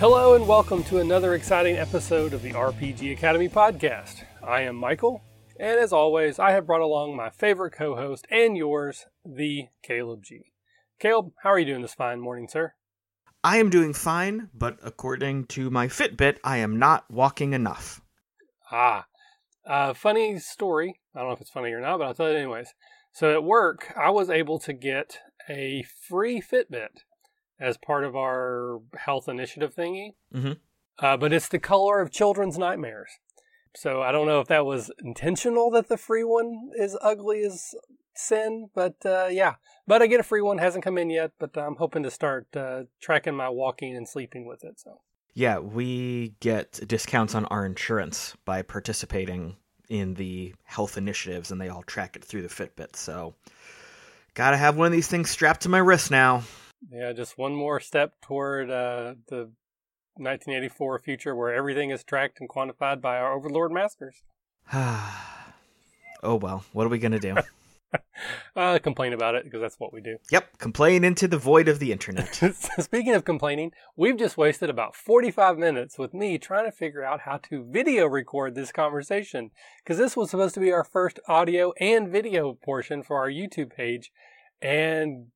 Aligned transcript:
Hello 0.00 0.32
and 0.32 0.48
welcome 0.48 0.82
to 0.84 0.96
another 0.96 1.34
exciting 1.34 1.76
episode 1.76 2.32
of 2.32 2.40
the 2.40 2.52
RPG 2.52 3.12
Academy 3.12 3.50
podcast. 3.50 4.24
I 4.42 4.62
am 4.62 4.74
Michael, 4.74 5.22
and 5.58 5.78
as 5.78 5.92
always, 5.92 6.38
I 6.38 6.52
have 6.52 6.66
brought 6.66 6.80
along 6.80 7.14
my 7.14 7.28
favorite 7.28 7.74
co 7.74 7.94
host 7.94 8.26
and 8.30 8.56
yours, 8.56 9.04
the 9.26 9.66
Caleb 9.82 10.22
G. 10.24 10.52
Caleb, 10.98 11.32
how 11.42 11.50
are 11.50 11.58
you 11.58 11.66
doing 11.66 11.82
this 11.82 11.92
fine 11.92 12.18
morning, 12.18 12.48
sir? 12.48 12.72
I 13.44 13.58
am 13.58 13.68
doing 13.68 13.92
fine, 13.92 14.48
but 14.54 14.78
according 14.82 15.44
to 15.48 15.68
my 15.68 15.86
Fitbit, 15.86 16.38
I 16.42 16.56
am 16.56 16.78
not 16.78 17.04
walking 17.10 17.52
enough. 17.52 18.00
Ah, 18.72 19.04
uh, 19.66 19.92
funny 19.92 20.38
story. 20.38 20.98
I 21.14 21.18
don't 21.18 21.28
know 21.28 21.34
if 21.34 21.42
it's 21.42 21.50
funny 21.50 21.72
or 21.72 21.80
not, 21.82 21.98
but 21.98 22.06
I'll 22.06 22.14
tell 22.14 22.30
you 22.30 22.38
anyways. 22.38 22.72
So 23.12 23.34
at 23.34 23.44
work, 23.44 23.92
I 23.98 24.08
was 24.08 24.30
able 24.30 24.60
to 24.60 24.72
get 24.72 25.18
a 25.46 25.84
free 26.08 26.40
Fitbit 26.40 27.02
as 27.60 27.76
part 27.76 28.04
of 28.04 28.16
our 28.16 28.80
health 28.96 29.28
initiative 29.28 29.74
thingy. 29.74 30.14
Mm-hmm. 30.34 30.52
Uh, 30.98 31.16
but 31.16 31.32
it's 31.32 31.48
the 31.48 31.58
color 31.58 32.00
of 32.00 32.10
children's 32.10 32.58
nightmares. 32.58 33.10
So 33.76 34.02
I 34.02 34.12
don't 34.12 34.26
know 34.26 34.40
if 34.40 34.48
that 34.48 34.66
was 34.66 34.90
intentional 35.02 35.70
that 35.70 35.88
the 35.88 35.96
free 35.96 36.24
one 36.24 36.70
is 36.76 36.98
ugly 37.00 37.42
as 37.42 37.74
sin, 38.14 38.70
but 38.74 38.96
uh, 39.04 39.28
yeah. 39.30 39.54
But 39.86 40.02
I 40.02 40.06
get 40.06 40.20
a 40.20 40.24
free 40.24 40.42
one, 40.42 40.58
hasn't 40.58 40.84
come 40.84 40.98
in 40.98 41.10
yet, 41.10 41.32
but 41.38 41.56
I'm 41.56 41.76
hoping 41.76 42.02
to 42.02 42.10
start 42.10 42.46
uh, 42.56 42.84
tracking 43.00 43.36
my 43.36 43.48
walking 43.48 43.96
and 43.96 44.08
sleeping 44.08 44.46
with 44.46 44.64
it. 44.64 44.80
So 44.80 45.00
Yeah, 45.34 45.58
we 45.58 46.34
get 46.40 46.80
discounts 46.86 47.34
on 47.34 47.44
our 47.46 47.64
insurance 47.64 48.36
by 48.44 48.62
participating 48.62 49.56
in 49.88 50.14
the 50.14 50.54
health 50.64 50.96
initiatives, 50.96 51.50
and 51.50 51.60
they 51.60 51.68
all 51.68 51.82
track 51.82 52.16
it 52.16 52.24
through 52.24 52.42
the 52.42 52.48
Fitbit. 52.48 52.94
So, 52.94 53.34
gotta 54.34 54.56
have 54.56 54.76
one 54.76 54.86
of 54.86 54.92
these 54.92 55.08
things 55.08 55.30
strapped 55.30 55.62
to 55.62 55.68
my 55.68 55.78
wrist 55.78 56.10
now. 56.10 56.44
Yeah, 56.88 57.12
just 57.12 57.36
one 57.36 57.54
more 57.54 57.80
step 57.80 58.14
toward 58.22 58.70
uh, 58.70 59.14
the 59.28 59.50
1984 60.16 60.98
future 60.98 61.34
where 61.34 61.54
everything 61.54 61.90
is 61.90 62.04
tracked 62.04 62.40
and 62.40 62.48
quantified 62.48 63.00
by 63.00 63.18
our 63.18 63.32
overlord 63.32 63.72
masters. 63.72 64.22
oh 64.72 65.10
well, 66.22 66.64
what 66.72 66.86
are 66.86 66.90
we 66.90 66.98
gonna 66.98 67.18
do? 67.18 67.36
uh, 68.56 68.78
complain 68.78 69.12
about 69.12 69.34
it 69.34 69.44
because 69.44 69.60
that's 69.60 69.78
what 69.78 69.92
we 69.92 70.00
do. 70.00 70.16
yep, 70.30 70.58
complain 70.58 71.04
into 71.04 71.26
the 71.26 71.38
void 71.38 71.68
of 71.68 71.78
the 71.78 71.92
internet. 71.92 72.34
Speaking 72.78 73.14
of 73.14 73.24
complaining, 73.24 73.72
we've 73.96 74.16
just 74.16 74.36
wasted 74.36 74.70
about 74.70 74.94
45 74.94 75.58
minutes 75.58 75.98
with 75.98 76.14
me 76.14 76.38
trying 76.38 76.64
to 76.64 76.72
figure 76.72 77.04
out 77.04 77.20
how 77.20 77.38
to 77.48 77.64
video 77.70 78.06
record 78.06 78.54
this 78.54 78.72
conversation 78.72 79.50
because 79.82 79.98
this 79.98 80.16
was 80.16 80.30
supposed 80.30 80.54
to 80.54 80.60
be 80.60 80.72
our 80.72 80.84
first 80.84 81.18
audio 81.28 81.72
and 81.80 82.08
video 82.08 82.54
portion 82.54 83.02
for 83.02 83.16
our 83.16 83.30
YouTube 83.30 83.74
page. 83.74 84.12
And 84.62 85.28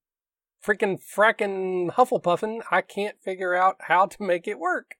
freaking 0.65 0.99
fracking 1.01 1.93
Hufflepuffin, 1.93 2.61
I 2.71 2.81
can't 2.81 3.21
figure 3.21 3.55
out 3.55 3.77
how 3.81 4.07
to 4.07 4.23
make 4.23 4.49
it 4.49 4.59
work. 4.59 4.97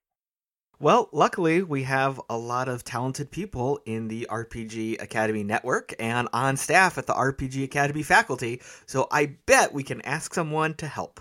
Well, 0.81 1.09
luckily, 1.13 1.63
we 1.63 1.85
have 1.85 2.21
a 2.29 2.37
lot 2.37 2.69
of 2.69 2.85
talented 2.85 3.31
people 3.31 3.81
in 3.87 4.09
the 4.09 4.27
RPG 4.29 5.01
Academy 5.01 5.45
network 5.45 5.95
and 5.99 6.29
on 6.33 6.57
staff 6.57 6.99
at 6.99 7.07
the 7.07 7.15
RPG 7.15 7.65
Academy 7.65 8.03
faculty, 8.03 8.61
so 8.85 9.07
I 9.11 9.37
bet 9.47 9.73
we 9.73 9.85
can 9.85 10.03
ask 10.03 10.35
someone 10.35 10.75
to 10.75 10.89
help. 10.89 11.21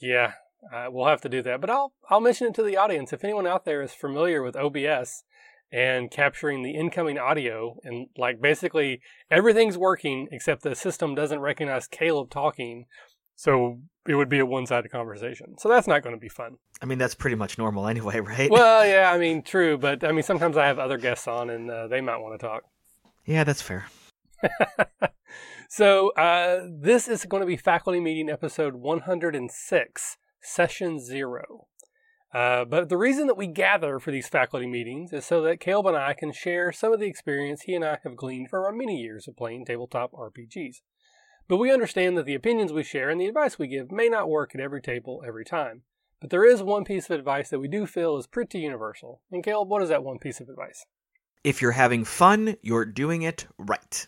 Yeah, 0.00 0.32
uh, 0.72 0.86
we'll 0.90 1.06
have 1.06 1.20
to 1.20 1.28
do 1.28 1.42
that. 1.42 1.60
But 1.60 1.70
I'll 1.70 1.92
I'll 2.08 2.20
mention 2.20 2.48
it 2.48 2.54
to 2.54 2.62
the 2.62 2.76
audience. 2.76 3.12
If 3.12 3.22
anyone 3.22 3.46
out 3.46 3.64
there 3.64 3.82
is 3.82 3.92
familiar 3.92 4.42
with 4.42 4.56
OBS 4.56 5.24
and 5.70 6.10
capturing 6.10 6.62
the 6.62 6.74
incoming 6.74 7.18
audio, 7.18 7.76
and 7.84 8.08
like 8.16 8.40
basically 8.40 9.02
everything's 9.30 9.76
working 9.76 10.26
except 10.32 10.62
the 10.62 10.74
system 10.74 11.14
doesn't 11.14 11.40
recognize 11.40 11.86
Caleb 11.86 12.30
talking, 12.30 12.86
so 13.38 13.78
it 14.08 14.16
would 14.16 14.28
be 14.28 14.40
a 14.40 14.46
one-sided 14.46 14.90
conversation. 14.90 15.56
So 15.58 15.68
that's 15.68 15.86
not 15.86 16.02
going 16.02 16.14
to 16.14 16.20
be 16.20 16.28
fun. 16.28 16.56
I 16.82 16.86
mean, 16.86 16.98
that's 16.98 17.14
pretty 17.14 17.36
much 17.36 17.56
normal 17.56 17.86
anyway, 17.86 18.18
right? 18.20 18.50
Well, 18.50 18.84
yeah, 18.84 19.12
I 19.12 19.16
mean, 19.16 19.42
true, 19.42 19.78
but 19.78 20.02
I 20.02 20.10
mean, 20.10 20.24
sometimes 20.24 20.56
I 20.56 20.66
have 20.66 20.80
other 20.80 20.98
guests 20.98 21.28
on, 21.28 21.48
and 21.48 21.70
uh, 21.70 21.86
they 21.86 22.00
might 22.00 22.18
want 22.18 22.38
to 22.38 22.44
talk. 22.44 22.64
yeah, 23.24 23.44
that's 23.44 23.62
fair. 23.62 23.86
so 25.68 26.10
uh, 26.14 26.66
this 26.68 27.06
is 27.06 27.24
going 27.26 27.40
to 27.40 27.46
be 27.46 27.56
faculty 27.56 28.00
meeting 28.00 28.28
episode 28.28 28.74
106, 28.74 30.16
session 30.40 31.00
zero. 31.00 31.68
Uh, 32.34 32.64
but 32.64 32.88
the 32.88 32.96
reason 32.96 33.28
that 33.28 33.36
we 33.36 33.46
gather 33.46 34.00
for 34.00 34.10
these 34.10 34.28
faculty 34.28 34.66
meetings 34.66 35.12
is 35.12 35.24
so 35.24 35.40
that 35.42 35.60
Caleb 35.60 35.86
and 35.86 35.96
I 35.96 36.12
can 36.12 36.32
share 36.32 36.72
some 36.72 36.92
of 36.92 36.98
the 36.98 37.06
experience 37.06 37.62
he 37.62 37.74
and 37.74 37.84
I 37.84 37.98
have 38.02 38.16
gleaned 38.16 38.50
from 38.50 38.64
our 38.64 38.72
many 38.72 39.00
years 39.00 39.28
of 39.28 39.36
playing 39.36 39.64
tabletop 39.64 40.12
RPGs. 40.12 40.80
But 41.48 41.56
we 41.56 41.72
understand 41.72 42.16
that 42.18 42.26
the 42.26 42.34
opinions 42.34 42.72
we 42.72 42.84
share 42.84 43.08
and 43.08 43.18
the 43.18 43.26
advice 43.26 43.58
we 43.58 43.68
give 43.68 43.90
may 43.90 44.08
not 44.08 44.28
work 44.28 44.54
at 44.54 44.60
every 44.60 44.82
table 44.82 45.22
every 45.26 45.46
time. 45.46 45.82
But 46.20 46.30
there 46.30 46.44
is 46.44 46.62
one 46.62 46.84
piece 46.84 47.08
of 47.08 47.18
advice 47.18 47.48
that 47.48 47.60
we 47.60 47.68
do 47.68 47.86
feel 47.86 48.16
is 48.18 48.26
pretty 48.26 48.58
universal. 48.58 49.22
And 49.32 49.42
Caleb, 49.42 49.68
what 49.68 49.82
is 49.82 49.88
that 49.88 50.04
one 50.04 50.18
piece 50.18 50.40
of 50.40 50.48
advice? 50.48 50.84
If 51.44 51.62
you're 51.62 51.72
having 51.72 52.04
fun, 52.04 52.56
you're 52.60 52.84
doing 52.84 53.22
it 53.22 53.46
right. 53.56 54.06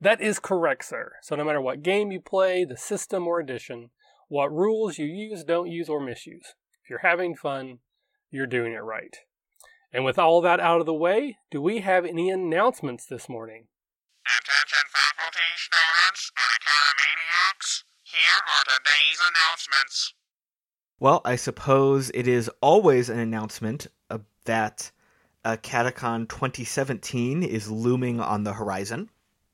That 0.00 0.20
is 0.20 0.38
correct, 0.38 0.84
sir. 0.84 1.12
So 1.22 1.36
no 1.36 1.44
matter 1.44 1.60
what 1.60 1.82
game 1.82 2.10
you 2.10 2.20
play, 2.20 2.64
the 2.64 2.76
system 2.76 3.26
or 3.26 3.40
edition, 3.40 3.90
what 4.28 4.52
rules 4.52 4.96
you 4.96 5.06
use, 5.06 5.44
don't 5.44 5.68
use, 5.68 5.88
or 5.88 6.00
misuse, 6.00 6.54
if 6.82 6.88
you're 6.88 7.00
having 7.00 7.34
fun, 7.34 7.80
you're 8.30 8.46
doing 8.46 8.72
it 8.72 8.78
right. 8.78 9.16
And 9.92 10.04
with 10.04 10.18
all 10.18 10.40
that 10.42 10.60
out 10.60 10.80
of 10.80 10.86
the 10.86 10.94
way, 10.94 11.38
do 11.50 11.60
we 11.60 11.80
have 11.80 12.04
any 12.04 12.30
announcements 12.30 13.06
this 13.06 13.28
morning? 13.28 13.66
Attention 14.24 14.84
faculty, 14.92 15.48
students, 15.56 16.07
and. 16.78 17.84
Here 18.02 18.40
are 18.46 18.64
today's 18.64 19.20
announcements. 19.20 20.14
Well, 21.00 21.20
I 21.24 21.36
suppose 21.36 22.10
it 22.14 22.26
is 22.26 22.50
always 22.60 23.08
an 23.08 23.18
announcement 23.18 23.86
uh, 24.10 24.18
that 24.44 24.90
uh, 25.44 25.56
Catacon 25.62 26.28
2017 26.28 27.42
is 27.42 27.70
looming 27.70 28.20
on 28.20 28.44
the 28.44 28.54
horizon. 28.54 29.10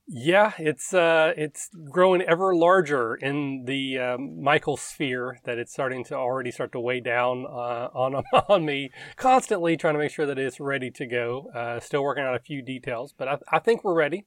Yeah, 0.07 0.53
it's 0.59 0.93
uh, 0.93 1.33
it's 1.37 1.71
growing 1.91 2.21
ever 2.23 2.55
larger 2.55 3.15
in 3.15 3.65
the 3.65 3.99
um, 3.99 4.43
Michael 4.43 4.77
sphere. 4.77 5.39
That 5.45 5.59
it's 5.59 5.73
starting 5.73 6.05
to 6.05 6.15
already 6.15 6.51
start 6.51 6.73
to 6.73 6.81
weigh 6.81 7.01
down 7.01 7.47
uh, 7.47 7.89
on 7.95 8.15
on 8.49 8.67
me. 8.67 8.91
Constantly 9.17 9.79
trying 9.79 9.95
to 9.95 9.99
make 9.99 10.11
sure 10.11 10.27
that 10.27 10.39
it's 10.39 10.61
ready 10.61 10.91
to 10.91 11.06
go. 11.06 11.51
Uh, 11.55 11.81
still 11.81 12.03
working 12.03 12.23
out 12.23 12.35
a 12.35 12.39
few 12.41 12.61
details, 12.61 13.15
but 13.17 13.29
I, 13.29 13.39
I 13.51 13.59
think 13.61 13.83
we're 13.83 13.95
ready. 13.95 14.27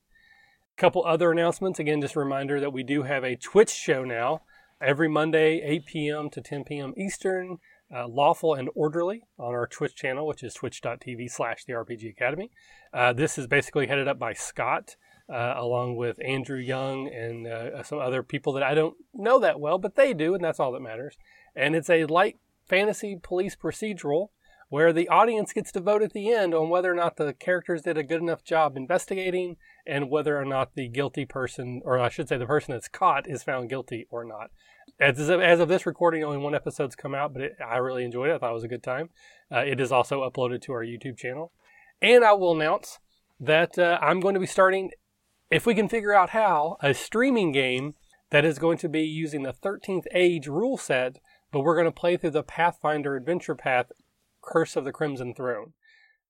Couple 0.77 1.03
other 1.05 1.31
announcements. 1.31 1.79
Again, 1.79 2.01
just 2.01 2.15
a 2.15 2.19
reminder 2.19 2.59
that 2.59 2.71
we 2.71 2.83
do 2.83 3.01
have 3.01 3.23
a 3.23 3.35
Twitch 3.35 3.71
show 3.71 4.03
now 4.03 4.43
every 4.79 5.07
Monday, 5.07 5.59
8 5.63 5.85
p.m. 5.87 6.29
to 6.29 6.39
10 6.39 6.65
p.m. 6.65 6.93
Eastern. 6.95 7.57
Uh, 7.91 8.07
lawful 8.07 8.53
and 8.53 8.69
orderly 8.75 9.23
on 9.39 9.53
our 9.53 9.65
Twitch 9.65 9.95
channel, 9.95 10.27
which 10.27 10.43
is 10.43 10.53
twitch.tv 10.53 11.31
slash 11.31 11.63
the 11.63 11.73
RPG 11.73 12.09
Academy. 12.09 12.51
Uh, 12.93 13.11
this 13.13 13.37
is 13.37 13.47
basically 13.47 13.87
headed 13.87 14.07
up 14.07 14.19
by 14.19 14.33
Scott 14.33 14.97
uh, 15.29 15.53
along 15.55 15.95
with 15.95 16.19
Andrew 16.23 16.59
Young 16.59 17.07
and 17.07 17.47
uh, 17.47 17.81
some 17.83 17.99
other 17.99 18.23
people 18.23 18.53
that 18.53 18.63
I 18.63 18.73
don't 18.73 18.95
know 19.13 19.39
that 19.39 19.59
well, 19.59 19.77
but 19.77 19.95
they 19.95 20.13
do, 20.13 20.35
and 20.35 20.43
that's 20.43 20.59
all 20.59 20.71
that 20.73 20.81
matters. 20.81 21.17
And 21.55 21.75
it's 21.75 21.89
a 21.89 22.05
light 22.05 22.37
fantasy 22.67 23.17
police 23.21 23.55
procedural 23.55 24.29
where 24.69 24.91
the 24.91 25.07
audience 25.07 25.53
gets 25.53 25.71
to 25.71 25.79
vote 25.79 26.01
at 26.01 26.13
the 26.13 26.31
end 26.31 26.53
on 26.53 26.69
whether 26.69 26.91
or 26.91 26.95
not 26.95 27.15
the 27.15 27.33
characters 27.33 27.83
did 27.83 27.97
a 27.97 28.03
good 28.03 28.21
enough 28.21 28.43
job 28.43 28.75
investigating 28.75 29.55
and 29.85 30.09
whether 30.09 30.37
or 30.37 30.45
not 30.45 30.75
the 30.75 30.89
guilty 30.89 31.25
person, 31.25 31.81
or 31.85 31.99
I 31.99 32.09
should 32.09 32.27
say 32.27 32.37
the 32.37 32.45
person 32.45 32.73
that's 32.73 32.89
caught, 32.89 33.29
is 33.29 33.43
found 33.43 33.69
guilty 33.69 34.07
or 34.09 34.25
not. 34.25 34.51
As 34.99 35.29
of, 35.29 35.39
as 35.39 35.59
of 35.59 35.69
this 35.69 35.85
recording, 35.85 36.23
only 36.23 36.37
one 36.37 36.55
episode's 36.55 36.95
come 36.95 37.15
out, 37.15 37.33
but 37.33 37.41
it, 37.41 37.57
I 37.65 37.77
really 37.77 38.03
enjoyed 38.03 38.29
it. 38.29 38.35
I 38.35 38.37
thought 38.39 38.51
it 38.51 38.55
was 38.55 38.63
a 38.63 38.69
good 38.69 38.83
time. 38.83 39.09
Uh, 39.51 39.59
it 39.59 39.79
is 39.79 39.91
also 39.91 40.27
uploaded 40.29 40.61
to 40.63 40.73
our 40.73 40.83
YouTube 40.83 41.17
channel. 41.17 41.51
And 42.01 42.25
I 42.25 42.33
will 42.33 42.53
announce 42.53 42.99
that 43.39 43.77
uh, 43.77 43.97
I'm 44.01 44.19
going 44.19 44.33
to 44.33 44.39
be 44.39 44.47
starting 44.47 44.91
if 45.49 45.65
we 45.65 45.75
can 45.75 45.87
figure 45.87 46.13
out 46.13 46.31
how, 46.31 46.77
a 46.81 46.93
streaming 46.93 47.51
game 47.53 47.95
that 48.31 48.43
is 48.43 48.59
going 48.59 48.77
to 48.79 48.89
be 48.89 49.03
using 49.03 49.43
the 49.43 49.53
13th 49.53 50.05
Age 50.13 50.47
rule 50.47 50.77
set, 50.77 51.19
but 51.51 51.61
we're 51.61 51.75
going 51.75 51.85
to 51.85 51.91
play 51.91 52.17
through 52.17 52.31
the 52.31 52.43
Pathfinder 52.43 53.15
Adventure 53.15 53.55
Path 53.55 53.91
Curse 54.47 54.77
of 54.77 54.85
the 54.85 54.93
Crimson 54.93 55.33
Throne. 55.33 55.73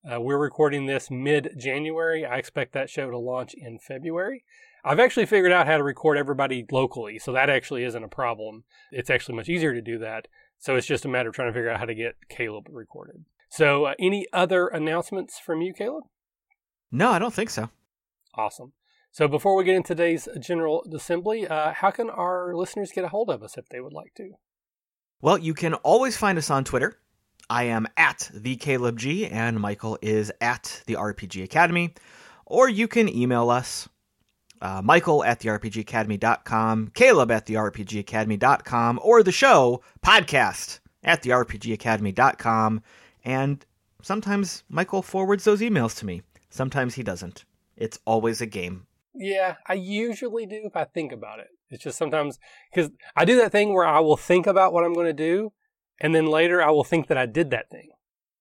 Uh, 0.04 0.20
we're 0.20 0.38
recording 0.38 0.86
this 0.86 1.10
mid 1.10 1.54
January. 1.56 2.26
I 2.26 2.36
expect 2.36 2.72
that 2.72 2.90
show 2.90 3.10
to 3.10 3.18
launch 3.18 3.54
in 3.54 3.78
February. 3.78 4.44
I've 4.84 4.98
actually 4.98 5.26
figured 5.26 5.52
out 5.52 5.66
how 5.66 5.76
to 5.76 5.82
record 5.84 6.18
everybody 6.18 6.66
locally, 6.70 7.18
so 7.18 7.32
that 7.32 7.48
actually 7.48 7.84
isn't 7.84 8.02
a 8.02 8.08
problem. 8.08 8.64
It's 8.90 9.10
actually 9.10 9.36
much 9.36 9.48
easier 9.48 9.72
to 9.72 9.80
do 9.80 9.98
that. 9.98 10.26
So 10.58 10.76
it's 10.76 10.86
just 10.86 11.04
a 11.04 11.08
matter 11.08 11.28
of 11.28 11.34
trying 11.34 11.48
to 11.48 11.52
figure 11.52 11.70
out 11.70 11.78
how 11.78 11.84
to 11.84 11.94
get 11.94 12.16
Caleb 12.28 12.68
recorded. 12.70 13.24
So, 13.50 13.86
uh, 13.86 13.94
any 13.98 14.26
other 14.32 14.66
announcements 14.66 15.38
from 15.38 15.62
you, 15.62 15.72
Caleb? 15.72 16.04
No, 16.90 17.10
I 17.10 17.18
don't 17.18 17.32
think 17.32 17.50
so. 17.50 17.70
Awesome. 18.34 18.72
So 19.10 19.26
before 19.26 19.56
we 19.56 19.64
get 19.64 19.76
into 19.76 19.94
today's 19.94 20.28
General 20.40 20.84
Assembly, 20.92 21.46
uh, 21.46 21.72
how 21.72 21.90
can 21.90 22.10
our 22.10 22.54
listeners 22.54 22.92
get 22.92 23.04
a 23.04 23.08
hold 23.08 23.30
of 23.30 23.42
us 23.42 23.56
if 23.56 23.68
they 23.68 23.80
would 23.80 23.92
like 23.92 24.14
to? 24.16 24.32
Well, 25.20 25.38
you 25.38 25.54
can 25.54 25.74
always 25.74 26.16
find 26.16 26.36
us 26.36 26.50
on 26.50 26.64
Twitter. 26.64 26.98
I 27.50 27.64
am 27.64 27.86
at 27.96 28.30
the 28.34 28.56
Caleb 28.56 28.98
G, 28.98 29.26
and 29.26 29.58
Michael 29.58 29.98
is 30.02 30.30
at 30.40 30.82
the 30.86 30.94
RPG 30.94 31.42
Academy. 31.42 31.94
Or 32.46 32.68
you 32.68 32.88
can 32.88 33.08
email 33.08 33.50
us, 33.50 33.88
uh, 34.60 34.82
Michael 34.82 35.24
at 35.24 35.40
the 35.40 35.48
RPGacademy.com, 35.48 36.92
Caleb 36.94 37.30
at 37.30 37.46
the 37.46 37.54
RPGacademy.com, 37.54 39.00
or 39.02 39.22
the 39.22 39.32
show 39.32 39.82
podcast 40.04 40.80
at 41.02 41.22
therpgacademy.com, 41.22 42.82
and 43.24 43.64
sometimes 44.02 44.64
Michael 44.68 45.02
forwards 45.02 45.44
those 45.44 45.60
emails 45.60 45.98
to 45.98 46.06
me. 46.06 46.22
Sometimes 46.50 46.94
he 46.94 47.02
doesn't. 47.02 47.44
It's 47.76 47.98
always 48.04 48.40
a 48.40 48.46
game. 48.46 48.86
Yeah, 49.14 49.56
I 49.66 49.74
usually 49.74 50.46
do 50.46 50.60
if 50.64 50.76
I 50.76 50.84
think 50.84 51.12
about 51.12 51.40
it. 51.40 51.48
It's 51.70 51.82
just 51.82 51.98
sometimes 51.98 52.38
because 52.72 52.90
I 53.16 53.24
do 53.24 53.36
that 53.36 53.52
thing 53.52 53.74
where 53.74 53.86
I 53.86 54.00
will 54.00 54.16
think 54.16 54.46
about 54.46 54.72
what 54.72 54.84
I'm 54.84 54.94
going 54.94 55.06
to 55.06 55.12
do, 55.12 55.52
and 56.00 56.14
then 56.14 56.26
later 56.26 56.62
I 56.62 56.70
will 56.70 56.84
think 56.84 57.08
that 57.08 57.18
I 57.18 57.26
did 57.26 57.50
that 57.50 57.70
thing. 57.70 57.90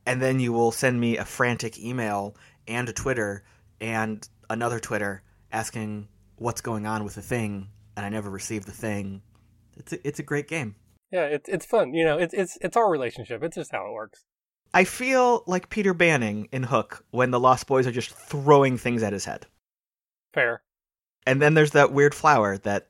And 0.06 0.22
then 0.22 0.40
you 0.40 0.54
will 0.54 0.72
send 0.72 1.00
me 1.00 1.18
a 1.18 1.26
frantic 1.26 1.78
email 1.80 2.36
and 2.68 2.88
a 2.88 2.94
Twitter 2.94 3.44
and 3.82 4.28
another 4.50 4.80
Twitter 4.80 5.22
asking 5.52 6.08
what's 6.38 6.62
going 6.62 6.86
on 6.86 7.04
with 7.04 7.16
the 7.16 7.22
thing, 7.22 7.70
and 7.96 8.06
I 8.06 8.10
never 8.10 8.30
received 8.30 8.68
the 8.68 8.72
thing. 8.72 9.22
It's 9.78 9.94
a, 9.94 10.08
it's 10.08 10.20
a 10.20 10.24
great 10.24 10.48
game. 10.48 10.76
Yeah, 11.12 11.26
it's 11.26 11.48
it's 11.50 11.66
fun. 11.66 11.94
You 11.94 12.06
know, 12.06 12.18
it's 12.18 12.34
it's 12.34 12.58
it's 12.62 12.76
our 12.76 12.90
relationship. 12.90 13.44
It's 13.44 13.56
just 13.56 13.72
how 13.72 13.88
it 13.88 13.94
works. 13.94 14.26
I 14.74 14.84
feel 14.84 15.44
like 15.48 15.70
Peter 15.70 15.94
Banning 15.94 16.50
in 16.52 16.64
Hook 16.64 17.06
when 17.12 17.32
the 17.32 17.40
Lost 17.40 17.68
Boys 17.68 17.88
are 17.88 17.92
just 17.92 18.12
throwing 18.12 18.78
things 18.78 19.04
at 19.04 19.14
his 19.14 19.26
head. 19.26 19.46
Fair. 20.34 20.62
And 21.26 21.42
then 21.42 21.54
there's 21.54 21.72
that 21.72 21.94
weird 21.94 22.14
flower 22.14 22.58
that 22.60 22.90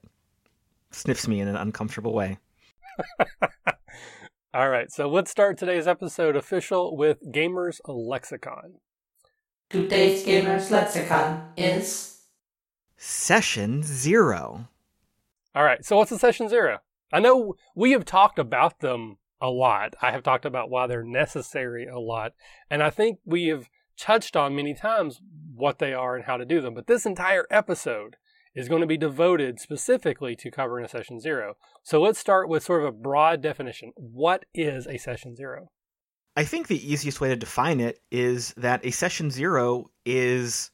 sniffs 0.91 1.27
me 1.27 1.39
in 1.39 1.47
an 1.47 1.55
uncomfortable 1.55 2.13
way. 2.13 2.39
All 4.53 4.69
right, 4.69 4.89
so 4.89 5.09
let's 5.09 5.29
start 5.29 5.57
today's 5.57 5.87
episode 5.87 6.37
official 6.37 6.95
with 6.95 7.19
Gamers 7.33 7.81
Lexicon. 7.85 8.75
Today's 9.69 10.25
Gamers 10.25 10.71
Lexicon 10.71 11.49
is 11.57 12.21
Session 12.95 13.83
Zero. 13.83 14.69
All 15.53 15.63
right, 15.65 15.83
so 15.83 15.97
what's 15.97 16.13
a 16.13 16.17
Session 16.17 16.47
Zero? 16.47 16.79
I 17.11 17.19
know 17.19 17.55
we 17.75 17.91
have 17.91 18.05
talked 18.05 18.39
about 18.39 18.79
them 18.79 19.17
a 19.41 19.49
lot. 19.49 19.95
I 20.01 20.11
have 20.11 20.23
talked 20.23 20.45
about 20.45 20.69
why 20.69 20.87
they're 20.87 21.03
necessary 21.03 21.85
a 21.85 21.99
lot. 21.99 22.31
And 22.69 22.81
I 22.81 22.89
think 22.89 23.19
we 23.25 23.47
have 23.47 23.67
touched 23.97 24.37
on 24.37 24.55
many 24.55 24.73
times 24.73 25.19
what 25.55 25.79
they 25.79 25.93
are 25.93 26.15
and 26.15 26.23
how 26.23 26.37
to 26.37 26.45
do 26.45 26.61
them. 26.61 26.73
But 26.73 26.87
this 26.87 27.05
entire 27.05 27.47
episode 27.51 28.15
is 28.57 28.67
going 28.67 28.81
to 28.81 28.87
be 28.87 28.97
devoted 28.97 29.59
specifically 29.59 30.35
to 30.35 30.49
covering 30.49 30.83
a 30.83 30.89
session 30.89 31.19
zero. 31.19 31.53
So 31.83 32.01
let's 32.01 32.17
start 32.17 32.49
with 32.49 32.63
sort 32.63 32.81
of 32.81 32.87
a 32.87 32.91
broad 32.91 33.39
definition. 33.39 33.91
What 33.95 34.45
is 34.55 34.87
a 34.87 34.97
session 34.97 35.35
zero? 35.35 35.69
I 36.35 36.43
think 36.43 36.67
the 36.67 36.91
easiest 36.91 37.21
way 37.21 37.29
to 37.29 37.35
define 37.35 37.79
it 37.79 37.99
is 38.11 38.55
that 38.57 38.83
a 38.83 38.89
session 38.89 39.29
zero 39.29 39.85
is 40.05 40.71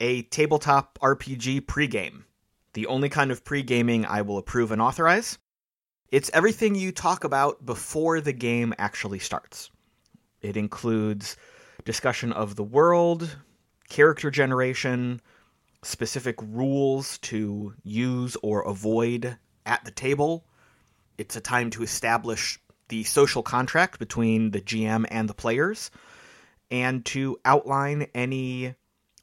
a 0.00 0.22
tabletop 0.22 0.98
RPG 1.02 1.66
pregame. 1.66 2.24
The 2.72 2.86
only 2.86 3.10
kind 3.10 3.30
of 3.30 3.44
pre-gaming 3.44 4.06
I 4.06 4.22
will 4.22 4.38
approve 4.38 4.72
and 4.72 4.80
authorize. 4.80 5.38
It's 6.10 6.30
everything 6.32 6.74
you 6.74 6.92
talk 6.92 7.24
about 7.24 7.66
before 7.66 8.22
the 8.22 8.32
game 8.32 8.72
actually 8.78 9.18
starts. 9.18 9.70
It 10.40 10.56
includes 10.56 11.36
discussion 11.84 12.32
of 12.32 12.56
the 12.56 12.64
world, 12.64 13.36
character 13.90 14.30
generation, 14.30 15.20
specific 15.82 16.36
rules 16.40 17.18
to 17.18 17.74
use 17.82 18.36
or 18.42 18.62
avoid 18.62 19.38
at 19.64 19.84
the 19.84 19.90
table. 19.90 20.44
It's 21.16 21.36
a 21.36 21.40
time 21.40 21.70
to 21.70 21.82
establish 21.82 22.58
the 22.88 23.04
social 23.04 23.42
contract 23.42 23.98
between 23.98 24.50
the 24.50 24.60
GM 24.60 25.06
and 25.10 25.28
the 25.28 25.34
players 25.34 25.90
and 26.70 27.04
to 27.06 27.38
outline 27.44 28.06
any 28.14 28.74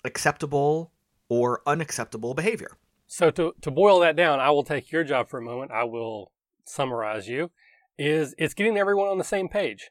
acceptable 0.03 0.91
or 1.29 1.61
unacceptable 1.65 2.33
behavior. 2.33 2.77
So 3.07 3.31
to, 3.31 3.53
to 3.61 3.71
boil 3.71 3.99
that 3.99 4.15
down, 4.15 4.39
I 4.39 4.51
will 4.51 4.63
take 4.63 4.91
your 4.91 5.03
job 5.03 5.29
for 5.29 5.39
a 5.39 5.43
moment. 5.43 5.71
I 5.71 5.83
will 5.83 6.31
summarize 6.65 7.27
you 7.27 7.51
is 7.97 8.35
it's 8.37 8.53
getting 8.53 8.77
everyone 8.77 9.07
on 9.07 9.17
the 9.17 9.23
same 9.23 9.47
page. 9.47 9.89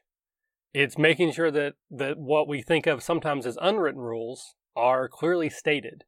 It's 0.73 0.97
making 0.97 1.31
sure 1.31 1.51
that, 1.51 1.75
that 1.89 2.17
what 2.17 2.47
we 2.47 2.61
think 2.61 2.85
of 2.85 3.01
sometimes 3.01 3.45
as 3.45 3.57
unwritten 3.61 4.01
rules 4.01 4.55
are 4.75 5.07
clearly 5.07 5.49
stated. 5.49 6.03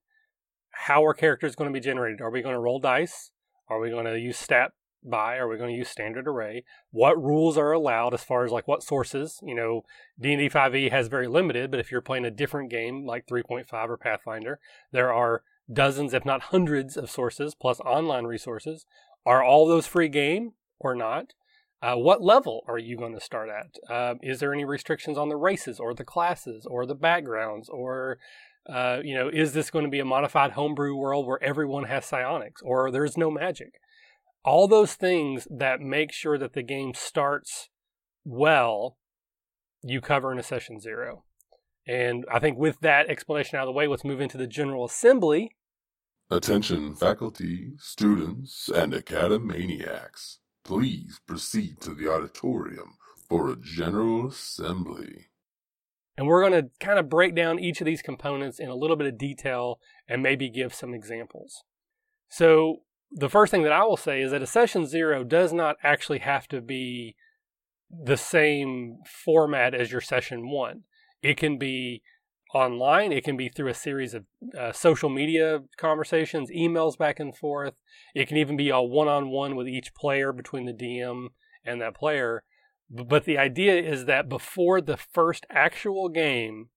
How 0.86 1.06
are 1.06 1.14
characters 1.14 1.56
going 1.56 1.70
to 1.70 1.74
be 1.74 1.84
generated? 1.84 2.22
Are 2.22 2.30
we 2.30 2.42
going 2.42 2.56
to 2.56 2.60
roll 2.60 2.80
dice? 2.80 3.32
Are 3.70 3.80
we 3.80 3.90
going 3.90 4.06
to 4.06 4.20
use 4.20 4.38
stat 4.38 4.72
buy? 5.04 5.38
Are 5.38 5.48
we 5.48 5.58
going 5.58 5.72
to 5.72 5.78
use 5.78 5.90
standard 5.90 6.28
array? 6.28 6.64
What 6.92 7.22
rules 7.22 7.58
are 7.58 7.72
allowed 7.72 8.14
as 8.14 8.24
far 8.24 8.46
as 8.46 8.52
like 8.52 8.68
what 8.68 8.84
sources? 8.84 9.40
You 9.44 9.56
know, 9.56 9.82
D&D 10.20 10.50
5e 10.50 10.92
has 10.92 11.08
very 11.08 11.28
limited, 11.28 11.72
but 11.72 11.80
if 11.80 11.92
you're 11.92 12.02
playing 12.02 12.26
a 12.26 12.32
different 12.32 12.70
game 12.70 13.06
like 13.06 13.28
3.5 13.28 13.66
or 13.90 13.98
Pathfinder, 13.98 14.60
there 14.92 15.14
are 15.14 15.44
dozens, 15.72 16.14
if 16.14 16.26
not 16.26 16.44
hundreds 16.44 16.96
of 16.96 17.10
sources 17.10 17.56
plus 17.56 17.80
online 17.82 18.26
resources. 18.26 18.86
Are 19.26 19.44
all 19.44 19.68
those 19.68 19.88
free 19.88 20.10
game? 20.10 20.54
or 20.80 20.96
not? 20.96 21.34
Uh, 21.82 21.96
what 21.96 22.24
level 22.24 22.64
are 22.68 22.80
you 22.80 22.98
going 22.98 23.14
to 23.14 23.20
start 23.20 23.50
at? 23.50 23.92
Uh, 23.92 24.16
is 24.24 24.40
there 24.40 24.54
any 24.54 24.66
restrictions 24.66 25.18
on 25.18 25.30
the 25.30 25.36
races 25.36 25.80
or 25.80 25.94
the 25.94 26.04
classes 26.04 26.66
or 26.66 26.86
the 26.86 26.96
backgrounds 26.96 27.70
or 27.70 28.18
uh, 28.70 29.00
you 29.04 29.16
know, 29.16 29.30
is 29.30 29.54
this 29.54 29.70
going 29.70 29.86
to 29.86 29.92
be 29.92 30.00
a 30.00 30.06
modified 30.06 30.52
homebrew 30.52 30.96
world 30.96 31.26
where 31.26 31.42
everyone 31.44 31.86
has 31.86 32.06
psionics 32.06 32.62
or 32.62 32.92
there's 32.92 33.18
no 33.18 33.32
magic? 33.32 33.80
All 34.44 34.68
those 34.68 34.94
things 34.94 35.48
that 35.50 35.82
make 35.82 36.12
sure 36.12 36.38
that 36.38 36.54
the 36.54 36.64
game 36.64 36.94
starts 36.94 37.70
well, 38.26 38.98
you 39.84 40.02
cover 40.02 40.32
in 40.32 40.40
a 40.40 40.44
session 40.44 40.80
zero. 40.80 41.24
And 41.88 42.26
I 42.32 42.40
think 42.40 42.58
with 42.58 42.80
that 42.82 43.10
explanation 43.10 43.58
out 43.58 43.64
of 43.64 43.68
the 43.68 43.72
way, 43.72 43.88
let's 43.88 44.04
move 44.04 44.20
into 44.20 44.38
the 44.38 44.48
General 44.48 44.86
Assembly. 44.86 45.56
Attention, 46.30 46.94
faculty, 46.96 47.72
students, 47.78 48.68
and 48.68 48.94
academaniacs. 48.94 50.40
Please 50.66 51.22
proceed 51.26 51.80
to 51.80 51.94
the 51.94 52.12
auditorium 52.12 52.98
for 53.30 53.50
a 53.50 53.56
general 53.56 54.28
assembly. 54.28 55.28
And 56.18 56.28
we're 56.28 56.42
going 56.42 56.64
to 56.64 56.70
kind 56.80 56.98
of 56.98 57.10
break 57.10 57.36
down 57.36 57.60
each 57.60 57.80
of 57.80 57.86
these 57.86 58.02
components 58.02 58.60
in 58.60 58.70
a 58.70 58.76
little 58.76 58.96
bit 58.96 59.08
of 59.08 59.18
detail 59.18 59.80
and 60.08 60.24
maybe 60.24 60.50
give 60.50 60.74
some 60.74 60.94
examples. 60.94 61.64
So, 62.30 62.82
the 63.12 63.30
first 63.30 63.52
thing 63.52 63.64
that 63.64 63.72
I 63.72 63.84
will 63.84 63.98
say 63.98 64.22
is 64.22 64.32
that 64.32 64.42
a 64.42 64.48
session 64.48 64.86
zero 64.86 65.24
does 65.24 65.54
not 65.54 65.78
actually 65.82 66.20
have 66.20 66.48
to 66.50 66.60
be 66.60 67.16
the 67.90 68.18
same 68.18 68.98
format 69.06 69.74
as 69.74 69.92
your 69.92 70.02
session 70.02 70.50
one. 70.50 70.84
It 71.22 71.38
can 71.38 71.58
be 71.58 72.02
online. 72.54 73.12
It 73.12 73.24
can 73.24 73.38
be 73.38 73.50
through 73.50 73.70
a 73.70 73.74
series 73.74 74.14
of 74.14 74.26
uh, 74.58 74.72
social 74.72 75.10
media 75.10 75.62
conversations, 75.78 76.52
emails 76.52 76.98
back 76.98 77.20
and 77.20 77.36
forth. 77.36 77.76
It 78.14 78.28
can 78.28 78.38
even 78.38 78.58
be 78.58 78.70
a 78.70 78.82
one 78.82 79.08
on 79.08 79.30
one 79.30 79.56
with 79.56 79.68
each 79.68 79.94
player 79.94 80.32
between 80.32 80.66
the 80.66 80.74
DM 80.74 81.30
and 81.66 81.82
that 81.82 81.96
player. 81.96 82.44
But 82.90 83.26
the 83.26 83.38
idea 83.38 83.76
is 83.82 84.06
that 84.06 84.30
before 84.30 84.82
the 84.82 84.98
first 84.98 85.46
actual 85.50 86.10
game, 86.10 86.70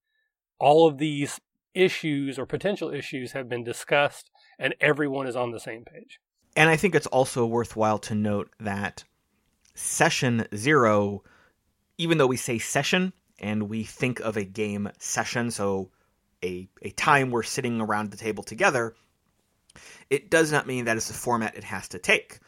all 0.59 0.87
of 0.87 0.99
these 0.99 1.40
issues 1.75 2.38
or 2.38 2.47
potential 2.47 2.93
issues 2.93 3.33
have 3.33 3.49
been 3.49 3.62
discussed 3.62 4.31
and 4.59 4.75
everyone 4.81 5.26
is 5.26 5.37
on 5.37 5.52
the 5.52 5.61
same 5.61 5.85
page. 5.85 6.21
And 6.57 6.69
I 6.69 6.76
think 6.76 6.95
it's 6.95 7.07
also 7.07 7.47
worthwhile 7.47 7.99
to 8.00 8.14
note 8.14 8.50
that 8.59 9.05
session 9.75 10.47
zero, 10.55 11.23
even 11.97 12.19
though 12.19 12.26
we 12.26 12.37
say 12.37 12.59
session, 12.59 13.12
and 13.38 13.71
we 13.71 13.85
think 13.85 14.21
of 14.21 14.37
a 14.37 14.45
game 14.45 14.90
session, 14.99 15.50
so 15.50 15.90
a, 16.45 16.69
a 16.83 16.90
time 16.90 17.31
we're 17.31 17.43
sitting 17.43 17.81
around 17.81 18.11
the 18.11 18.17
table 18.17 18.43
together, 18.43 18.95
it 20.11 20.31
does 20.31 20.52
not 20.52 20.67
mean 20.67 20.85
that 20.85 20.97
it's 20.97 21.09
the 21.09 21.14
format 21.14 21.57
it 21.57 21.64
has 21.64 21.88
to 21.88 21.99
take. 21.99 22.40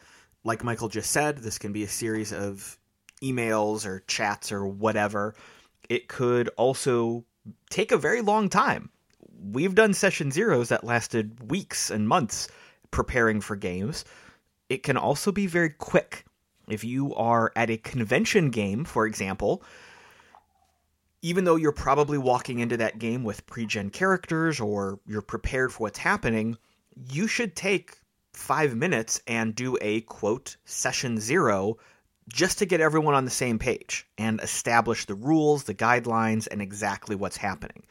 Like 0.44 0.64
Michael 0.64 0.88
just 0.88 1.10
said, 1.10 1.38
this 1.38 1.58
can 1.58 1.72
be 1.72 1.84
a 1.84 1.88
series 1.88 2.32
of 2.32 2.78
emails 3.22 3.86
or 3.86 4.04
chats 4.06 4.52
or 4.52 4.66
whatever. 4.66 5.34
It 5.88 6.08
could 6.08 6.48
also 6.56 7.24
take 7.70 7.92
a 7.92 7.98
very 7.98 8.20
long 8.20 8.48
time. 8.48 8.90
We've 9.40 9.74
done 9.74 9.94
session 9.94 10.30
zeros 10.30 10.68
that 10.68 10.84
lasted 10.84 11.50
weeks 11.50 11.90
and 11.90 12.08
months 12.08 12.48
preparing 12.90 13.40
for 13.40 13.56
games. 13.56 14.04
It 14.68 14.82
can 14.82 14.96
also 14.96 15.32
be 15.32 15.46
very 15.46 15.70
quick. 15.70 16.24
If 16.68 16.84
you 16.84 17.14
are 17.14 17.52
at 17.56 17.70
a 17.70 17.76
convention 17.76 18.50
game, 18.50 18.84
for 18.84 19.06
example, 19.06 19.62
even 21.22 21.44
though 21.44 21.56
you're 21.56 21.72
probably 21.72 22.18
walking 22.18 22.58
into 22.58 22.76
that 22.76 22.98
game 22.98 23.24
with 23.24 23.46
pre-gen 23.46 23.90
characters 23.90 24.60
or 24.60 25.00
you're 25.06 25.22
prepared 25.22 25.72
for 25.72 25.84
what's 25.84 25.98
happening, 25.98 26.56
you 27.10 27.26
should 27.26 27.56
take 27.56 27.98
five 28.32 28.74
minutes 28.76 29.20
and 29.26 29.54
do 29.54 29.76
a 29.80 30.00
quote 30.02 30.56
session 30.64 31.20
zero 31.20 31.76
just 32.28 32.58
to 32.58 32.66
get 32.66 32.80
everyone 32.80 33.14
on 33.14 33.24
the 33.24 33.30
same 33.30 33.58
page 33.58 34.06
and 34.18 34.40
establish 34.40 35.04
the 35.04 35.14
rules, 35.14 35.64
the 35.64 35.74
guidelines, 35.74 36.46
and 36.50 36.62
exactly 36.62 37.16
what's 37.16 37.36
happening. 37.36 37.84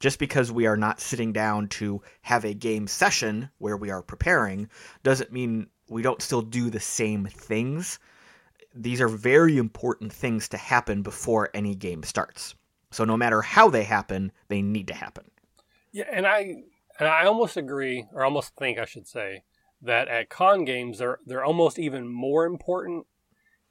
Just 0.00 0.18
because 0.18 0.50
we 0.50 0.66
are 0.66 0.76
not 0.76 1.00
sitting 1.00 1.32
down 1.32 1.68
to 1.68 2.02
have 2.22 2.44
a 2.44 2.54
game 2.54 2.86
session 2.86 3.50
where 3.58 3.76
we 3.76 3.90
are 3.90 4.02
preparing 4.02 4.68
doesn't 5.02 5.32
mean 5.32 5.68
we 5.88 6.02
don't 6.02 6.22
still 6.22 6.42
do 6.42 6.70
the 6.70 6.80
same 6.80 7.26
things. 7.26 7.98
These 8.74 9.00
are 9.00 9.08
very 9.08 9.58
important 9.58 10.12
things 10.12 10.48
to 10.48 10.56
happen 10.56 11.02
before 11.02 11.50
any 11.52 11.74
game 11.74 12.02
starts. 12.02 12.54
So 12.90 13.04
no 13.04 13.16
matter 13.16 13.42
how 13.42 13.68
they 13.68 13.84
happen, 13.84 14.32
they 14.48 14.62
need 14.62 14.88
to 14.88 14.94
happen. 14.94 15.30
Yeah, 15.92 16.06
and 16.10 16.26
I 16.26 16.62
and 16.98 17.08
I 17.08 17.26
almost 17.26 17.56
agree, 17.56 18.06
or 18.12 18.24
almost 18.24 18.56
think 18.56 18.78
I 18.78 18.84
should 18.84 19.06
say, 19.06 19.44
that 19.82 20.08
at 20.08 20.28
con 20.28 20.64
games 20.64 20.98
they're 20.98 21.18
they're 21.26 21.44
almost 21.44 21.78
even 21.78 22.08
more 22.08 22.46
important 22.46 23.06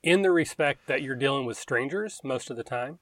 in 0.03 0.21
the 0.21 0.31
respect 0.31 0.87
that 0.87 1.01
you're 1.01 1.15
dealing 1.15 1.45
with 1.45 1.57
strangers 1.57 2.21
most 2.23 2.49
of 2.49 2.57
the 2.57 2.63
time. 2.63 2.99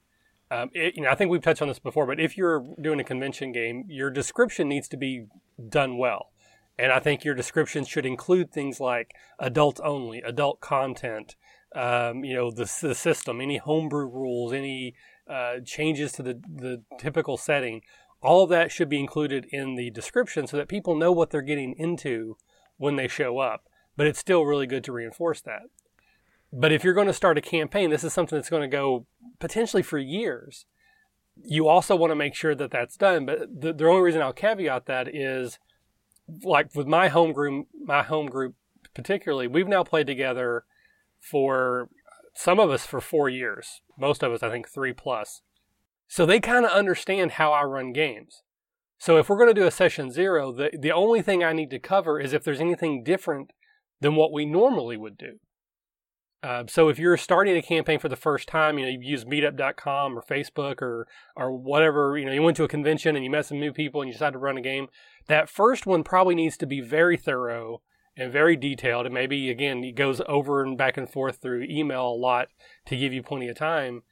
Um, 0.50 0.70
it, 0.72 0.96
you 0.96 1.02
know, 1.02 1.10
I 1.10 1.14
think 1.14 1.30
we've 1.30 1.42
touched 1.42 1.62
on 1.62 1.68
this 1.68 1.78
before, 1.78 2.06
but 2.06 2.20
if 2.20 2.36
you're 2.36 2.66
doing 2.80 3.00
a 3.00 3.04
convention 3.04 3.52
game, 3.52 3.84
your 3.88 4.10
description 4.10 4.68
needs 4.68 4.88
to 4.88 4.96
be 4.96 5.26
done 5.68 5.98
well. 5.98 6.30
And 6.78 6.92
I 6.92 7.00
think 7.00 7.24
your 7.24 7.34
description 7.34 7.84
should 7.84 8.06
include 8.06 8.52
things 8.52 8.80
like 8.80 9.12
adult 9.38 9.80
only, 9.82 10.22
adult 10.22 10.60
content, 10.60 11.34
um, 11.74 12.24
you 12.24 12.34
know, 12.34 12.50
the, 12.50 12.70
the 12.80 12.94
system, 12.94 13.40
any 13.40 13.58
homebrew 13.58 14.06
rules, 14.06 14.52
any 14.52 14.94
uh, 15.28 15.56
changes 15.64 16.12
to 16.12 16.22
the, 16.22 16.40
the 16.48 16.82
typical 16.98 17.36
setting. 17.36 17.82
All 18.22 18.44
of 18.44 18.50
that 18.50 18.72
should 18.72 18.88
be 18.88 19.00
included 19.00 19.46
in 19.50 19.74
the 19.74 19.90
description 19.90 20.46
so 20.46 20.56
that 20.56 20.68
people 20.68 20.96
know 20.96 21.12
what 21.12 21.30
they're 21.30 21.42
getting 21.42 21.74
into 21.76 22.36
when 22.76 22.96
they 22.96 23.08
show 23.08 23.38
up. 23.38 23.68
But 23.96 24.06
it's 24.06 24.18
still 24.18 24.44
really 24.44 24.66
good 24.66 24.84
to 24.84 24.92
reinforce 24.92 25.40
that. 25.42 25.62
But 26.52 26.72
if 26.72 26.82
you're 26.82 26.94
going 26.94 27.06
to 27.08 27.12
start 27.12 27.38
a 27.38 27.42
campaign, 27.42 27.90
this 27.90 28.04
is 28.04 28.12
something 28.12 28.36
that's 28.36 28.50
going 28.50 28.68
to 28.68 28.76
go 28.76 29.06
potentially 29.38 29.82
for 29.82 29.98
years. 29.98 30.66
You 31.36 31.68
also 31.68 31.94
want 31.94 32.10
to 32.10 32.16
make 32.16 32.34
sure 32.34 32.54
that 32.54 32.70
that's 32.70 32.96
done. 32.96 33.26
But 33.26 33.60
the, 33.60 33.72
the 33.72 33.86
only 33.86 34.02
reason 34.02 34.22
I'll 34.22 34.32
caveat 34.32 34.86
that 34.86 35.14
is, 35.14 35.58
like 36.42 36.74
with 36.74 36.86
my 36.86 37.08
home 37.08 37.32
group, 37.32 37.68
my 37.84 38.02
home 38.02 38.26
group 38.26 38.54
particularly, 38.94 39.46
we've 39.46 39.68
now 39.68 39.84
played 39.84 40.06
together 40.06 40.64
for 41.20 41.88
some 42.34 42.58
of 42.58 42.70
us 42.70 42.86
for 42.86 43.00
four 43.00 43.28
years, 43.28 43.80
most 43.98 44.22
of 44.22 44.32
us 44.32 44.42
I 44.42 44.50
think 44.50 44.68
three 44.68 44.92
plus. 44.92 45.42
So 46.06 46.24
they 46.24 46.40
kind 46.40 46.64
of 46.64 46.70
understand 46.70 47.32
how 47.32 47.52
I 47.52 47.62
run 47.64 47.92
games. 47.92 48.42
So 48.98 49.18
if 49.18 49.28
we're 49.28 49.36
going 49.36 49.54
to 49.54 49.60
do 49.60 49.66
a 49.66 49.70
session 49.70 50.10
zero, 50.10 50.52
the 50.52 50.70
the 50.78 50.90
only 50.90 51.22
thing 51.22 51.44
I 51.44 51.52
need 51.52 51.70
to 51.70 51.78
cover 51.78 52.18
is 52.18 52.32
if 52.32 52.42
there's 52.42 52.60
anything 52.60 53.04
different 53.04 53.52
than 54.00 54.14
what 54.14 54.32
we 54.32 54.46
normally 54.46 54.96
would 54.96 55.18
do. 55.18 55.38
Uh, 56.40 56.62
so 56.68 56.88
if 56.88 56.98
you're 57.00 57.16
starting 57.16 57.56
a 57.56 57.62
campaign 57.62 57.98
for 57.98 58.08
the 58.08 58.14
first 58.14 58.46
time, 58.46 58.78
you 58.78 58.84
know, 58.84 58.90
you 58.92 59.00
use 59.00 59.24
meetup.com 59.24 60.16
or 60.16 60.22
Facebook 60.22 60.80
or, 60.80 61.08
or 61.34 61.50
whatever, 61.52 62.16
you 62.16 62.24
know, 62.24 62.32
you 62.32 62.42
went 62.42 62.56
to 62.56 62.64
a 62.64 62.68
convention 62.68 63.16
and 63.16 63.24
you 63.24 63.30
met 63.30 63.46
some 63.46 63.58
new 63.58 63.72
people 63.72 64.00
and 64.00 64.08
you 64.08 64.12
decided 64.12 64.32
to 64.32 64.38
run 64.38 64.56
a 64.56 64.62
game, 64.62 64.86
that 65.26 65.48
first 65.48 65.84
one 65.84 66.04
probably 66.04 66.36
needs 66.36 66.56
to 66.56 66.66
be 66.66 66.80
very 66.80 67.16
thorough 67.16 67.82
and 68.16 68.32
very 68.32 68.54
detailed. 68.54 69.04
And 69.04 69.14
maybe, 69.14 69.50
again, 69.50 69.82
it 69.82 69.96
goes 69.96 70.20
over 70.28 70.62
and 70.62 70.78
back 70.78 70.96
and 70.96 71.10
forth 71.10 71.38
through 71.42 71.64
email 71.64 72.06
a 72.06 72.14
lot 72.14 72.48
to 72.86 72.96
give 72.96 73.12
you 73.12 73.22
plenty 73.22 73.48
of 73.48 73.56
time. 73.56 74.02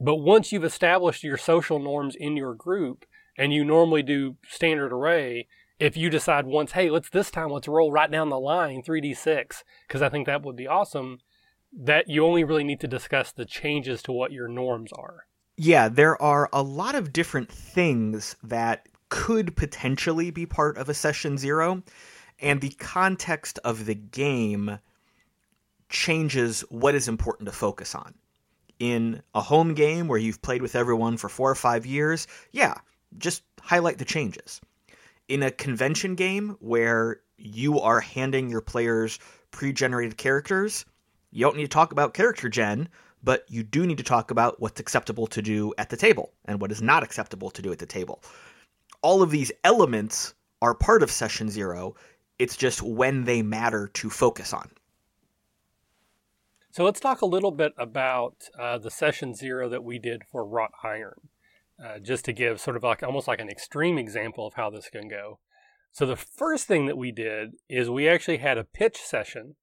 But 0.00 0.16
once 0.16 0.50
you've 0.50 0.64
established 0.64 1.22
your 1.22 1.36
social 1.36 1.78
norms 1.78 2.16
in 2.16 2.36
your 2.36 2.54
group 2.54 3.04
and 3.38 3.52
you 3.52 3.64
normally 3.64 4.02
do 4.02 4.36
standard 4.48 4.92
array, 4.92 5.46
if 5.78 5.96
you 5.96 6.10
decide 6.10 6.44
once, 6.46 6.72
hey, 6.72 6.90
let's 6.90 7.08
this 7.08 7.30
time, 7.30 7.50
let's 7.50 7.68
roll 7.68 7.92
right 7.92 8.10
down 8.10 8.30
the 8.30 8.40
line 8.40 8.82
3d6, 8.82 9.62
because 9.86 10.02
I 10.02 10.08
think 10.08 10.26
that 10.26 10.42
would 10.42 10.56
be 10.56 10.66
awesome 10.66 11.18
that 11.72 12.08
you 12.08 12.24
only 12.24 12.44
really 12.44 12.64
need 12.64 12.80
to 12.80 12.88
discuss 12.88 13.32
the 13.32 13.44
changes 13.44 14.02
to 14.02 14.12
what 14.12 14.32
your 14.32 14.48
norms 14.48 14.92
are. 14.92 15.26
Yeah, 15.56 15.88
there 15.88 16.20
are 16.20 16.48
a 16.52 16.62
lot 16.62 16.94
of 16.94 17.12
different 17.12 17.50
things 17.50 18.36
that 18.42 18.86
could 19.08 19.56
potentially 19.56 20.30
be 20.30 20.46
part 20.46 20.76
of 20.78 20.88
a 20.88 20.94
session 20.94 21.36
zero, 21.38 21.82
and 22.40 22.60
the 22.60 22.70
context 22.70 23.58
of 23.64 23.86
the 23.86 23.94
game 23.94 24.78
changes 25.88 26.62
what 26.70 26.94
is 26.94 27.08
important 27.08 27.46
to 27.46 27.54
focus 27.54 27.94
on. 27.94 28.14
In 28.78 29.22
a 29.34 29.40
home 29.40 29.74
game 29.74 30.08
where 30.08 30.18
you've 30.18 30.42
played 30.42 30.62
with 30.62 30.74
everyone 30.74 31.16
for 31.16 31.28
four 31.28 31.50
or 31.50 31.54
five 31.54 31.86
years, 31.86 32.26
yeah, 32.50 32.74
just 33.18 33.42
highlight 33.60 33.98
the 33.98 34.04
changes. 34.04 34.60
In 35.28 35.42
a 35.42 35.50
convention 35.50 36.14
game 36.14 36.56
where 36.60 37.20
you 37.36 37.78
are 37.80 38.00
handing 38.00 38.48
your 38.48 38.60
players 38.62 39.18
pre 39.50 39.72
generated 39.72 40.16
characters, 40.16 40.84
you 41.32 41.44
don't 41.44 41.56
need 41.56 41.62
to 41.62 41.68
talk 41.68 41.92
about 41.92 42.14
character 42.14 42.48
gen, 42.48 42.88
but 43.24 43.44
you 43.48 43.62
do 43.62 43.86
need 43.86 43.98
to 43.98 44.04
talk 44.04 44.30
about 44.30 44.60
what's 44.60 44.78
acceptable 44.78 45.26
to 45.28 45.42
do 45.42 45.72
at 45.78 45.88
the 45.88 45.96
table 45.96 46.32
and 46.44 46.60
what 46.60 46.70
is 46.70 46.82
not 46.82 47.02
acceptable 47.02 47.50
to 47.50 47.62
do 47.62 47.72
at 47.72 47.78
the 47.78 47.86
table. 47.86 48.22
All 49.00 49.22
of 49.22 49.30
these 49.30 49.50
elements 49.64 50.34
are 50.60 50.74
part 50.74 51.02
of 51.02 51.10
session 51.10 51.48
zero. 51.48 51.94
It's 52.38 52.56
just 52.56 52.82
when 52.82 53.24
they 53.24 53.42
matter 53.42 53.88
to 53.94 54.10
focus 54.10 54.52
on. 54.52 54.70
So 56.70 56.84
let's 56.84 57.00
talk 57.00 57.20
a 57.20 57.26
little 57.26 57.50
bit 57.50 57.72
about 57.76 58.48
uh, 58.58 58.78
the 58.78 58.90
session 58.90 59.34
zero 59.34 59.68
that 59.68 59.84
we 59.84 59.98
did 59.98 60.22
for 60.30 60.44
wrought 60.44 60.72
iron, 60.82 61.28
uh, 61.82 61.98
just 61.98 62.24
to 62.26 62.32
give 62.32 62.60
sort 62.60 62.76
of 62.76 62.82
like 62.82 63.02
almost 63.02 63.28
like 63.28 63.40
an 63.40 63.50
extreme 63.50 63.98
example 63.98 64.46
of 64.46 64.54
how 64.54 64.70
this 64.70 64.88
can 64.88 65.08
go. 65.08 65.38
So 65.92 66.06
the 66.06 66.16
first 66.16 66.66
thing 66.66 66.86
that 66.86 66.96
we 66.96 67.12
did 67.12 67.52
is 67.68 67.90
we 67.90 68.08
actually 68.08 68.38
had 68.38 68.56
a 68.56 68.64
pitch 68.64 68.98
session 68.98 69.56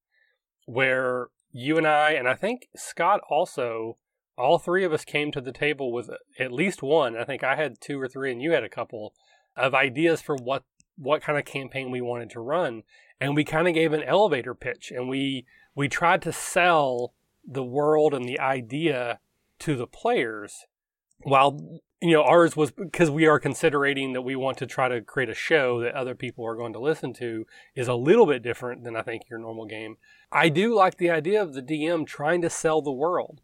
where 0.66 1.28
you 1.52 1.78
and 1.78 1.86
I, 1.86 2.12
and 2.12 2.28
I 2.28 2.34
think 2.34 2.68
Scott 2.76 3.20
also, 3.28 3.96
all 4.36 4.58
three 4.58 4.84
of 4.84 4.92
us 4.92 5.04
came 5.04 5.32
to 5.32 5.40
the 5.40 5.52
table 5.52 5.92
with 5.92 6.10
at 6.38 6.52
least 6.52 6.82
one. 6.82 7.16
I 7.16 7.24
think 7.24 7.42
I 7.42 7.56
had 7.56 7.80
two 7.80 8.00
or 8.00 8.08
three, 8.08 8.32
and 8.32 8.40
you 8.40 8.52
had 8.52 8.64
a 8.64 8.68
couple 8.68 9.14
of 9.56 9.74
ideas 9.74 10.20
for 10.20 10.36
what 10.36 10.64
what 10.96 11.22
kind 11.22 11.38
of 11.38 11.46
campaign 11.46 11.90
we 11.90 12.00
wanted 12.00 12.28
to 12.30 12.40
run, 12.40 12.82
and 13.20 13.34
we 13.34 13.42
kind 13.42 13.66
of 13.66 13.74
gave 13.74 13.92
an 13.92 14.02
elevator 14.02 14.54
pitch, 14.54 14.90
and 14.90 15.08
we 15.08 15.46
we 15.74 15.88
tried 15.88 16.22
to 16.22 16.32
sell 16.32 17.14
the 17.46 17.64
world 17.64 18.14
and 18.14 18.28
the 18.28 18.38
idea 18.38 19.18
to 19.60 19.76
the 19.76 19.86
players, 19.86 20.66
while 21.22 21.80
you 22.00 22.12
know 22.12 22.22
ours 22.22 22.56
was 22.56 22.70
because 22.70 23.10
we 23.10 23.26
are 23.26 23.38
considering 23.38 24.12
that 24.14 24.22
we 24.22 24.34
want 24.34 24.56
to 24.58 24.66
try 24.66 24.88
to 24.88 25.02
create 25.02 25.28
a 25.28 25.34
show 25.34 25.80
that 25.80 25.94
other 25.94 26.14
people 26.14 26.46
are 26.46 26.56
going 26.56 26.72
to 26.72 26.78
listen 26.78 27.12
to 27.14 27.46
is 27.74 27.88
a 27.88 27.94
little 27.94 28.26
bit 28.26 28.42
different 28.42 28.84
than 28.84 28.96
I 28.96 29.02
think 29.02 29.24
your 29.28 29.38
normal 29.38 29.66
game. 29.66 29.96
I 30.32 30.48
do 30.48 30.74
like 30.74 30.96
the 30.96 31.10
idea 31.10 31.42
of 31.42 31.52
the 31.52 31.62
DM 31.62 32.06
trying 32.06 32.40
to 32.42 32.50
sell 32.50 32.80
the 32.80 32.92
world, 32.92 33.40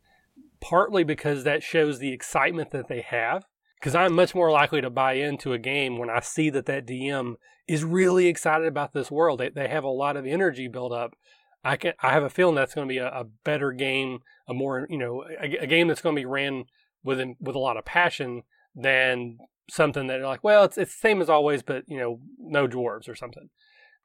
partly 0.61 1.05
because 1.05 1.45
that 1.45 1.63
shows 1.63 1.99
the 1.99 2.13
excitement 2.13 2.71
that 2.71 2.89
they 2.89 3.03
have. 3.03 3.45
Because 3.79 3.95
I'm 3.95 4.15
much 4.15 4.35
more 4.35 4.51
likely 4.51 4.81
to 4.81 4.89
buy 4.89 5.15
into 5.15 5.53
a 5.53 5.59
game 5.59 5.99
when 5.99 6.09
I 6.09 6.21
see 6.21 6.49
that 6.51 6.65
that 6.65 6.87
DM 6.87 7.35
is 7.69 7.85
really 7.85 8.27
excited 8.27 8.67
about 8.67 8.95
this 8.95 9.11
world. 9.11 9.41
They, 9.41 9.51
they 9.51 9.69
have 9.69 9.85
a 9.85 9.89
lot 9.89 10.17
of 10.17 10.27
energy 10.27 10.67
built 10.67 10.93
up. 10.93 11.15
I 11.63 11.77
can 11.77 11.93
I 12.01 12.13
have 12.13 12.23
a 12.23 12.31
feeling 12.31 12.55
that's 12.55 12.75
going 12.75 12.89
to 12.89 12.93
be 12.93 12.99
a, 12.99 13.09
a 13.09 13.25
better 13.25 13.73
game, 13.73 14.21
a 14.49 14.55
more 14.55 14.87
you 14.89 14.97
know 14.97 15.25
a, 15.41 15.57
a 15.59 15.67
game 15.67 15.89
that's 15.89 16.01
going 16.01 16.15
to 16.17 16.21
be 16.21 16.27
ran 16.27 16.65
with 17.07 17.21
with 17.41 17.57
a 17.57 17.61
lot 17.61 17.79
of 17.79 17.87
passion 17.87 18.43
than 18.75 19.39
something 19.71 20.07
that 20.09 20.21
are 20.21 20.27
like, 20.27 20.45
well, 20.45 20.65
it's 20.65 20.77
it's 20.77 20.93
the 20.93 21.09
same 21.09 21.23
as 21.23 21.31
always, 21.31 21.63
but 21.63 21.85
you 21.87 21.99
know, 21.99 22.21
no 22.39 22.69
dwarves 22.69 23.09
or 23.09 23.15
something. 23.15 23.49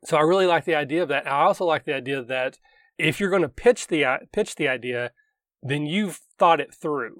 So 0.05 0.17
I 0.17 0.21
really 0.21 0.47
like 0.47 0.65
the 0.65 0.75
idea 0.75 1.03
of 1.03 1.09
that. 1.09 1.27
I 1.27 1.41
also 1.41 1.65
like 1.65 1.85
the 1.85 1.95
idea 1.95 2.23
that 2.23 2.57
if 2.97 3.19
you're 3.19 3.29
going 3.29 3.41
to 3.41 3.49
pitch 3.49 3.87
the 3.87 4.05
pitch 4.31 4.55
the 4.55 4.67
idea, 4.67 5.11
then 5.61 5.85
you've 5.85 6.21
thought 6.39 6.61
it 6.61 6.73
through. 6.73 7.17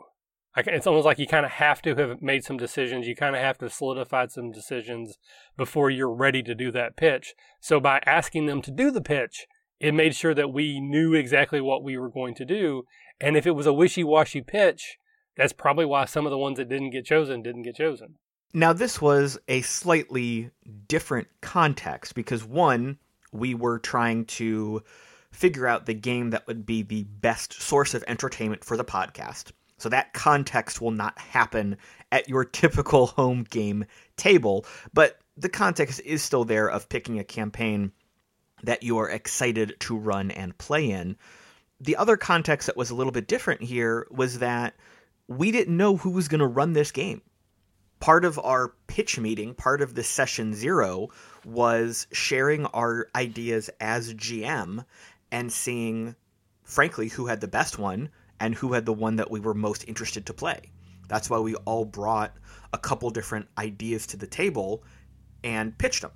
It's 0.58 0.88
almost 0.88 1.06
like 1.06 1.18
you 1.18 1.28
kind 1.28 1.46
of 1.46 1.54
have 1.54 1.82
to 1.84 1.96
have 1.96 2.22
made 2.22 2.44
some 2.44 2.58
decisions. 2.58 3.08
You 3.08 3.16
kind 3.16 3.36
of 3.36 3.42
have 3.42 3.58
to 3.60 3.70
solidify 3.70 4.28
some 4.28 4.52
decisions 4.52 5.18
before 5.56 5.90
you're 5.90 6.14
ready 6.14 6.44
to 6.44 6.54
do 6.54 6.72
that 6.72 6.98
pitch. 6.98 7.36
So 7.62 7.80
by 7.80 8.02
asking 8.06 8.48
them 8.48 8.62
to 8.64 8.72
do 8.72 8.92
the 8.92 9.02
pitch, 9.02 9.48
it 9.80 9.94
made 9.94 10.14
sure 10.14 10.34
that 10.34 10.52
we 10.52 10.82
knew 10.82 11.14
exactly 11.14 11.62
what 11.62 11.84
we 11.84 11.98
were 11.98 12.10
going 12.10 12.36
to 12.36 12.46
do. 12.46 12.84
And 13.22 13.38
if 13.38 13.48
it 13.48 13.56
was 13.56 13.66
a 13.66 13.74
wishy-washy 13.74 14.42
pitch, 14.42 14.98
that's 15.36 15.54
probably 15.54 15.86
why 15.86 16.06
some 16.06 16.26
of 16.26 16.32
the 16.32 16.38
ones 16.38 16.58
that 16.58 16.70
didn't 16.70 16.92
get 16.92 17.06
chosen 17.06 17.42
didn't 17.42 17.64
get 17.64 17.76
chosen. 17.76 18.16
Now, 18.54 18.74
this 18.74 19.02
was 19.02 19.38
a 19.48 19.62
slightly 19.62 20.52
different 20.88 21.28
context 21.42 22.16
because 22.16 22.44
one, 22.44 22.98
we 23.32 23.56
were 23.56 23.80
trying 23.80 24.26
to 24.26 24.84
figure 25.32 25.68
out 25.68 25.86
the 25.86 25.94
game 25.94 26.32
that 26.32 26.46
would 26.48 26.66
be 26.66 26.82
the 26.82 27.04
best 27.04 27.54
source 27.62 27.94
of 27.94 28.04
entertainment 28.08 28.66
for 28.66 28.76
the 28.76 28.84
podcast. 28.84 29.52
So 29.78 29.90
that 29.90 30.14
context 30.14 30.82
will 30.82 30.92
not 30.92 31.18
happen 31.18 31.78
at 32.12 32.30
your 32.30 32.44
typical 32.46 33.08
home 33.08 33.46
game 33.50 33.86
table, 34.18 34.66
but 34.94 35.20
the 35.38 35.50
context 35.50 36.02
is 36.02 36.22
still 36.22 36.44
there 36.44 36.70
of 36.70 36.90
picking 36.90 37.20
a 37.20 37.24
campaign 37.24 37.94
that 38.64 38.84
you 38.84 38.98
are 39.00 39.10
excited 39.10 39.76
to 39.80 39.98
run 39.98 40.30
and 40.30 40.58
play 40.58 40.92
in. 40.92 41.18
The 41.80 41.96
other 41.96 42.16
context 42.16 42.68
that 42.68 42.78
was 42.78 42.92
a 42.92 42.96
little 42.96 43.12
bit 43.12 43.28
different 43.28 43.64
here 43.64 44.06
was 44.12 44.40
that 44.40 44.76
we 45.38 45.52
didn't 45.52 45.76
know 45.76 45.98
who 45.98 46.12
was 46.12 46.28
going 46.28 46.40
to 46.40 46.48
run 46.48 46.74
this 46.74 46.92
game 46.92 47.22
part 48.02 48.26
of 48.26 48.38
our 48.40 48.74
pitch 48.88 49.18
meeting, 49.18 49.54
part 49.54 49.82
of 49.82 49.96
the 49.96 50.04
session 50.04 50.54
zero, 50.54 51.08
was 51.46 52.08
sharing 52.12 52.66
our 52.66 53.08
ideas 53.16 53.70
as 53.80 54.14
GM 54.14 54.84
and 55.32 55.54
seeing, 55.54 56.16
frankly, 56.64 57.08
who 57.08 57.28
had 57.28 57.40
the 57.40 57.48
best 57.48 57.80
one 57.80 58.10
and 58.42 58.56
who 58.56 58.74
had 58.74 58.86
the 58.86 58.94
one 58.94 59.16
that 59.16 59.32
we 59.32 59.40
were 59.40 59.54
most 59.54 59.88
interested 59.88 60.26
to 60.26 60.34
play. 60.34 60.60
That's 61.08 61.30
why 61.30 61.40
we 61.40 61.56
all 61.56 61.86
brought 61.86 62.36
a 62.74 62.78
couple 62.78 63.10
different 63.12 63.48
ideas 63.58 64.08
to 64.08 64.18
the 64.18 64.28
table 64.28 64.84
and 65.44 65.78
pitched 65.78 66.02
them. 66.02 66.12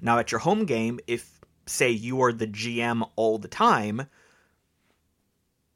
Now, 0.00 0.18
at 0.18 0.30
your 0.30 0.38
home 0.38 0.64
game, 0.64 1.00
if, 1.06 1.40
say, 1.66 1.90
you 1.90 2.22
are 2.22 2.32
the 2.32 2.46
GM 2.46 3.08
all 3.16 3.38
the 3.38 3.48
time, 3.48 4.06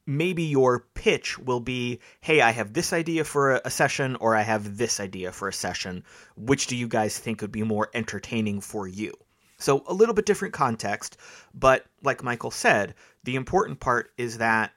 maybe 0.09 0.43
your 0.43 0.87
pitch 0.95 1.39
will 1.39 1.61
be, 1.61 2.01
hey, 2.23 2.41
I 2.41 2.51
have 2.51 2.73
this 2.73 2.95
idea 2.95 3.25
for 3.25 3.61
a, 3.63 3.71
session, 3.71 4.17
or 4.17 4.35
I 4.35 4.41
have 4.41 4.79
this 4.79 5.01
idea 5.01 5.31
for 5.33 5.49
a 5.49 5.53
session. 5.53 6.03
Which 6.35 6.67
do 6.67 6.75
you 6.75 6.89
guys 6.89 7.19
think 7.19 7.43
would 7.43 7.53
be 7.53 7.63
more 7.63 7.91
entertaining 7.93 8.63
for 8.63 8.89
you? 8.89 9.13
So, 9.59 9.85
a 9.87 9.93
little 9.93 10.15
bit 10.15 10.25
different 10.25 10.55
context, 10.55 11.19
but 11.53 11.85
like 12.03 12.23
Michael 12.23 12.51
said, 12.51 12.95
the 13.25 13.37
important 13.37 13.81
part 13.81 14.11
is 14.17 14.39
that 14.39 14.73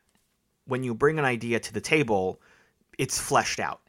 when 0.66 0.84
you 0.84 0.94
bring 0.94 1.18
an 1.18 1.26
idea 1.26 1.62
to 1.62 1.74
the 1.74 1.82
table, 1.82 2.42
it's 2.98 3.18
fleshed 3.18 3.62
out. 3.62 3.80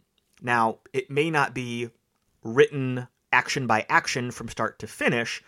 Now, 0.42 0.78
it 0.92 1.10
may 1.10 1.28
not 1.30 1.54
be 1.54 1.90
written 2.44 3.08
action 3.32 3.66
by 3.66 3.84
action 3.88 4.30
from 4.30 4.48
start 4.48 4.78
to 4.78 4.86
finish, 4.86 5.42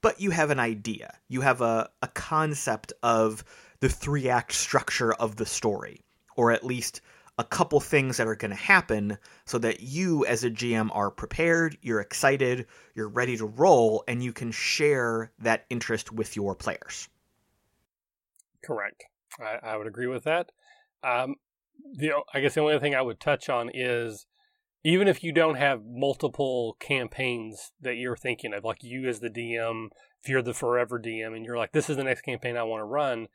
but 0.00 0.20
you 0.20 0.30
have 0.30 0.50
an 0.50 0.60
idea. 0.60 1.16
You 1.28 1.40
have 1.40 1.60
a, 1.60 1.90
a 2.02 2.08
concept 2.08 2.92
of 3.02 3.42
the 3.80 3.88
three 3.88 4.28
act 4.28 4.52
structure 4.52 5.12
of 5.14 5.36
the 5.36 5.46
story, 5.46 6.02
or 6.36 6.52
at 6.52 6.64
least 6.64 7.00
a 7.38 7.44
couple 7.44 7.80
things 7.80 8.18
that 8.18 8.26
are 8.26 8.36
going 8.36 8.50
to 8.50 8.56
happen 8.56 9.16
so 9.46 9.58
that 9.58 9.80
you 9.80 10.26
as 10.26 10.44
a 10.44 10.50
GM 10.50 10.90
are 10.92 11.10
prepared, 11.10 11.78
you're 11.80 12.00
excited, 12.00 12.66
you're 12.94 13.08
ready 13.08 13.36
to 13.38 13.46
roll, 13.46 14.04
and 14.06 14.22
you 14.22 14.32
can 14.32 14.52
share 14.52 15.32
that 15.38 15.64
interest 15.70 16.12
with 16.12 16.36
your 16.36 16.54
players. 16.54 17.08
Correct. 18.62 19.04
I, 19.40 19.70
I 19.70 19.76
would 19.76 19.86
agree 19.86 20.06
with 20.06 20.24
that. 20.24 20.50
Um, 21.02 21.36
the 21.94 22.12
I 22.34 22.40
guess 22.40 22.54
the 22.54 22.60
only 22.60 22.78
thing 22.78 22.94
I 22.94 23.00
would 23.00 23.20
touch 23.20 23.48
on 23.48 23.70
is 23.72 24.26
even 24.84 25.08
if 25.08 25.22
you 25.22 25.32
don't 25.32 25.56
have 25.56 25.82
multiple 25.86 26.76
campaigns 26.78 27.72
that 27.80 27.96
you're 27.96 28.16
thinking 28.16 28.52
of, 28.54 28.64
like 28.64 28.82
you 28.82 29.08
as 29.08 29.20
the 29.20 29.30
DM, 29.30 29.88
if 30.22 30.28
you're 30.28 30.42
the 30.42 30.54
forever 30.54 30.98
DM 30.98 31.34
and 31.34 31.44
you're 31.44 31.56
like, 31.56 31.72
this 31.72 31.90
is 31.90 31.96
the 31.96 32.04
next 32.04 32.22
campaign 32.22 32.56
I 32.56 32.62
want 32.62 32.80
to 32.80 32.84
run, 32.84 33.28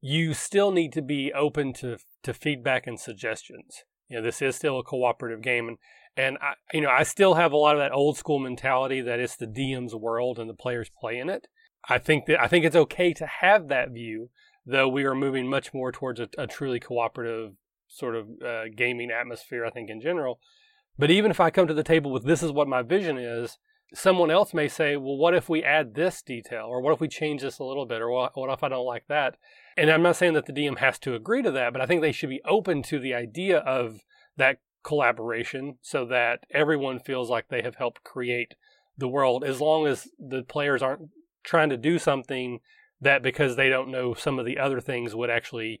you 0.00 0.34
still 0.34 0.70
need 0.70 0.92
to 0.92 1.02
be 1.02 1.32
open 1.32 1.72
to 1.74 1.98
to 2.22 2.34
feedback 2.34 2.86
and 2.86 2.98
suggestions. 2.98 3.84
You 4.08 4.18
know, 4.18 4.22
this 4.22 4.40
is 4.40 4.56
still 4.56 4.78
a 4.78 4.84
cooperative 4.84 5.42
game, 5.42 5.68
and 5.68 5.78
and 6.16 6.38
I, 6.40 6.54
you 6.72 6.80
know, 6.80 6.90
I 6.90 7.02
still 7.02 7.34
have 7.34 7.52
a 7.52 7.56
lot 7.56 7.76
of 7.76 7.80
that 7.80 7.92
old 7.92 8.16
school 8.16 8.38
mentality 8.38 9.00
that 9.00 9.20
it's 9.20 9.36
the 9.36 9.46
DM's 9.46 9.94
world 9.94 10.38
and 10.38 10.48
the 10.48 10.54
players 10.54 10.90
play 11.00 11.18
in 11.18 11.28
it. 11.28 11.46
I 11.88 11.98
think 11.98 12.26
that 12.26 12.40
I 12.40 12.48
think 12.48 12.64
it's 12.64 12.76
okay 12.76 13.12
to 13.14 13.26
have 13.26 13.68
that 13.68 13.90
view, 13.90 14.30
though 14.66 14.88
we 14.88 15.04
are 15.04 15.14
moving 15.14 15.48
much 15.48 15.72
more 15.72 15.92
towards 15.92 16.20
a, 16.20 16.28
a 16.36 16.46
truly 16.46 16.80
cooperative 16.80 17.52
sort 17.86 18.16
of 18.16 18.28
uh, 18.44 18.64
gaming 18.76 19.10
atmosphere. 19.10 19.64
I 19.64 19.70
think 19.70 19.90
in 19.90 20.00
general, 20.00 20.40
but 20.98 21.10
even 21.10 21.30
if 21.30 21.40
I 21.40 21.50
come 21.50 21.66
to 21.66 21.74
the 21.74 21.84
table 21.84 22.10
with 22.10 22.24
this 22.24 22.42
is 22.42 22.52
what 22.52 22.68
my 22.68 22.82
vision 22.82 23.18
is, 23.18 23.58
someone 23.94 24.30
else 24.30 24.52
may 24.52 24.68
say, 24.68 24.96
well, 24.96 25.16
what 25.16 25.34
if 25.34 25.48
we 25.48 25.62
add 25.62 25.94
this 25.94 26.22
detail, 26.22 26.66
or 26.66 26.80
what 26.80 26.92
if 26.92 27.00
we 27.00 27.08
change 27.08 27.42
this 27.42 27.58
a 27.58 27.64
little 27.64 27.86
bit, 27.86 28.02
or 28.02 28.10
what, 28.10 28.36
what 28.36 28.50
if 28.50 28.62
I 28.62 28.68
don't 28.68 28.84
like 28.84 29.04
that? 29.08 29.36
And 29.78 29.92
I'm 29.92 30.02
not 30.02 30.16
saying 30.16 30.32
that 30.32 30.46
the 30.46 30.52
DM 30.52 30.78
has 30.78 30.98
to 31.00 31.14
agree 31.14 31.40
to 31.40 31.52
that, 31.52 31.72
but 31.72 31.80
I 31.80 31.86
think 31.86 32.02
they 32.02 32.10
should 32.10 32.30
be 32.30 32.42
open 32.44 32.82
to 32.84 32.98
the 32.98 33.14
idea 33.14 33.58
of 33.58 34.00
that 34.36 34.58
collaboration 34.82 35.78
so 35.82 36.04
that 36.06 36.40
everyone 36.50 36.98
feels 36.98 37.30
like 37.30 37.46
they 37.48 37.62
have 37.62 37.76
helped 37.76 38.02
create 38.02 38.54
the 38.96 39.06
world 39.06 39.44
as 39.44 39.60
long 39.60 39.86
as 39.86 40.08
the 40.18 40.42
players 40.42 40.82
aren't 40.82 41.10
trying 41.44 41.70
to 41.70 41.76
do 41.76 41.96
something 41.96 42.58
that 43.00 43.22
because 43.22 43.54
they 43.54 43.68
don't 43.68 43.88
know 43.88 44.14
some 44.14 44.40
of 44.40 44.46
the 44.46 44.58
other 44.58 44.80
things 44.80 45.14
would 45.14 45.30
actually 45.30 45.80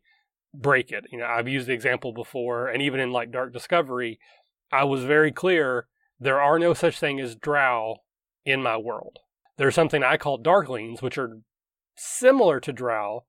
break 0.54 0.92
it. 0.92 1.06
You 1.10 1.18
know, 1.18 1.26
I've 1.26 1.48
used 1.48 1.66
the 1.66 1.72
example 1.72 2.12
before 2.12 2.68
and 2.68 2.80
even 2.80 3.00
in 3.00 3.10
like 3.10 3.32
Dark 3.32 3.52
Discovery, 3.52 4.20
I 4.70 4.84
was 4.84 5.02
very 5.02 5.32
clear 5.32 5.88
there 6.20 6.40
are 6.40 6.60
no 6.60 6.72
such 6.72 7.00
thing 7.00 7.18
as 7.18 7.34
drow 7.34 7.96
in 8.44 8.62
my 8.62 8.76
world. 8.76 9.18
There's 9.56 9.74
something 9.74 10.04
I 10.04 10.18
call 10.18 10.40
darklings 10.40 11.02
which 11.02 11.18
are 11.18 11.40
similar 11.96 12.60
to 12.60 12.72
drow 12.72 13.24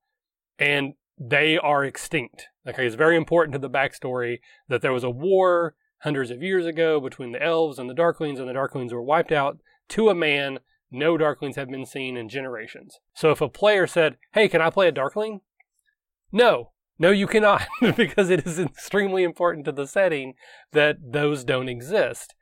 and 0.59 0.93
they 1.17 1.57
are 1.57 1.83
extinct. 1.83 2.47
Okay, 2.67 2.85
it's 2.85 2.95
very 2.95 3.15
important 3.15 3.53
to 3.53 3.59
the 3.59 3.69
backstory 3.69 4.39
that 4.67 4.81
there 4.81 4.93
was 4.93 5.03
a 5.03 5.09
war 5.09 5.75
hundreds 6.01 6.31
of 6.31 6.43
years 6.43 6.65
ago 6.65 6.99
between 6.99 7.31
the 7.31 7.43
elves 7.43 7.79
and 7.79 7.89
the 7.89 7.95
darklings, 7.95 8.39
and 8.39 8.47
the 8.47 8.53
darklings 8.53 8.91
were 8.91 9.01
wiped 9.01 9.31
out 9.31 9.57
to 9.89 10.09
a 10.09 10.15
man. 10.15 10.59
No 10.91 11.17
darklings 11.17 11.55
have 11.55 11.69
been 11.69 11.85
seen 11.85 12.17
in 12.17 12.29
generations. 12.29 12.99
So 13.13 13.31
if 13.31 13.41
a 13.41 13.49
player 13.49 13.87
said, 13.87 14.17
Hey, 14.33 14.47
can 14.47 14.61
I 14.61 14.69
play 14.69 14.87
a 14.87 14.91
darkling? 14.91 15.41
No, 16.31 16.71
no, 16.99 17.11
you 17.11 17.27
cannot, 17.27 17.65
because 17.95 18.29
it 18.29 18.45
is 18.45 18.59
extremely 18.59 19.23
important 19.23 19.65
to 19.65 19.71
the 19.71 19.87
setting 19.87 20.33
that 20.73 20.97
those 21.01 21.43
don't 21.43 21.69
exist. 21.69 22.35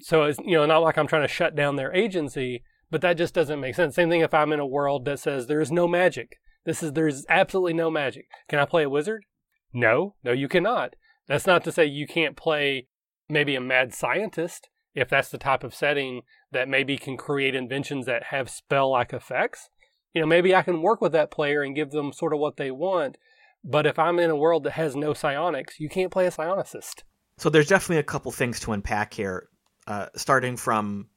So 0.00 0.24
it's, 0.24 0.38
you 0.44 0.56
know, 0.56 0.66
not 0.66 0.82
like 0.82 0.98
I'm 0.98 1.06
trying 1.06 1.26
to 1.26 1.32
shut 1.32 1.56
down 1.56 1.76
their 1.76 1.94
agency, 1.94 2.62
but 2.90 3.00
that 3.00 3.16
just 3.16 3.34
doesn't 3.34 3.60
make 3.60 3.74
sense. 3.74 3.94
Same 3.94 4.10
thing 4.10 4.20
if 4.20 4.34
I'm 4.34 4.52
in 4.52 4.60
a 4.60 4.66
world 4.66 5.06
that 5.06 5.18
says 5.18 5.46
there 5.46 5.62
is 5.62 5.72
no 5.72 5.88
magic. 5.88 6.38
This 6.66 6.82
is 6.82 6.92
there's 6.92 7.24
absolutely 7.28 7.72
no 7.72 7.90
magic. 7.90 8.26
Can 8.48 8.58
I 8.58 8.66
play 8.66 8.82
a 8.82 8.90
wizard? 8.90 9.24
No, 9.72 10.16
no, 10.24 10.32
you 10.32 10.48
cannot. 10.48 10.94
That's 11.28 11.46
not 11.46 11.64
to 11.64 11.72
say 11.72 11.86
you 11.86 12.06
can't 12.06 12.36
play 12.36 12.88
maybe 13.28 13.54
a 13.54 13.60
mad 13.60 13.94
scientist 13.94 14.68
if 14.94 15.08
that's 15.08 15.28
the 15.28 15.38
type 15.38 15.62
of 15.62 15.74
setting 15.74 16.22
that 16.50 16.68
maybe 16.68 16.98
can 16.98 17.16
create 17.16 17.54
inventions 17.54 18.06
that 18.06 18.24
have 18.24 18.50
spell 18.50 18.90
like 18.90 19.12
effects. 19.12 19.70
You 20.12 20.20
know, 20.20 20.26
maybe 20.26 20.54
I 20.54 20.62
can 20.62 20.82
work 20.82 21.00
with 21.00 21.12
that 21.12 21.30
player 21.30 21.62
and 21.62 21.74
give 21.74 21.92
them 21.92 22.12
sort 22.12 22.32
of 22.32 22.40
what 22.40 22.56
they 22.56 22.70
want. 22.70 23.16
But 23.62 23.86
if 23.86 23.98
I'm 23.98 24.18
in 24.18 24.30
a 24.30 24.36
world 24.36 24.64
that 24.64 24.72
has 24.72 24.96
no 24.96 25.12
psionics, 25.12 25.78
you 25.78 25.88
can't 25.88 26.12
play 26.12 26.26
a 26.26 26.30
psionicist. 26.30 27.02
So 27.38 27.48
there's 27.48 27.68
definitely 27.68 27.98
a 27.98 28.04
couple 28.04 28.32
things 28.32 28.58
to 28.60 28.72
unpack 28.72 29.12
here, 29.12 29.48
uh, 29.86 30.06
starting 30.16 30.56
from 30.56 31.08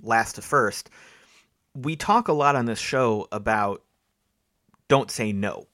last 0.00 0.34
to 0.34 0.42
first. 0.42 0.90
We 1.74 1.94
talk 1.94 2.28
a 2.28 2.32
lot 2.32 2.56
on 2.56 2.64
this 2.64 2.78
show 2.78 3.28
about 3.30 3.82
don't 4.88 5.10
say 5.10 5.32
no. 5.32 5.66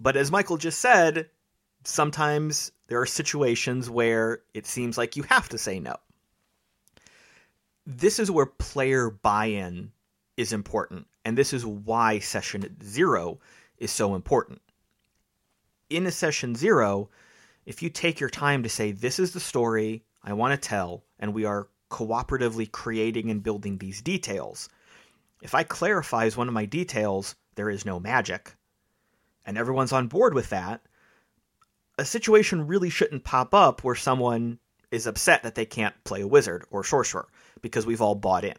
But 0.00 0.16
as 0.16 0.30
Michael 0.30 0.56
just 0.56 0.80
said, 0.80 1.30
sometimes 1.84 2.72
there 2.88 3.00
are 3.00 3.06
situations 3.06 3.88
where 3.88 4.42
it 4.52 4.66
seems 4.66 4.98
like 4.98 5.16
you 5.16 5.22
have 5.24 5.48
to 5.50 5.58
say 5.58 5.80
no. 5.80 5.96
This 7.86 8.18
is 8.18 8.30
where 8.30 8.46
player 8.46 9.10
buy 9.10 9.46
in 9.46 9.92
is 10.36 10.52
important, 10.52 11.06
and 11.24 11.36
this 11.36 11.52
is 11.52 11.66
why 11.66 12.18
session 12.18 12.76
zero 12.82 13.38
is 13.78 13.90
so 13.90 14.14
important. 14.14 14.60
In 15.90 16.06
a 16.06 16.10
session 16.10 16.54
zero, 16.54 17.10
if 17.66 17.82
you 17.82 17.90
take 17.90 18.20
your 18.20 18.30
time 18.30 18.62
to 18.62 18.68
say, 18.68 18.92
This 18.92 19.18
is 19.18 19.32
the 19.32 19.40
story 19.40 20.02
I 20.22 20.32
want 20.32 20.60
to 20.60 20.68
tell, 20.68 21.04
and 21.18 21.34
we 21.34 21.44
are 21.44 21.68
cooperatively 21.90 22.72
creating 22.72 23.30
and 23.30 23.42
building 23.42 23.78
these 23.78 24.02
details, 24.02 24.68
if 25.42 25.54
I 25.54 25.62
clarify 25.62 26.24
as 26.24 26.36
one 26.36 26.48
of 26.48 26.54
my 26.54 26.64
details, 26.64 27.36
there 27.54 27.70
is 27.70 27.84
no 27.84 28.00
magic, 28.00 28.54
and 29.46 29.58
everyone's 29.58 29.92
on 29.92 30.08
board 30.08 30.34
with 30.34 30.50
that, 30.50 30.82
a 31.98 32.04
situation 32.04 32.66
really 32.66 32.90
shouldn't 32.90 33.24
pop 33.24 33.54
up 33.54 33.84
where 33.84 33.94
someone 33.94 34.58
is 34.90 35.06
upset 35.06 35.42
that 35.42 35.54
they 35.54 35.66
can't 35.66 35.94
play 36.04 36.20
a 36.20 36.26
wizard 36.26 36.64
or 36.70 36.84
sorcerer 36.84 37.28
because 37.60 37.86
we've 37.86 38.02
all 38.02 38.14
bought 38.14 38.44
in. 38.44 38.56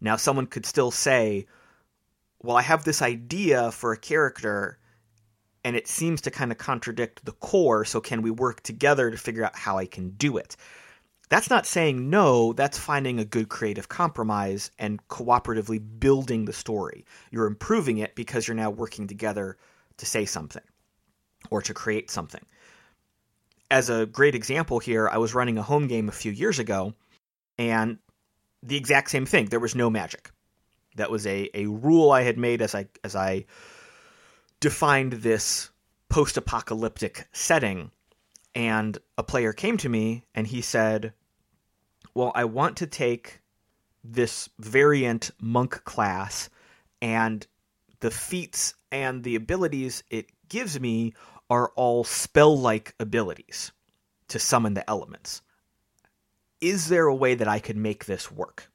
Now, 0.00 0.16
someone 0.16 0.46
could 0.46 0.66
still 0.66 0.90
say, 0.90 1.46
Well, 2.42 2.56
I 2.56 2.62
have 2.62 2.84
this 2.84 3.02
idea 3.02 3.70
for 3.72 3.92
a 3.92 3.98
character 3.98 4.78
and 5.64 5.76
it 5.76 5.88
seems 5.88 6.22
to 6.22 6.30
kind 6.30 6.50
of 6.50 6.58
contradict 6.58 7.24
the 7.24 7.32
core, 7.32 7.84
so 7.84 8.00
can 8.00 8.22
we 8.22 8.30
work 8.30 8.62
together 8.62 9.10
to 9.10 9.16
figure 9.16 9.44
out 9.44 9.56
how 9.56 9.76
I 9.76 9.86
can 9.86 10.10
do 10.10 10.38
it? 10.38 10.56
That's 11.30 11.48
not 11.48 11.64
saying 11.64 12.10
no, 12.10 12.52
that's 12.52 12.76
finding 12.76 13.20
a 13.20 13.24
good 13.24 13.48
creative 13.48 13.88
compromise 13.88 14.72
and 14.80 15.06
cooperatively 15.08 15.80
building 16.00 16.44
the 16.44 16.52
story. 16.52 17.06
You're 17.30 17.46
improving 17.46 17.98
it 17.98 18.16
because 18.16 18.48
you're 18.48 18.56
now 18.56 18.70
working 18.70 19.06
together 19.06 19.56
to 19.98 20.06
say 20.06 20.24
something 20.24 20.62
or 21.48 21.62
to 21.62 21.72
create 21.72 22.10
something. 22.10 22.44
As 23.70 23.88
a 23.88 24.06
great 24.06 24.34
example 24.34 24.80
here, 24.80 25.08
I 25.08 25.18
was 25.18 25.32
running 25.32 25.56
a 25.56 25.62
home 25.62 25.86
game 25.86 26.08
a 26.08 26.12
few 26.12 26.32
years 26.32 26.58
ago, 26.58 26.94
and 27.56 27.98
the 28.64 28.76
exact 28.76 29.10
same 29.10 29.24
thing. 29.24 29.46
There 29.46 29.60
was 29.60 29.76
no 29.76 29.88
magic. 29.88 30.32
That 30.96 31.12
was 31.12 31.28
a, 31.28 31.48
a 31.54 31.66
rule 31.66 32.10
I 32.10 32.22
had 32.22 32.38
made 32.38 32.60
as 32.60 32.74
I 32.74 32.88
as 33.04 33.14
I 33.14 33.44
defined 34.58 35.12
this 35.12 35.70
post 36.08 36.36
apocalyptic 36.36 37.28
setting. 37.32 37.92
And 38.52 38.98
a 39.16 39.22
player 39.22 39.52
came 39.52 39.76
to 39.76 39.88
me 39.88 40.24
and 40.34 40.44
he 40.44 40.60
said, 40.60 41.12
well, 42.14 42.32
I 42.34 42.44
want 42.44 42.76
to 42.78 42.86
take 42.86 43.40
this 44.02 44.48
variant 44.58 45.30
monk 45.40 45.84
class 45.84 46.48
and 47.02 47.46
the 48.00 48.10
feats 48.10 48.74
and 48.90 49.22
the 49.22 49.36
abilities 49.36 50.02
it 50.10 50.26
gives 50.48 50.80
me 50.80 51.14
are 51.48 51.72
all 51.76 52.04
spell 52.04 52.58
like 52.58 52.94
abilities 52.98 53.72
to 54.28 54.38
summon 54.38 54.74
the 54.74 54.88
elements. 54.88 55.42
Is 56.60 56.88
there 56.88 57.06
a 57.06 57.14
way 57.14 57.34
that 57.34 57.48
I 57.48 57.58
could 57.58 57.76
make 57.76 58.04
this 58.04 58.30
work? 58.30 58.70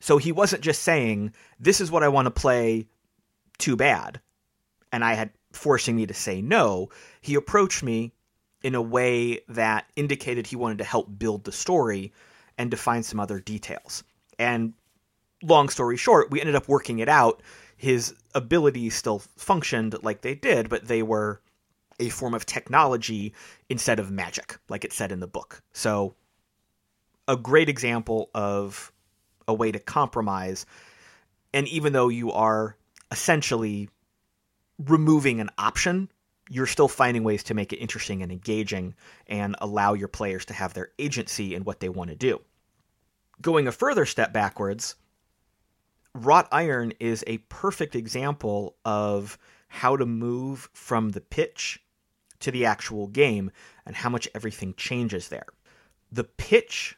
So 0.00 0.18
he 0.18 0.32
wasn't 0.32 0.62
just 0.62 0.82
saying, 0.82 1.32
This 1.60 1.80
is 1.80 1.90
what 1.90 2.02
I 2.02 2.08
want 2.08 2.26
to 2.26 2.30
play, 2.30 2.86
too 3.58 3.76
bad. 3.76 4.20
And 4.90 5.04
I 5.04 5.14
had 5.14 5.30
forcing 5.52 5.96
me 5.96 6.06
to 6.06 6.14
say 6.14 6.42
no. 6.42 6.90
He 7.20 7.34
approached 7.34 7.82
me 7.82 8.12
in 8.62 8.74
a 8.74 8.82
way 8.82 9.40
that 9.48 9.86
indicated 9.96 10.46
he 10.46 10.56
wanted 10.56 10.78
to 10.78 10.84
help 10.84 11.18
build 11.18 11.44
the 11.44 11.52
story 11.52 12.12
and 12.62 12.70
define 12.70 13.02
some 13.02 13.18
other 13.18 13.40
details. 13.40 14.04
And 14.38 14.72
long 15.42 15.68
story 15.68 15.96
short, 15.96 16.30
we 16.30 16.40
ended 16.40 16.54
up 16.54 16.68
working 16.68 17.00
it 17.00 17.08
out. 17.08 17.42
His 17.76 18.14
abilities 18.36 18.94
still 18.94 19.18
functioned 19.36 19.96
like 20.04 20.20
they 20.20 20.36
did, 20.36 20.68
but 20.68 20.86
they 20.86 21.02
were 21.02 21.40
a 21.98 22.08
form 22.08 22.34
of 22.34 22.46
technology 22.46 23.34
instead 23.68 23.98
of 23.98 24.12
magic, 24.12 24.58
like 24.68 24.84
it 24.84 24.92
said 24.92 25.10
in 25.10 25.18
the 25.18 25.26
book. 25.26 25.60
So, 25.72 26.14
a 27.26 27.36
great 27.36 27.68
example 27.68 28.30
of 28.32 28.92
a 29.48 29.54
way 29.54 29.72
to 29.72 29.80
compromise. 29.80 30.64
And 31.52 31.66
even 31.66 31.92
though 31.92 32.08
you 32.08 32.30
are 32.30 32.76
essentially 33.10 33.88
removing 34.78 35.40
an 35.40 35.50
option, 35.58 36.12
you're 36.48 36.66
still 36.68 36.86
finding 36.86 37.24
ways 37.24 37.42
to 37.44 37.54
make 37.54 37.72
it 37.72 37.78
interesting 37.78 38.22
and 38.22 38.30
engaging 38.30 38.94
and 39.26 39.56
allow 39.60 39.94
your 39.94 40.06
players 40.06 40.44
to 40.44 40.54
have 40.54 40.74
their 40.74 40.90
agency 41.00 41.56
in 41.56 41.64
what 41.64 41.80
they 41.80 41.88
want 41.88 42.10
to 42.10 42.16
do. 42.16 42.40
Going 43.42 43.66
a 43.66 43.72
further 43.72 44.06
step 44.06 44.32
backwards, 44.32 44.94
wrought 46.14 46.46
iron 46.52 46.92
is 47.00 47.24
a 47.26 47.38
perfect 47.38 47.96
example 47.96 48.76
of 48.84 49.36
how 49.66 49.96
to 49.96 50.06
move 50.06 50.70
from 50.72 51.10
the 51.10 51.20
pitch 51.20 51.82
to 52.38 52.52
the 52.52 52.64
actual 52.66 53.08
game 53.08 53.50
and 53.84 53.96
how 53.96 54.10
much 54.10 54.28
everything 54.34 54.74
changes 54.76 55.28
there. 55.28 55.46
The 56.12 56.24
pitch 56.24 56.96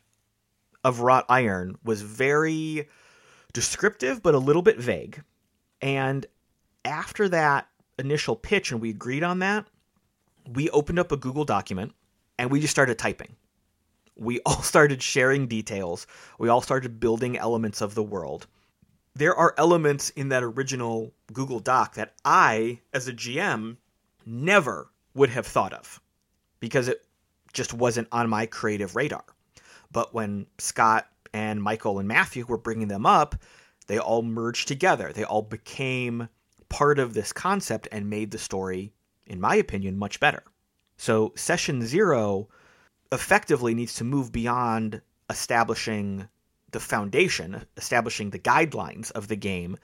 of 0.82 1.00
wrought 1.00 1.24
iron 1.30 1.78
was 1.82 2.02
very 2.02 2.88
descriptive 3.54 4.22
but 4.22 4.34
a 4.34 4.38
little 4.38 4.62
bit 4.62 4.78
vague. 4.78 5.22
And 5.80 6.26
after 6.84 7.26
that 7.30 7.68
initial 7.98 8.36
pitch 8.36 8.70
and 8.70 8.82
we 8.82 8.90
agreed 8.90 9.22
on 9.22 9.38
that, 9.38 9.66
we 10.52 10.68
opened 10.70 10.98
up 10.98 11.10
a 11.10 11.16
Google 11.16 11.44
document 11.44 11.92
and 12.38 12.50
we 12.50 12.60
just 12.60 12.72
started 12.72 12.98
typing. 12.98 13.36
We 14.16 14.40
all 14.46 14.62
started 14.62 15.02
sharing 15.02 15.46
details. 15.46 16.06
We 16.38 16.48
all 16.48 16.60
started 16.60 17.00
building 17.00 17.36
elements 17.36 17.80
of 17.80 17.94
the 17.94 18.02
world. 18.02 18.46
There 19.14 19.34
are 19.34 19.54
elements 19.56 20.10
in 20.10 20.30
that 20.30 20.42
original 20.42 21.12
Google 21.32 21.60
Doc 21.60 21.94
that 21.94 22.14
I, 22.24 22.80
as 22.92 23.06
a 23.06 23.12
GM, 23.12 23.76
never 24.26 24.90
would 25.14 25.30
have 25.30 25.46
thought 25.46 25.72
of 25.72 26.00
because 26.58 26.88
it 26.88 27.04
just 27.52 27.72
wasn't 27.72 28.08
on 28.10 28.28
my 28.28 28.46
creative 28.46 28.96
radar. 28.96 29.24
But 29.92 30.12
when 30.12 30.46
Scott 30.58 31.06
and 31.32 31.62
Michael 31.62 32.00
and 32.00 32.08
Matthew 32.08 32.44
were 32.46 32.58
bringing 32.58 32.88
them 32.88 33.06
up, 33.06 33.36
they 33.86 33.98
all 33.98 34.22
merged 34.22 34.66
together. 34.66 35.12
They 35.12 35.24
all 35.24 35.42
became 35.42 36.28
part 36.68 36.98
of 36.98 37.14
this 37.14 37.32
concept 37.32 37.86
and 37.92 38.10
made 38.10 38.30
the 38.32 38.38
story, 38.38 38.92
in 39.26 39.40
my 39.40 39.54
opinion, 39.54 39.96
much 39.96 40.18
better. 40.18 40.42
So, 40.96 41.32
session 41.36 41.86
zero 41.86 42.48
effectively 43.12 43.74
needs 43.74 43.94
to 43.94 44.04
move 44.04 44.32
beyond 44.32 45.00
establishing 45.30 46.28
the 46.70 46.80
foundation, 46.80 47.64
establishing 47.76 48.30
the 48.30 48.38
guidelines 48.38 49.10
of 49.12 49.28
the 49.28 49.36
game, 49.36 49.76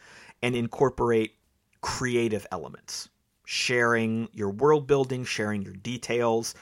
and 0.43 0.57
incorporate 0.57 1.37
creative 1.81 2.47
elements. 2.51 3.09
Sharing 3.45 4.29
your 4.33 4.51
world 4.51 4.87
building, 4.87 5.25
sharing 5.25 5.63
your 5.63 5.75
details. 5.75 6.55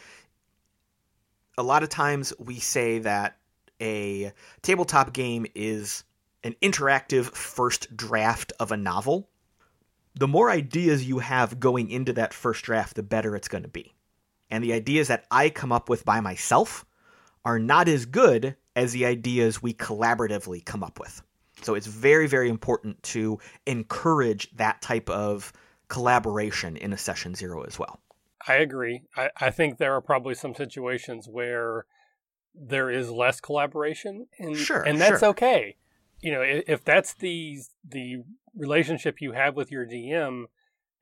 A 1.57 1.63
lot 1.63 1.83
of 1.83 1.89
times 1.89 2.33
we 2.39 2.59
say 2.61 2.99
that 3.01 3.39
a 3.81 4.33
tabletop 4.63 5.13
game 5.13 5.47
is 5.55 6.05
an 6.45 6.55
interactive 6.63 7.35
first 7.35 7.97
draft 7.97 8.53
of 8.61 8.73
a 8.73 8.77
novel. 8.77 9.29
The 10.15 10.29
more 10.29 10.51
ideas 10.51 11.07
you 11.07 11.19
have 11.19 11.61
going 11.61 11.91
into 11.91 12.13
that 12.15 12.35
first 12.35 12.65
draft, 12.65 12.97
the 12.97 13.03
better 13.03 13.37
it's 13.37 13.49
going 13.49 13.63
to 13.63 13.69
be. 13.69 13.95
And 14.51 14.65
the 14.65 14.73
ideas 14.73 15.09
that 15.09 15.25
I 15.31 15.51
come 15.51 15.73
up 15.73 15.89
with 15.89 16.05
by 16.05 16.21
myself 16.21 16.85
are 17.45 17.59
not 17.59 17.89
as 17.89 18.07
good 18.07 18.57
as 18.75 18.93
the 18.93 19.05
ideas 19.05 19.63
we 19.63 19.75
collaboratively 19.75 20.65
come 20.65 20.83
up 20.83 20.99
with. 20.99 21.23
So 21.63 21.75
it's 21.75 21.87
very, 21.87 22.27
very 22.27 22.49
important 22.49 23.03
to 23.05 23.39
encourage 23.67 24.51
that 24.57 24.81
type 24.81 25.11
of 25.11 25.53
collaboration 25.89 26.77
in 26.77 26.93
a 26.93 26.99
session 26.99 27.35
zero 27.35 27.63
as 27.63 27.79
well. 27.79 28.01
I 28.47 28.55
agree. 28.55 29.03
I, 29.17 29.31
I 29.37 29.51
think 29.51 29.79
there 29.79 29.95
are 29.95 30.01
probably 30.01 30.35
some 30.35 30.55
situations 30.55 31.29
where 31.29 31.87
there 32.55 32.91
is 32.91 33.11
less 33.11 33.41
collaboration, 33.41 34.27
and 34.39 34.57
Sure, 34.57 34.83
and 34.83 35.01
that's 35.01 35.21
sure. 35.21 35.29
okay. 35.31 35.77
You 36.21 36.33
know, 36.33 36.43
if, 36.43 36.65
if 36.69 36.85
that's 36.85 37.15
the 37.15 37.59
the 37.87 38.23
relationship 38.55 39.21
you 39.21 39.33
have 39.33 39.55
with 39.55 39.71
your 39.71 39.87
DM, 39.87 40.45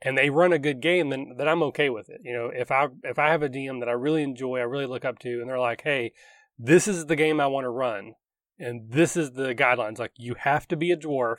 and 0.02 0.16
they 0.16 0.30
run 0.30 0.52
a 0.52 0.58
good 0.58 0.80
game, 0.80 1.10
then 1.10 1.34
then 1.36 1.48
I'm 1.48 1.62
okay 1.64 1.90
with 1.90 2.08
it. 2.08 2.20
You 2.22 2.32
know, 2.32 2.50
if 2.54 2.70
I 2.70 2.88
if 3.02 3.18
I 3.18 3.30
have 3.30 3.42
a 3.42 3.48
DM 3.48 3.80
that 3.80 3.88
I 3.88 3.92
really 3.92 4.22
enjoy, 4.22 4.58
I 4.58 4.62
really 4.62 4.86
look 4.86 5.04
up 5.04 5.18
to, 5.20 5.40
and 5.40 5.48
they're 5.48 5.58
like, 5.58 5.82
"Hey, 5.82 6.12
this 6.58 6.86
is 6.86 7.06
the 7.06 7.16
game 7.16 7.40
I 7.40 7.46
want 7.46 7.64
to 7.64 7.70
run, 7.70 8.14
and 8.58 8.90
this 8.90 9.16
is 9.16 9.32
the 9.32 9.54
guidelines. 9.54 9.98
Like, 9.98 10.12
you 10.16 10.34
have 10.38 10.66
to 10.68 10.76
be 10.76 10.90
a 10.90 10.96
dwarf, 10.96 11.38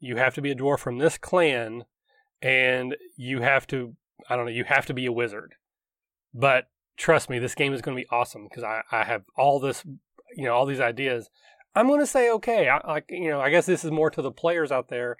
you 0.00 0.16
have 0.16 0.34
to 0.34 0.42
be 0.42 0.50
a 0.50 0.56
dwarf 0.56 0.80
from 0.80 0.98
this 0.98 1.18
clan, 1.18 1.84
and 2.42 2.96
you 3.16 3.40
have 3.40 3.66
to, 3.68 3.96
I 4.28 4.36
don't 4.36 4.46
know, 4.46 4.52
you 4.52 4.64
have 4.64 4.86
to 4.86 4.94
be 4.94 5.06
a 5.06 5.12
wizard. 5.12 5.54
But 6.34 6.68
trust 6.96 7.30
me, 7.30 7.38
this 7.38 7.54
game 7.54 7.72
is 7.72 7.82
going 7.82 7.96
to 7.96 8.02
be 8.02 8.08
awesome 8.10 8.44
because 8.48 8.64
I 8.64 8.82
I 8.90 9.04
have 9.04 9.24
all 9.36 9.58
this, 9.58 9.84
you 10.34 10.44
know, 10.44 10.54
all 10.54 10.66
these 10.66 10.80
ideas. 10.80 11.30
I'm 11.74 11.88
going 11.88 12.00
to 12.00 12.06
say 12.06 12.30
okay. 12.32 12.68
I, 12.68 12.86
like 12.86 13.06
you 13.10 13.28
know, 13.28 13.40
I 13.40 13.50
guess 13.50 13.66
this 13.66 13.84
is 13.84 13.90
more 13.90 14.10
to 14.10 14.22
the 14.22 14.32
players 14.32 14.72
out 14.72 14.88
there 14.88 15.16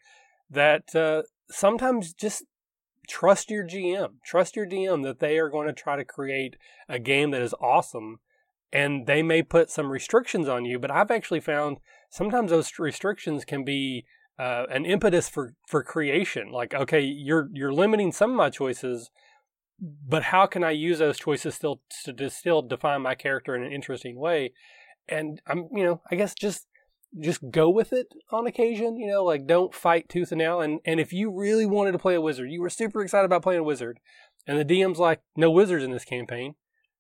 that 0.51 0.95
uh, 0.95 1.23
sometimes 1.51 2.13
just 2.13 2.45
trust 3.07 3.51
your 3.51 3.65
GM, 3.65 4.15
trust 4.25 4.57
your 4.57 4.67
DM 4.67 5.03
that 5.05 5.21
they 5.21 5.39
are 5.39 5.49
going 5.49 5.67
to 5.67 5.73
try 5.73 5.97
to 5.97 6.05
create 6.05 6.57
a 6.89 6.99
game 6.99 7.31
that 7.31 7.43
is 7.43 7.55
awesome, 7.61 8.21
and 8.73 9.07
they 9.07 9.23
may 9.23 9.43
put 9.43 9.71
some 9.71 9.91
restrictions 9.91 10.49
on 10.49 10.65
you. 10.65 10.79
But 10.79 10.91
I've 10.91 11.11
actually 11.11 11.41
found 11.41 11.79
sometimes 12.11 12.51
those 12.51 12.71
restrictions 12.79 13.45
can 13.45 13.65
be 13.65 14.05
uh, 14.39 14.65
an 14.71 14.85
impetus 14.85 15.29
for 15.29 15.55
for 15.67 15.83
creation. 15.83 16.51
Like, 16.51 16.75
okay, 16.75 17.01
you're 17.01 17.49
you're 17.53 17.73
limiting 17.73 18.13
some 18.13 18.31
of 18.31 18.37
my 18.37 18.51
choices, 18.51 19.11
but 19.81 20.25
how 20.25 20.47
can 20.47 20.63
I 20.65 20.71
use 20.73 20.99
those 20.99 21.19
choices 21.19 21.55
still 21.55 21.81
to, 22.05 22.13
to 22.13 22.31
still 22.31 22.63
define 22.63 23.03
my 23.03 23.15
character 23.15 23.55
in 23.55 23.63
an 23.63 23.73
interesting 23.73 24.19
way? 24.19 24.53
And 25.09 25.41
I'm, 25.47 25.69
you 25.73 25.85
know, 25.85 26.03
I 26.11 26.17
guess 26.17 26.35
just 26.35 26.67
just 27.21 27.51
go 27.51 27.71
with 27.71 27.93
it 27.93 28.09
on 28.31 28.47
occasion. 28.47 28.97
You 28.99 29.09
know, 29.09 29.25
like 29.25 29.47
don't 29.47 29.75
fight 29.75 30.09
tooth 30.09 30.33
and 30.33 30.39
nail. 30.39 30.61
And 30.61 30.81
and 30.85 31.01
if 31.01 31.13
you 31.13 31.31
really 31.31 31.67
wanted 31.67 31.93
to 31.93 31.99
play 31.99 32.15
a 32.15 32.21
wizard, 32.21 32.51
you 32.51 32.61
were 32.61 32.71
super 32.71 33.03
excited 33.03 33.25
about 33.25 33.43
playing 33.43 33.61
a 33.61 33.65
wizard, 33.65 33.99
and 34.47 34.59
the 34.59 34.65
DM's 34.65 34.99
like, 34.99 35.21
no 35.37 35.51
wizards 35.51 35.85
in 35.85 35.91
this 35.91 36.05
campaign, 36.05 36.55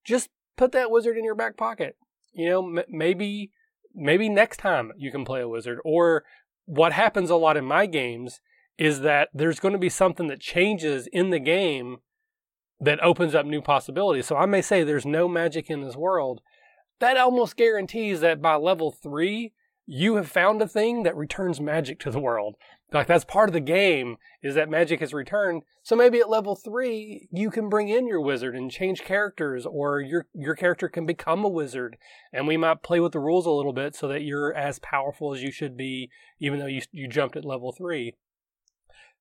just 0.04 0.30
put 0.56 0.72
that 0.72 0.90
wizard 0.90 1.16
in 1.16 1.24
your 1.24 1.34
back 1.34 1.56
pocket. 1.56 1.96
You 2.32 2.48
know, 2.48 2.78
m- 2.78 2.84
maybe 2.88 3.50
maybe 3.94 4.28
next 4.28 4.58
time 4.58 4.92
you 4.96 5.10
can 5.10 5.24
play 5.24 5.40
a 5.40 5.48
wizard. 5.48 5.78
Or 5.84 6.24
what 6.66 6.92
happens 6.92 7.30
a 7.30 7.36
lot 7.36 7.56
in 7.56 7.64
my 7.64 7.86
games 7.86 8.40
is 8.78 9.00
that 9.00 9.30
there's 9.32 9.60
going 9.60 9.72
to 9.72 9.78
be 9.78 9.88
something 9.88 10.26
that 10.26 10.40
changes 10.40 11.08
in 11.12 11.30
the 11.30 11.38
game 11.38 11.98
that 12.78 13.02
opens 13.02 13.34
up 13.34 13.46
new 13.46 13.62
possibilities. 13.62 14.26
So 14.26 14.36
I 14.36 14.44
may 14.44 14.60
say 14.60 14.82
there's 14.82 15.06
no 15.06 15.28
magic 15.28 15.70
in 15.70 15.80
this 15.80 15.96
world. 15.96 16.42
That 17.00 17.16
almost 17.16 17.56
guarantees 17.56 18.20
that 18.20 18.42
by 18.42 18.56
level 18.56 18.90
three, 18.90 19.52
you 19.86 20.16
have 20.16 20.28
found 20.28 20.60
a 20.60 20.68
thing 20.68 21.04
that 21.04 21.16
returns 21.16 21.60
magic 21.60 22.00
to 22.00 22.10
the 22.10 22.18
world. 22.20 22.56
Like 22.92 23.06
that's 23.06 23.24
part 23.24 23.48
of 23.48 23.52
the 23.52 23.60
game 23.60 24.16
is 24.42 24.54
that 24.54 24.68
magic 24.68 25.00
has 25.00 25.14
returned. 25.14 25.62
So 25.82 25.96
maybe 25.96 26.18
at 26.20 26.30
level 26.30 26.54
three, 26.56 27.28
you 27.32 27.50
can 27.50 27.68
bring 27.68 27.88
in 27.88 28.06
your 28.06 28.20
wizard 28.20 28.54
and 28.54 28.70
change 28.70 29.02
characters, 29.02 29.66
or 29.66 30.00
your 30.00 30.26
your 30.34 30.54
character 30.54 30.88
can 30.88 31.06
become 31.06 31.44
a 31.44 31.48
wizard, 31.48 31.96
and 32.32 32.46
we 32.46 32.56
might 32.56 32.82
play 32.82 33.00
with 33.00 33.12
the 33.12 33.20
rules 33.20 33.46
a 33.46 33.50
little 33.50 33.72
bit 33.72 33.94
so 33.96 34.06
that 34.08 34.22
you're 34.22 34.54
as 34.54 34.78
powerful 34.78 35.34
as 35.34 35.42
you 35.42 35.50
should 35.50 35.76
be, 35.76 36.10
even 36.38 36.58
though 36.58 36.66
you 36.66 36.82
you 36.92 37.08
jumped 37.08 37.36
at 37.36 37.44
level 37.44 37.72
three. 37.72 38.14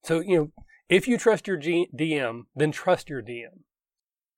So 0.04 0.20
you 0.20 0.38
know, 0.38 0.52
if 0.88 1.08
you 1.08 1.18
trust 1.18 1.48
your 1.48 1.58
G- 1.58 1.90
DM, 1.96 2.44
then 2.56 2.72
trust 2.72 3.10
your 3.10 3.24
DM. 3.24 3.65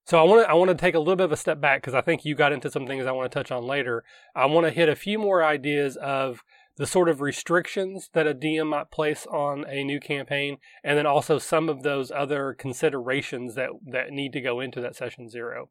So 0.07 0.17
I 0.17 0.23
want 0.23 0.45
to 0.45 0.49
I 0.49 0.53
want 0.53 0.69
to 0.69 0.75
take 0.75 0.95
a 0.95 0.99
little 0.99 1.17
bit 1.17 1.25
of 1.25 1.33
a 1.33 1.37
step 1.37 1.59
back 1.59 1.81
because 1.81 1.93
I 1.93 1.99
think 1.99 2.23
you 2.23 2.33
got 2.33 2.53
into 2.53 2.71
some 2.71 2.87
things 2.87 3.05
I 3.05 3.11
want 3.11 3.29
to 3.29 3.37
touch 3.37 3.51
on 3.51 3.65
later. 3.65 4.05
I 4.33 4.45
want 4.45 4.65
to 4.65 4.71
hit 4.71 4.87
a 4.87 4.95
few 4.95 5.19
more 5.19 5.43
ideas 5.43 5.97
of 5.97 6.43
the 6.77 6.85
sort 6.85 7.09
of 7.09 7.19
restrictions 7.19 8.09
that 8.13 8.25
a 8.25 8.33
DM 8.33 8.67
might 8.67 8.89
place 8.89 9.27
on 9.29 9.65
a 9.67 9.83
new 9.83 9.99
campaign, 9.99 10.59
and 10.81 10.97
then 10.97 11.05
also 11.05 11.39
some 11.39 11.67
of 11.67 11.83
those 11.83 12.09
other 12.09 12.55
considerations 12.57 13.55
that 13.55 13.71
that 13.85 14.11
need 14.11 14.31
to 14.31 14.39
go 14.39 14.61
into 14.61 14.79
that 14.79 14.95
session 14.95 15.29
zero. 15.29 15.67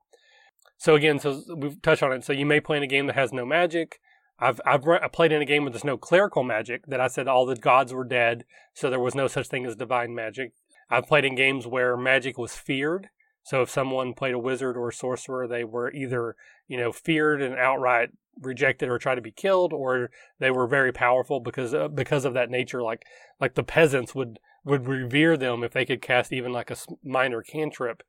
So 0.76 0.94
again, 0.96 1.18
so 1.18 1.42
we've 1.56 1.80
touched 1.80 2.02
on 2.02 2.12
it. 2.12 2.22
So 2.22 2.34
you 2.34 2.44
may 2.44 2.60
play 2.60 2.76
in 2.76 2.82
a 2.82 2.86
game 2.86 3.06
that 3.06 3.16
has 3.16 3.32
no 3.32 3.46
magic. 3.46 4.00
I've 4.38 4.60
I've 4.66 4.86
I 4.86 5.08
played 5.08 5.32
in 5.32 5.40
a 5.40 5.46
game 5.46 5.62
where 5.62 5.72
there's 5.72 5.82
no 5.82 5.96
clerical 5.96 6.42
magic. 6.42 6.84
That 6.88 7.00
I 7.00 7.06
said 7.06 7.26
all 7.26 7.46
the 7.46 7.56
gods 7.56 7.94
were 7.94 8.04
dead, 8.04 8.44
so 8.74 8.90
there 8.90 9.00
was 9.00 9.14
no 9.14 9.28
such 9.28 9.48
thing 9.48 9.64
as 9.64 9.76
divine 9.76 10.14
magic. 10.14 10.52
I've 10.90 11.06
played 11.06 11.24
in 11.24 11.36
games 11.36 11.66
where 11.66 11.96
magic 11.96 12.36
was 12.36 12.54
feared. 12.54 13.08
So 13.46 13.62
if 13.62 13.70
someone 13.70 14.12
played 14.12 14.34
a 14.34 14.40
wizard 14.40 14.76
or 14.76 14.88
a 14.88 14.92
sorcerer, 14.92 15.46
they 15.46 15.62
were 15.62 15.92
either 15.92 16.34
you 16.66 16.76
know 16.76 16.90
feared 16.90 17.40
and 17.40 17.54
outright 17.54 18.10
rejected 18.42 18.88
or 18.88 18.98
tried 18.98 19.14
to 19.14 19.20
be 19.20 19.30
killed, 19.30 19.72
or 19.72 20.10
they 20.40 20.50
were 20.50 20.66
very 20.66 20.92
powerful 20.92 21.38
because 21.38 21.72
uh, 21.72 21.86
because 21.86 22.24
of 22.24 22.34
that 22.34 22.50
nature. 22.50 22.82
Like 22.82 23.04
like 23.40 23.54
the 23.54 23.62
peasants 23.62 24.16
would 24.16 24.40
would 24.64 24.88
revere 24.88 25.36
them 25.36 25.62
if 25.62 25.72
they 25.72 25.84
could 25.84 26.02
cast 26.02 26.32
even 26.32 26.52
like 26.52 26.72
a 26.72 26.76
minor 27.04 27.40
cantrip. 27.40 28.02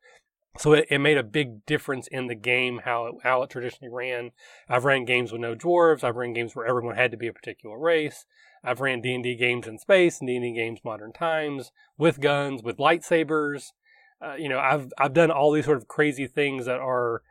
So 0.57 0.73
it, 0.73 0.87
it 0.89 0.97
made 0.97 1.19
a 1.19 1.23
big 1.23 1.67
difference 1.67 2.07
in 2.07 2.25
the 2.25 2.33
game 2.33 2.81
how 2.83 3.05
it, 3.05 3.15
how 3.21 3.43
it 3.43 3.51
traditionally 3.51 3.93
ran. 3.93 4.31
I've 4.67 4.85
ran 4.85 5.05
games 5.05 5.31
with 5.31 5.41
no 5.41 5.53
dwarves. 5.53 6.03
I've 6.03 6.15
ran 6.15 6.33
games 6.33 6.55
where 6.55 6.65
everyone 6.65 6.95
had 6.95 7.11
to 7.11 7.17
be 7.17 7.27
a 7.27 7.33
particular 7.33 7.77
race. 7.77 8.25
I've 8.63 8.81
ran 8.81 9.01
D 9.01 9.13
and 9.13 9.23
D 9.23 9.35
games 9.35 9.67
in 9.67 9.77
space 9.77 10.19
and 10.19 10.27
D 10.27 10.35
and 10.37 10.43
D 10.43 10.51
games 10.51 10.79
modern 10.83 11.13
times 11.13 11.71
with 11.95 12.19
guns, 12.19 12.63
with 12.63 12.77
lightsabers. 12.77 13.73
Uh, 14.21 14.35
you 14.35 14.49
know, 14.49 14.59
I've 14.59 14.91
I've 14.97 15.13
done 15.13 15.31
all 15.31 15.51
these 15.51 15.65
sort 15.65 15.77
of 15.77 15.87
crazy 15.87 16.27
things 16.27 16.65
that 16.65 16.79
are 16.79 17.21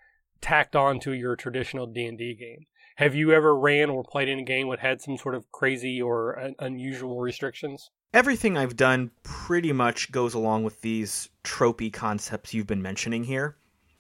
tacked 0.41 0.77
on 0.77 1.01
to 1.01 1.13
your 1.13 1.37
traditional 1.37 1.87
D 1.87 2.07
and 2.07 2.19
D 2.19 2.35
game. 2.35 2.67
Have 2.97 3.15
you 3.15 3.33
ever 3.33 3.55
ran 3.55 3.91
or 3.91 4.03
played 4.03 4.29
in 4.29 4.39
a 4.39 4.45
game 4.45 4.71
that 4.71 4.79
had 4.79 5.03
some 5.03 5.19
sort 5.19 5.35
of 5.35 5.51
crazy 5.53 6.01
or 6.01 6.39
un- 6.39 6.55
unusual 6.59 7.21
restrictions? 7.21 7.91
Everything 8.15 8.57
I've 8.57 8.77
done 8.77 9.11
pretty 9.23 9.73
much 9.73 10.11
goes 10.11 10.33
along 10.33 10.65
with 10.65 10.81
these 10.81 11.29
tropey 11.45 11.93
concepts 11.93 12.55
you've 12.55 12.67
been 12.67 12.81
mentioning 12.81 13.25
here. 13.25 13.57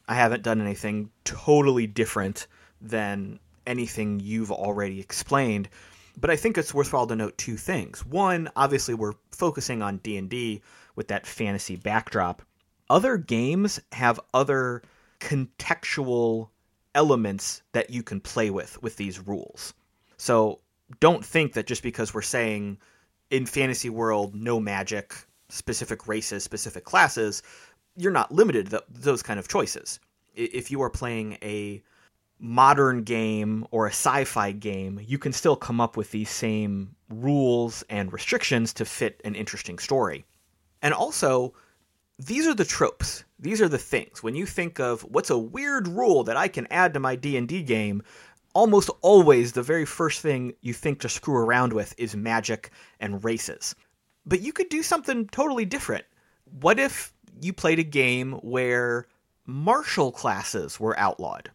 I 0.09 0.15
haven't 0.15 0.45
done 0.45 0.61
anything 0.61 1.11
totally 1.25 1.87
different 1.87 2.47
than 2.81 3.41
anything 3.67 4.21
you've 4.21 4.53
already 4.53 5.01
explained, 5.01 5.69
but 6.19 6.31
I 6.31 6.37
think 6.37 6.57
it's 6.57 6.73
worthwhile 6.73 7.07
to 7.09 7.17
note 7.17 7.37
two 7.37 7.57
things. 7.57 8.07
One, 8.07 8.49
obviously 8.57 8.95
we're 8.95 9.15
focusing 9.33 9.83
on 9.83 9.99
D&D 9.99 10.63
with 10.95 11.09
that 11.09 11.27
fantasy 11.27 11.77
backdrop. 11.77 12.41
Other 12.89 13.17
games 13.17 13.81
have 13.93 14.21
other 14.33 14.83
contextual 15.21 16.49
elements 16.95 17.63
that 17.73 17.91
you 17.91 18.03
can 18.03 18.21
play 18.21 18.51
with 18.51 18.81
with 18.83 18.97
these 18.97 19.19
rules. 19.21 19.75
So 20.17 20.61
don't 21.01 21.25
think 21.25 21.53
that 21.55 21.67
just 21.67 21.83
because 21.83 22.15
we're 22.15 22.23
saying 22.23 22.79
in 23.31 23.45
fantasy 23.47 23.91
world 23.91 24.35
no 24.35 24.61
magic, 24.61 25.15
specific 25.49 26.07
races, 26.07 26.45
specific 26.45 26.85
classes, 26.85 27.43
you're 27.97 28.13
not 28.13 28.33
limited 28.33 28.71
to 28.71 28.83
those 28.89 29.23
kind 29.23 29.39
of 29.39 29.49
choices. 29.49 29.99
If 30.35 30.71
you 30.71 30.83
are 30.83 30.91
playing 30.91 31.39
a 31.43 31.83
modern 32.39 33.03
game 33.03 33.67
or 33.71 33.87
a 33.87 33.91
sci-fi 33.91 34.53
game, 34.53 35.01
you 35.05 35.19
can 35.19 35.33
still 35.33 35.57
come 35.57 35.81
up 35.81 35.97
with 35.97 36.11
these 36.11 36.31
same 36.31 36.95
rules 37.09 37.83
and 37.89 38.13
restrictions 38.13 38.73
to 38.75 38.85
fit 38.85 39.21
an 39.25 39.35
interesting 39.35 39.79
story. 39.79 40.25
And 40.83 40.93
also, 40.93 41.55
these 42.19 42.47
are 42.47 42.55
the 42.55 42.65
tropes. 42.65 43.25
These 43.39 43.61
are 43.61 43.69
the 43.69 43.79
things. 43.79 44.23
When 44.23 44.35
you 44.35 44.47
think 44.47 44.81
of 44.81 45.03
what's 45.03 45.31
a 45.31 45.39
weird 45.39 45.87
rule 45.89 46.25
that 46.25 46.37
I 46.37 46.49
can 46.49 46.67
add 46.71 46.95
to 46.95 47.01
my 47.01 47.17
D&D 47.17 47.63
game, 47.63 48.03
almost 48.55 48.89
always 49.03 49.53
the 49.53 49.63
very 49.63 49.85
first 49.85 50.23
thing 50.23 50.55
you 50.63 50.73
think 50.73 51.01
to 51.01 51.11
screw 51.11 51.37
around 51.37 51.75
with 51.75 51.95
is 51.99 52.17
magic 52.17 52.71
and 53.01 53.23
races. 53.23 53.75
But 54.25 54.41
you 54.41 54.53
could 54.53 54.71
do 54.71 54.83
something 54.83 55.29
totally 55.29 55.67
different. 55.67 56.05
What 56.61 56.79
if 56.79 57.13
you 57.43 57.53
played 57.53 57.79
a 57.79 57.85
game 57.85 58.33
where 58.43 59.07
martial 59.45 60.11
classes 60.11 60.81
were 60.81 60.99
outlawed? 60.99 61.51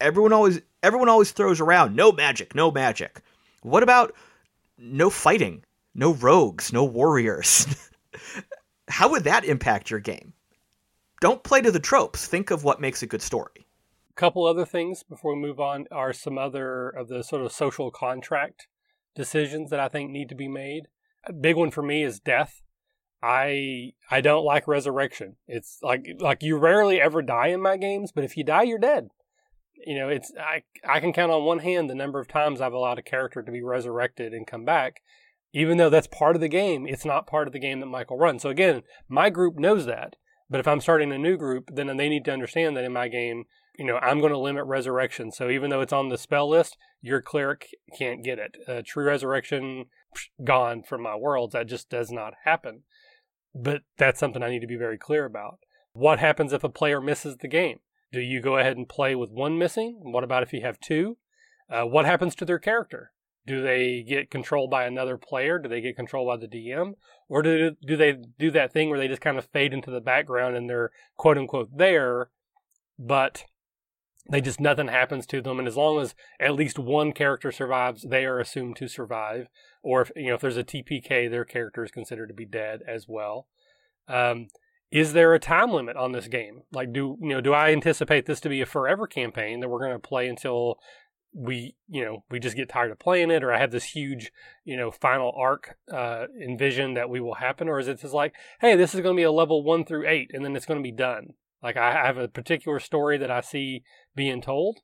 Everyone 0.00 0.32
always 0.32 0.60
everyone 0.82 1.08
always 1.08 1.30
throws 1.30 1.60
around 1.60 1.96
no 1.96 2.12
magic, 2.12 2.54
no 2.54 2.70
magic. 2.70 3.22
What 3.62 3.82
about 3.82 4.14
no 4.76 5.08
fighting, 5.08 5.64
no 5.94 6.12
rogues, 6.12 6.72
no 6.72 6.84
warriors? 6.84 7.66
How 8.92 9.08
would 9.08 9.24
that 9.24 9.46
impact 9.46 9.90
your 9.90 10.00
game? 10.00 10.34
Don't 11.22 11.42
play 11.42 11.62
to 11.62 11.72
the 11.72 11.80
tropes. 11.80 12.26
Think 12.26 12.50
of 12.50 12.62
what 12.62 12.78
makes 12.78 13.02
a 13.02 13.06
good 13.06 13.22
story. 13.22 13.66
A 14.10 14.20
couple 14.20 14.44
other 14.44 14.66
things 14.66 15.02
before 15.02 15.34
we 15.34 15.40
move 15.40 15.58
on 15.58 15.86
are 15.90 16.12
some 16.12 16.36
other 16.36 16.90
of 16.90 17.08
the 17.08 17.24
sort 17.24 17.40
of 17.40 17.52
social 17.52 17.90
contract 17.90 18.66
decisions 19.14 19.70
that 19.70 19.80
I 19.80 19.88
think 19.88 20.10
need 20.10 20.28
to 20.28 20.34
be 20.34 20.46
made. 20.46 20.88
A 21.24 21.32
big 21.32 21.56
one 21.56 21.70
for 21.70 21.80
me 21.82 22.02
is 22.02 22.20
death. 22.20 22.60
I 23.22 23.94
I 24.10 24.20
don't 24.20 24.44
like 24.44 24.68
resurrection. 24.68 25.36
It's 25.48 25.78
like 25.82 26.06
like 26.18 26.42
you 26.42 26.58
rarely 26.58 27.00
ever 27.00 27.22
die 27.22 27.46
in 27.46 27.62
my 27.62 27.78
games, 27.78 28.12
but 28.12 28.24
if 28.24 28.36
you 28.36 28.44
die, 28.44 28.64
you're 28.64 28.78
dead. 28.78 29.08
You 29.86 29.98
know, 30.00 30.10
it's 30.10 30.30
I 30.38 30.64
I 30.86 31.00
can 31.00 31.14
count 31.14 31.32
on 31.32 31.44
one 31.44 31.60
hand 31.60 31.88
the 31.88 31.94
number 31.94 32.20
of 32.20 32.28
times 32.28 32.60
I've 32.60 32.74
allowed 32.74 32.98
a 32.98 33.02
character 33.02 33.42
to 33.42 33.52
be 33.52 33.62
resurrected 33.62 34.34
and 34.34 34.46
come 34.46 34.66
back, 34.66 35.00
even 35.52 35.76
though 35.76 35.90
that's 35.90 36.06
part 36.06 36.34
of 36.34 36.40
the 36.40 36.48
game, 36.48 36.86
it's 36.86 37.04
not 37.04 37.26
part 37.26 37.46
of 37.46 37.52
the 37.52 37.58
game 37.58 37.80
that 37.80 37.86
Michael 37.86 38.18
runs. 38.18 38.42
So 38.42 38.50
again, 38.50 38.82
my 39.08 39.30
group 39.30 39.58
knows 39.58 39.86
that. 39.86 40.16
But 40.48 40.60
if 40.60 40.68
I'm 40.68 40.80
starting 40.80 41.12
a 41.12 41.18
new 41.18 41.36
group, 41.36 41.70
then 41.72 41.96
they 41.96 42.08
need 42.08 42.24
to 42.26 42.32
understand 42.32 42.76
that 42.76 42.84
in 42.84 42.92
my 42.92 43.08
game, 43.08 43.44
you 43.78 43.86
know, 43.86 43.96
I'm 43.96 44.20
going 44.20 44.32
to 44.32 44.38
limit 44.38 44.66
resurrection. 44.66 45.32
So 45.32 45.48
even 45.48 45.70
though 45.70 45.80
it's 45.80 45.92
on 45.92 46.10
the 46.10 46.18
spell 46.18 46.48
list, 46.48 46.76
your 47.00 47.22
cleric 47.22 47.68
can't 47.98 48.22
get 48.22 48.38
it. 48.38 48.56
Uh, 48.68 48.82
true 48.84 49.04
resurrection 49.04 49.86
gone 50.44 50.82
from 50.82 51.02
my 51.02 51.16
worlds. 51.16 51.54
That 51.54 51.68
just 51.68 51.88
does 51.88 52.10
not 52.10 52.34
happen. 52.44 52.82
But 53.54 53.82
that's 53.96 54.20
something 54.20 54.42
I 54.42 54.50
need 54.50 54.60
to 54.60 54.66
be 54.66 54.76
very 54.76 54.98
clear 54.98 55.24
about. 55.24 55.58
What 55.94 56.18
happens 56.18 56.52
if 56.52 56.64
a 56.64 56.68
player 56.68 57.00
misses 57.00 57.38
the 57.38 57.48
game? 57.48 57.80
Do 58.12 58.20
you 58.20 58.40
go 58.40 58.58
ahead 58.58 58.76
and 58.76 58.88
play 58.88 59.14
with 59.14 59.30
one 59.30 59.58
missing? 59.58 60.00
What 60.02 60.24
about 60.24 60.42
if 60.42 60.52
you 60.52 60.60
have 60.62 60.80
two? 60.80 61.16
Uh, 61.70 61.84
what 61.84 62.04
happens 62.04 62.34
to 62.34 62.44
their 62.44 62.58
character? 62.58 63.12
Do 63.46 63.62
they 63.62 64.02
get 64.02 64.30
controlled 64.30 64.70
by 64.70 64.84
another 64.84 65.16
player? 65.16 65.58
Do 65.58 65.68
they 65.68 65.80
get 65.80 65.96
controlled 65.96 66.28
by 66.28 66.36
the 66.36 66.46
DM? 66.46 66.94
Or 67.28 67.42
do, 67.42 67.72
do 67.84 67.96
they 67.96 68.12
do 68.38 68.50
that 68.52 68.72
thing 68.72 68.88
where 68.88 68.98
they 68.98 69.08
just 69.08 69.20
kind 69.20 69.38
of 69.38 69.46
fade 69.46 69.72
into 69.72 69.90
the 69.90 70.00
background 70.00 70.56
and 70.56 70.70
they're 70.70 70.90
quote 71.16 71.38
unquote 71.38 71.76
there, 71.76 72.30
but 72.98 73.44
they 74.28 74.40
just 74.40 74.60
nothing 74.60 74.88
happens 74.88 75.26
to 75.26 75.40
them 75.40 75.58
and 75.58 75.66
as 75.66 75.76
long 75.76 76.00
as 76.00 76.14
at 76.38 76.54
least 76.54 76.78
one 76.78 77.12
character 77.12 77.50
survives 77.50 78.02
they 78.02 78.24
are 78.24 78.38
assumed 78.38 78.76
to 78.76 78.88
survive 78.88 79.48
or 79.82 80.02
if 80.02 80.12
you 80.14 80.28
know 80.28 80.34
if 80.34 80.40
there's 80.40 80.56
a 80.56 80.64
tpk 80.64 81.30
their 81.30 81.44
character 81.44 81.82
is 81.82 81.90
considered 81.90 82.28
to 82.28 82.34
be 82.34 82.44
dead 82.44 82.80
as 82.86 83.06
well 83.08 83.48
um, 84.08 84.48
is 84.90 85.12
there 85.12 85.32
a 85.34 85.38
time 85.38 85.70
limit 85.70 85.96
on 85.96 86.12
this 86.12 86.28
game 86.28 86.62
like 86.72 86.92
do 86.92 87.16
you 87.20 87.28
know 87.28 87.40
do 87.40 87.52
i 87.52 87.72
anticipate 87.72 88.26
this 88.26 88.40
to 88.40 88.48
be 88.48 88.60
a 88.60 88.66
forever 88.66 89.06
campaign 89.06 89.60
that 89.60 89.68
we're 89.68 89.84
going 89.84 89.92
to 89.92 89.98
play 89.98 90.28
until 90.28 90.78
we 91.34 91.74
you 91.88 92.04
know 92.04 92.24
we 92.30 92.38
just 92.38 92.56
get 92.56 92.68
tired 92.68 92.90
of 92.90 92.98
playing 92.98 93.30
it 93.30 93.42
or 93.42 93.52
i 93.52 93.58
have 93.58 93.70
this 93.70 93.84
huge 93.84 94.30
you 94.64 94.76
know 94.76 94.90
final 94.90 95.32
arc 95.34 95.76
uh 95.90 96.26
envision 96.40 96.94
that 96.94 97.08
we 97.08 97.20
will 97.20 97.34
happen 97.34 97.68
or 97.68 97.78
is 97.78 97.88
it 97.88 98.00
just 98.00 98.12
like 98.12 98.34
hey 98.60 98.76
this 98.76 98.94
is 98.94 99.00
going 99.00 99.16
to 99.16 99.20
be 99.20 99.24
a 99.24 99.32
level 99.32 99.62
one 99.62 99.84
through 99.84 100.06
eight 100.06 100.30
and 100.34 100.44
then 100.44 100.54
it's 100.54 100.66
going 100.66 100.78
to 100.78 100.82
be 100.82 100.92
done 100.92 101.32
like 101.62 101.76
i 101.76 101.92
have 101.92 102.18
a 102.18 102.28
particular 102.28 102.78
story 102.78 103.16
that 103.16 103.30
i 103.30 103.40
see 103.40 103.82
being 104.14 104.42
told 104.42 104.80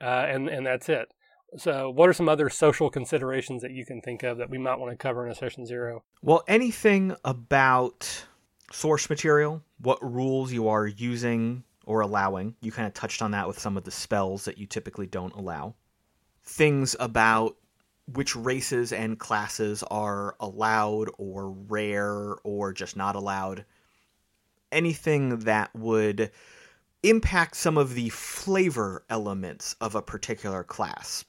uh 0.00 0.26
and 0.28 0.48
and 0.48 0.64
that's 0.64 0.88
it 0.88 1.12
so 1.56 1.90
what 1.90 2.08
are 2.08 2.12
some 2.12 2.28
other 2.28 2.48
social 2.48 2.88
considerations 2.88 3.60
that 3.62 3.72
you 3.72 3.84
can 3.84 4.00
think 4.00 4.22
of 4.22 4.38
that 4.38 4.48
we 4.48 4.58
might 4.58 4.78
want 4.78 4.92
to 4.92 4.96
cover 4.96 5.26
in 5.26 5.32
a 5.32 5.34
session 5.34 5.66
zero 5.66 6.04
Well, 6.22 6.44
anything 6.46 7.16
about 7.24 8.24
source 8.70 9.10
material, 9.10 9.62
what 9.78 9.98
rules 10.00 10.52
you 10.52 10.68
are 10.68 10.86
using 10.86 11.64
or 11.86 12.00
allowing. 12.00 12.54
You 12.60 12.70
kind 12.72 12.86
of 12.86 12.94
touched 12.94 13.20
on 13.20 13.32
that 13.32 13.48
with 13.48 13.58
some 13.58 13.76
of 13.76 13.84
the 13.84 13.90
spells 13.90 14.44
that 14.44 14.58
you 14.58 14.66
typically 14.66 15.06
don't 15.06 15.34
allow. 15.34 15.74
Things 16.42 16.96
about 16.98 17.56
which 18.06 18.34
races 18.34 18.92
and 18.92 19.18
classes 19.18 19.82
are 19.84 20.34
allowed 20.40 21.10
or 21.18 21.50
rare 21.50 22.36
or 22.42 22.72
just 22.72 22.96
not 22.96 23.14
allowed. 23.14 23.64
Anything 24.72 25.40
that 25.40 25.74
would 25.74 26.30
impact 27.02 27.56
some 27.56 27.78
of 27.78 27.94
the 27.94 28.08
flavor 28.10 29.04
elements 29.08 29.74
of 29.80 29.94
a 29.94 30.02
particular 30.02 30.64
class. 30.64 31.24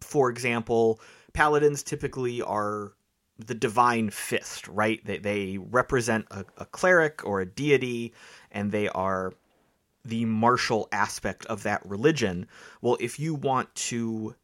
For 0.00 0.30
example, 0.30 1.00
paladins 1.32 1.82
typically 1.82 2.40
are 2.40 2.92
the 3.38 3.54
divine 3.54 4.10
fist, 4.10 4.66
right? 4.68 5.04
They, 5.04 5.18
they 5.18 5.58
represent 5.58 6.26
a, 6.30 6.44
a 6.56 6.64
cleric 6.64 7.22
or 7.24 7.40
a 7.40 7.46
deity, 7.46 8.14
and 8.50 8.72
they 8.72 8.88
are 8.88 9.34
the 10.06 10.24
martial 10.24 10.88
aspect 10.92 11.46
of 11.46 11.62
that 11.64 11.84
religion. 11.84 12.46
Well, 12.80 12.96
if 13.00 13.18
you 13.18 13.34
want 13.34 13.74
to 13.74 14.34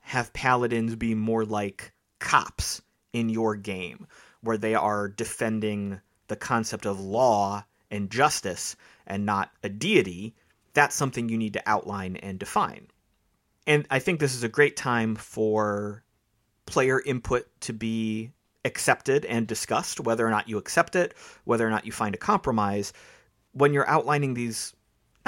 have 0.00 0.32
paladins 0.32 0.96
be 0.96 1.14
more 1.14 1.44
like 1.44 1.92
cops 2.18 2.82
in 3.12 3.28
your 3.28 3.56
game, 3.56 4.06
where 4.40 4.58
they 4.58 4.74
are 4.74 5.08
defending 5.08 6.00
the 6.28 6.36
concept 6.36 6.86
of 6.86 7.00
law 7.00 7.64
and 7.90 8.10
justice 8.10 8.76
and 9.06 9.24
not 9.24 9.50
a 9.62 9.68
deity, 9.68 10.34
that's 10.74 10.94
something 10.94 11.28
you 11.28 11.38
need 11.38 11.54
to 11.54 11.62
outline 11.66 12.16
and 12.16 12.38
define. 12.38 12.86
And 13.66 13.86
I 13.90 13.98
think 13.98 14.20
this 14.20 14.34
is 14.34 14.42
a 14.42 14.48
great 14.48 14.76
time 14.76 15.14
for 15.16 16.02
player 16.66 17.02
input 17.04 17.48
to 17.62 17.72
be 17.72 18.30
accepted 18.64 19.24
and 19.24 19.46
discussed, 19.46 20.00
whether 20.00 20.26
or 20.26 20.30
not 20.30 20.48
you 20.48 20.58
accept 20.58 20.96
it, 20.96 21.14
whether 21.44 21.66
or 21.66 21.70
not 21.70 21.86
you 21.86 21.92
find 21.92 22.14
a 22.14 22.18
compromise. 22.18 22.92
When 23.52 23.72
you're 23.72 23.88
outlining 23.88 24.34
these 24.34 24.74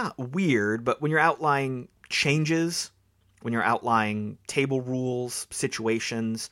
not 0.03 0.19
weird, 0.33 0.85
but 0.85 1.01
when 1.01 1.11
you're 1.11 1.21
outlining 1.21 1.89
changes, 2.09 2.91
when 3.43 3.53
you're 3.53 3.63
outlining 3.63 4.39
table 4.47 4.81
rules, 4.81 5.47
situations, 5.51 6.51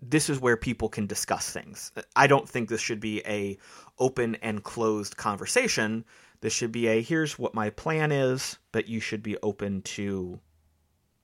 this 0.00 0.28
is 0.28 0.40
where 0.40 0.56
people 0.56 0.88
can 0.88 1.06
discuss 1.06 1.50
things. 1.50 1.92
I 2.16 2.26
don't 2.26 2.48
think 2.48 2.68
this 2.68 2.80
should 2.80 3.00
be 3.00 3.22
a 3.24 3.56
open 3.98 4.34
and 4.36 4.62
closed 4.62 5.16
conversation. 5.16 6.04
This 6.40 6.52
should 6.52 6.72
be 6.72 6.88
a 6.88 7.00
here's 7.00 7.38
what 7.38 7.54
my 7.54 7.70
plan 7.70 8.10
is, 8.10 8.58
but 8.72 8.88
you 8.88 8.98
should 8.98 9.22
be 9.22 9.36
open 9.42 9.82
to 9.82 10.40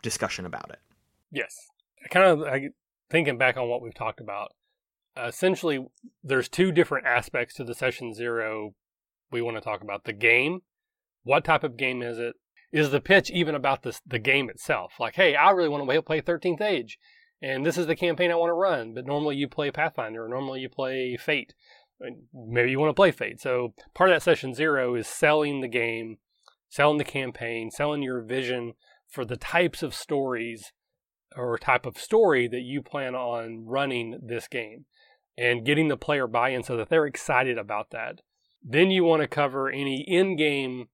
discussion 0.02 0.46
about 0.46 0.70
it. 0.70 0.78
Yes. 1.32 1.54
I 2.04 2.08
kind 2.08 2.26
of 2.26 2.42
I, 2.42 2.68
thinking 3.10 3.36
back 3.36 3.56
on 3.56 3.68
what 3.68 3.82
we've 3.82 3.94
talked 3.94 4.20
about. 4.20 4.52
Essentially, 5.16 5.84
there's 6.22 6.48
two 6.48 6.70
different 6.70 7.06
aspects 7.06 7.54
to 7.54 7.64
the 7.64 7.74
session 7.74 8.14
zero 8.14 8.74
we 9.32 9.42
want 9.42 9.56
to 9.56 9.60
talk 9.60 9.82
about. 9.82 10.04
The 10.04 10.12
game, 10.12 10.60
what 11.22 11.44
type 11.44 11.64
of 11.64 11.76
game 11.76 12.02
is 12.02 12.18
it? 12.18 12.36
Is 12.72 12.90
the 12.90 13.00
pitch 13.00 13.30
even 13.30 13.54
about 13.54 13.82
the 13.82 13.98
the 14.06 14.18
game 14.18 14.50
itself? 14.50 14.94
Like, 15.00 15.14
hey, 15.14 15.34
I 15.34 15.50
really 15.50 15.68
want 15.68 15.88
to 15.88 16.02
play 16.02 16.20
13th 16.20 16.60
Age, 16.60 16.98
and 17.40 17.64
this 17.64 17.78
is 17.78 17.86
the 17.86 17.96
campaign 17.96 18.30
I 18.30 18.34
want 18.34 18.50
to 18.50 18.54
run. 18.54 18.94
But 18.94 19.06
normally 19.06 19.36
you 19.36 19.48
play 19.48 19.70
Pathfinder, 19.70 20.24
or 20.24 20.28
normally 20.28 20.60
you 20.60 20.68
play 20.68 21.16
Fate. 21.16 21.54
Maybe 22.32 22.70
you 22.70 22.78
want 22.78 22.90
to 22.90 22.94
play 22.94 23.10
Fate. 23.10 23.40
So 23.40 23.74
part 23.94 24.10
of 24.10 24.16
that 24.16 24.22
session 24.22 24.54
zero 24.54 24.94
is 24.94 25.06
selling 25.06 25.60
the 25.60 25.68
game, 25.68 26.18
selling 26.68 26.98
the 26.98 27.04
campaign, 27.04 27.70
selling 27.70 28.02
your 28.02 28.20
vision 28.20 28.74
for 29.08 29.24
the 29.24 29.36
types 29.36 29.82
of 29.82 29.94
stories 29.94 30.72
or 31.36 31.58
type 31.58 31.86
of 31.86 31.98
story 31.98 32.48
that 32.48 32.62
you 32.62 32.82
plan 32.82 33.14
on 33.14 33.64
running 33.66 34.18
this 34.22 34.48
game 34.48 34.84
and 35.36 35.64
getting 35.64 35.88
the 35.88 35.96
player 35.96 36.26
buy 36.26 36.50
in 36.50 36.62
so 36.62 36.76
that 36.76 36.88
they're 36.88 37.06
excited 37.06 37.56
about 37.56 37.90
that. 37.90 38.20
Then 38.62 38.90
you 38.90 39.04
want 39.04 39.22
to 39.22 39.28
cover 39.28 39.70
any 39.70 40.00
in 40.00 40.36
game 40.36 40.88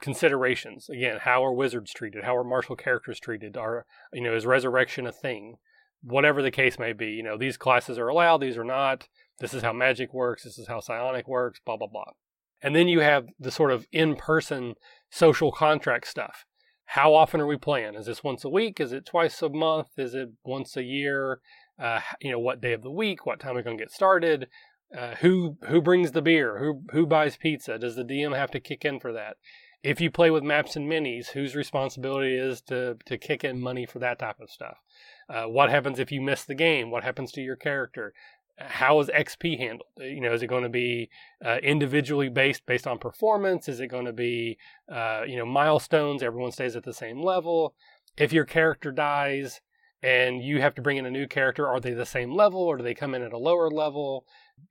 considerations. 0.00 0.88
Again, 0.88 1.18
how 1.22 1.44
are 1.44 1.52
wizards 1.52 1.92
treated? 1.92 2.24
How 2.24 2.36
are 2.36 2.44
martial 2.44 2.76
characters 2.76 3.20
treated? 3.20 3.56
Are, 3.56 3.86
you 4.12 4.22
know, 4.22 4.34
is 4.34 4.46
resurrection 4.46 5.06
a 5.06 5.12
thing? 5.12 5.56
Whatever 6.02 6.42
the 6.42 6.50
case 6.50 6.78
may 6.78 6.92
be, 6.92 7.06
you 7.06 7.22
know, 7.22 7.36
these 7.36 7.56
classes 7.56 7.98
are 7.98 8.08
allowed, 8.08 8.38
these 8.38 8.56
are 8.56 8.64
not. 8.64 9.08
This 9.38 9.54
is 9.54 9.62
how 9.62 9.72
magic 9.72 10.14
works, 10.14 10.44
this 10.44 10.58
is 10.58 10.68
how 10.68 10.80
psionic 10.80 11.26
works, 11.26 11.60
blah, 11.64 11.76
blah, 11.76 11.88
blah. 11.88 12.12
And 12.62 12.74
then 12.74 12.88
you 12.88 13.00
have 13.00 13.26
the 13.38 13.50
sort 13.50 13.70
of 13.70 13.86
in 13.92 14.16
person 14.16 14.74
social 15.10 15.52
contract 15.52 16.06
stuff. 16.06 16.44
How 16.86 17.14
often 17.14 17.40
are 17.40 17.46
we 17.46 17.56
playing? 17.56 17.94
Is 17.94 18.06
this 18.06 18.22
once 18.22 18.44
a 18.44 18.48
week? 18.48 18.80
Is 18.80 18.92
it 18.92 19.04
twice 19.04 19.42
a 19.42 19.48
month? 19.48 19.88
Is 19.98 20.14
it 20.14 20.30
once 20.44 20.76
a 20.76 20.82
year? 20.82 21.40
Uh, 21.78 22.00
you 22.20 22.30
know, 22.30 22.38
what 22.38 22.60
day 22.60 22.72
of 22.72 22.82
the 22.82 22.90
week? 22.90 23.26
What 23.26 23.40
time 23.40 23.52
are 23.52 23.56
we 23.56 23.62
going 23.62 23.76
to 23.76 23.82
get 23.82 23.90
started? 23.90 24.48
Uh, 24.96 25.16
who 25.16 25.56
who 25.68 25.82
brings 25.82 26.12
the 26.12 26.22
beer? 26.22 26.58
Who 26.58 26.82
who 26.92 27.06
buys 27.06 27.36
pizza? 27.36 27.76
Does 27.76 27.96
the 27.96 28.04
DM 28.04 28.36
have 28.36 28.52
to 28.52 28.60
kick 28.60 28.84
in 28.84 29.00
for 29.00 29.12
that? 29.12 29.36
If 29.82 30.00
you 30.00 30.10
play 30.10 30.30
with 30.30 30.42
maps 30.42 30.74
and 30.74 30.90
minis, 30.90 31.28
whose 31.28 31.54
responsibility 31.54 32.36
is 32.36 32.60
to 32.62 32.96
to 33.06 33.18
kick 33.18 33.44
in 33.44 33.60
money 33.60 33.86
for 33.86 33.98
that 34.00 34.18
type 34.18 34.40
of 34.40 34.50
stuff? 34.50 34.78
Uh, 35.28 35.44
what 35.44 35.70
happens 35.70 35.98
if 35.98 36.10
you 36.10 36.20
miss 36.20 36.44
the 36.44 36.54
game? 36.54 36.90
What 36.90 37.04
happens 37.04 37.32
to 37.32 37.40
your 37.40 37.56
character? 37.56 38.12
how 38.58 38.98
is 39.00 39.08
XP 39.08 39.58
handled? 39.58 39.88
You 39.98 40.20
know, 40.20 40.32
is 40.32 40.42
it 40.42 40.46
going 40.46 40.62
to 40.62 40.68
be 40.68 41.10
uh, 41.44 41.58
individually 41.62 42.28
based 42.28 42.64
based 42.66 42.86
on 42.86 42.98
performance? 42.98 43.68
Is 43.68 43.80
it 43.80 43.88
going 43.88 44.06
to 44.06 44.12
be 44.12 44.58
uh, 44.90 45.22
you 45.26 45.36
know 45.36 45.46
milestones? 45.46 46.22
Everyone 46.22 46.52
stays 46.52 46.76
at 46.76 46.84
the 46.84 46.94
same 46.94 47.22
level. 47.22 47.74
If 48.16 48.32
your 48.32 48.44
character 48.44 48.92
dies 48.92 49.60
and 50.02 50.42
you 50.42 50.60
have 50.60 50.74
to 50.76 50.82
bring 50.82 50.96
in 50.96 51.06
a 51.06 51.10
new 51.10 51.26
character, 51.26 51.66
are 51.66 51.80
they 51.80 51.92
the 51.92 52.06
same 52.06 52.34
level 52.34 52.60
or 52.60 52.78
do 52.78 52.82
they 52.82 52.94
come 52.94 53.14
in 53.14 53.22
at 53.22 53.32
a 53.32 53.38
lower 53.38 53.70
level? 53.70 54.26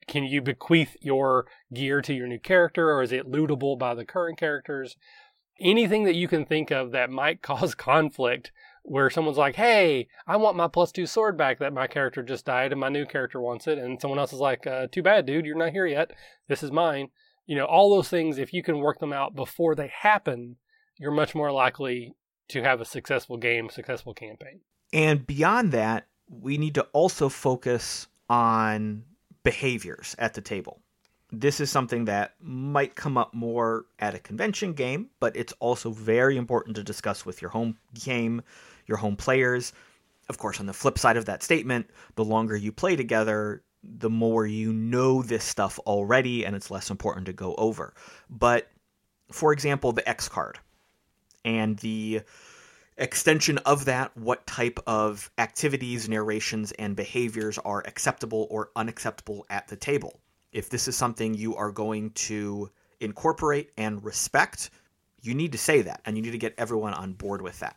Can 0.08 0.24
you 0.24 0.42
bequeath 0.42 0.96
your 1.02 1.46
gear 1.74 2.02
to 2.02 2.14
your 2.14 2.28
new 2.28 2.40
character 2.40 2.92
or 2.92 3.02
is 3.02 3.12
it 3.12 3.32
lootable 3.32 3.78
by 3.78 3.96
the 3.96 4.06
current 4.06 4.38
characters? 4.38 4.96
Anything 5.60 6.04
that 6.04 6.16
you 6.16 6.28
can 6.28 6.46
think 6.46 6.72
of 6.72 6.92
that 6.92 7.10
might 7.10 7.42
cause 7.42 7.76
conflict 7.76 8.52
where 8.84 9.10
someone's 9.10 9.38
like, 9.38 9.56
"Hey, 9.56 10.08
I 10.28 10.38
want 10.38 10.58
my 10.58 10.68
plus 10.68 10.92
two 10.92 11.08
sword 11.08 11.38
back 11.38 11.60
that 11.60 11.74
my 11.74 11.88
character 11.88 12.22
just 12.22 12.46
died, 12.46 12.72
and 12.72 12.80
my 12.80 12.90
new 12.90 13.06
character 13.06 13.42
wants 13.42 13.68
it," 13.68 13.80
and 13.80 14.00
someone 14.00 14.20
else 14.20 14.32
is 14.32 14.40
like, 14.40 14.68
uh, 14.68 14.88
"Too 14.92 15.02
bad, 15.02 15.26
dude, 15.26 15.46
you're 15.46 15.58
not 15.58 15.72
here 15.72 15.88
yet. 15.88 16.12
This 16.48 16.62
is 16.62 16.72
mine." 16.72 17.10
You 17.48 17.56
know, 17.56 17.66
all 17.66 17.90
those 17.90 18.10
things. 18.10 18.38
If 18.38 18.54
you 18.54 18.64
can 18.64 18.80
work 18.80 19.00
them 19.00 19.14
out 19.14 19.36
before 19.36 19.76
they 19.76 19.88
happen, 19.88 20.58
you're 20.98 21.12
much 21.12 21.36
more 21.36 21.52
likely 21.52 22.14
to 22.50 22.62
have 22.62 22.80
a 22.80 22.86
successful 22.86 23.38
game, 23.38 23.70
successful 23.70 24.14
campaign. 24.14 24.62
And 24.94 25.26
beyond 25.26 25.72
that, 25.72 26.08
we 26.30 26.58
need 26.58 26.76
to 26.76 26.84
also 26.94 27.30
focus 27.30 28.08
on 28.30 29.04
behaviors 29.46 30.16
at 30.20 30.34
the 30.34 30.42
table. 30.42 30.82
This 31.32 31.60
is 31.60 31.72
something 31.72 32.06
that 32.06 32.34
might 32.42 32.96
come 32.96 33.18
up 33.18 33.34
more 33.34 33.86
at 34.00 34.16
a 34.16 34.20
convention 34.20 34.74
game, 34.74 35.10
but 35.20 35.36
it's 35.38 35.54
also 35.60 35.92
very 35.92 36.36
important 36.36 36.76
to 36.76 36.84
discuss 36.84 37.26
with 37.26 37.42
your 37.42 37.52
home 37.52 37.78
game 37.94 38.42
your 38.88 38.98
home 38.98 39.16
players. 39.16 39.72
Of 40.30 40.38
course, 40.38 40.60
on 40.60 40.66
the 40.66 40.74
flip 40.74 40.98
side 40.98 41.18
of 41.18 41.26
that 41.26 41.44
statement, 41.44 41.90
the 42.16 42.26
longer 42.26 42.56
you 42.56 42.72
play 42.72 42.96
together, 42.96 43.64
the 43.84 44.10
more 44.10 44.46
you 44.46 44.74
know 44.74 45.22
this 45.22 45.44
stuff 45.44 45.80
already, 45.80 46.46
and 46.46 46.56
it's 46.56 46.72
less 46.72 46.90
important 46.90 47.28
to 47.28 47.34
go 47.34 47.56
over. 47.56 47.94
But 48.30 48.68
for 49.32 49.54
example, 49.54 49.92
the 49.92 50.08
X 50.08 50.28
card 50.28 50.60
and 51.44 51.78
the 51.80 52.22
extension 52.98 53.58
of 53.60 53.86
that, 53.86 54.16
what 54.16 54.46
type 54.48 54.80
of 54.88 55.30
activities, 55.38 56.08
narrations, 56.08 56.72
and 56.74 56.96
behaviors 56.96 57.58
are 57.60 57.84
acceptable 57.86 58.48
or 58.50 58.72
unacceptable 58.76 59.46
at 59.50 59.68
the 59.68 59.76
table. 59.76 60.20
If 60.52 60.70
this 60.70 60.88
is 60.88 60.96
something 60.96 61.34
you 61.34 61.56
are 61.56 61.72
going 61.72 62.12
to 62.12 62.70
incorporate 63.00 63.72
and 63.78 64.04
respect, 64.04 64.70
you 65.22 65.34
need 65.34 65.52
to 65.52 65.58
say 65.58 65.82
that, 65.82 66.02
and 66.06 66.16
you 66.16 66.24
need 66.24 66.32
to 66.32 66.38
get 66.38 66.56
everyone 66.58 66.94
on 66.94 67.14
board 67.14 67.42
with 67.42 67.60
that 67.60 67.76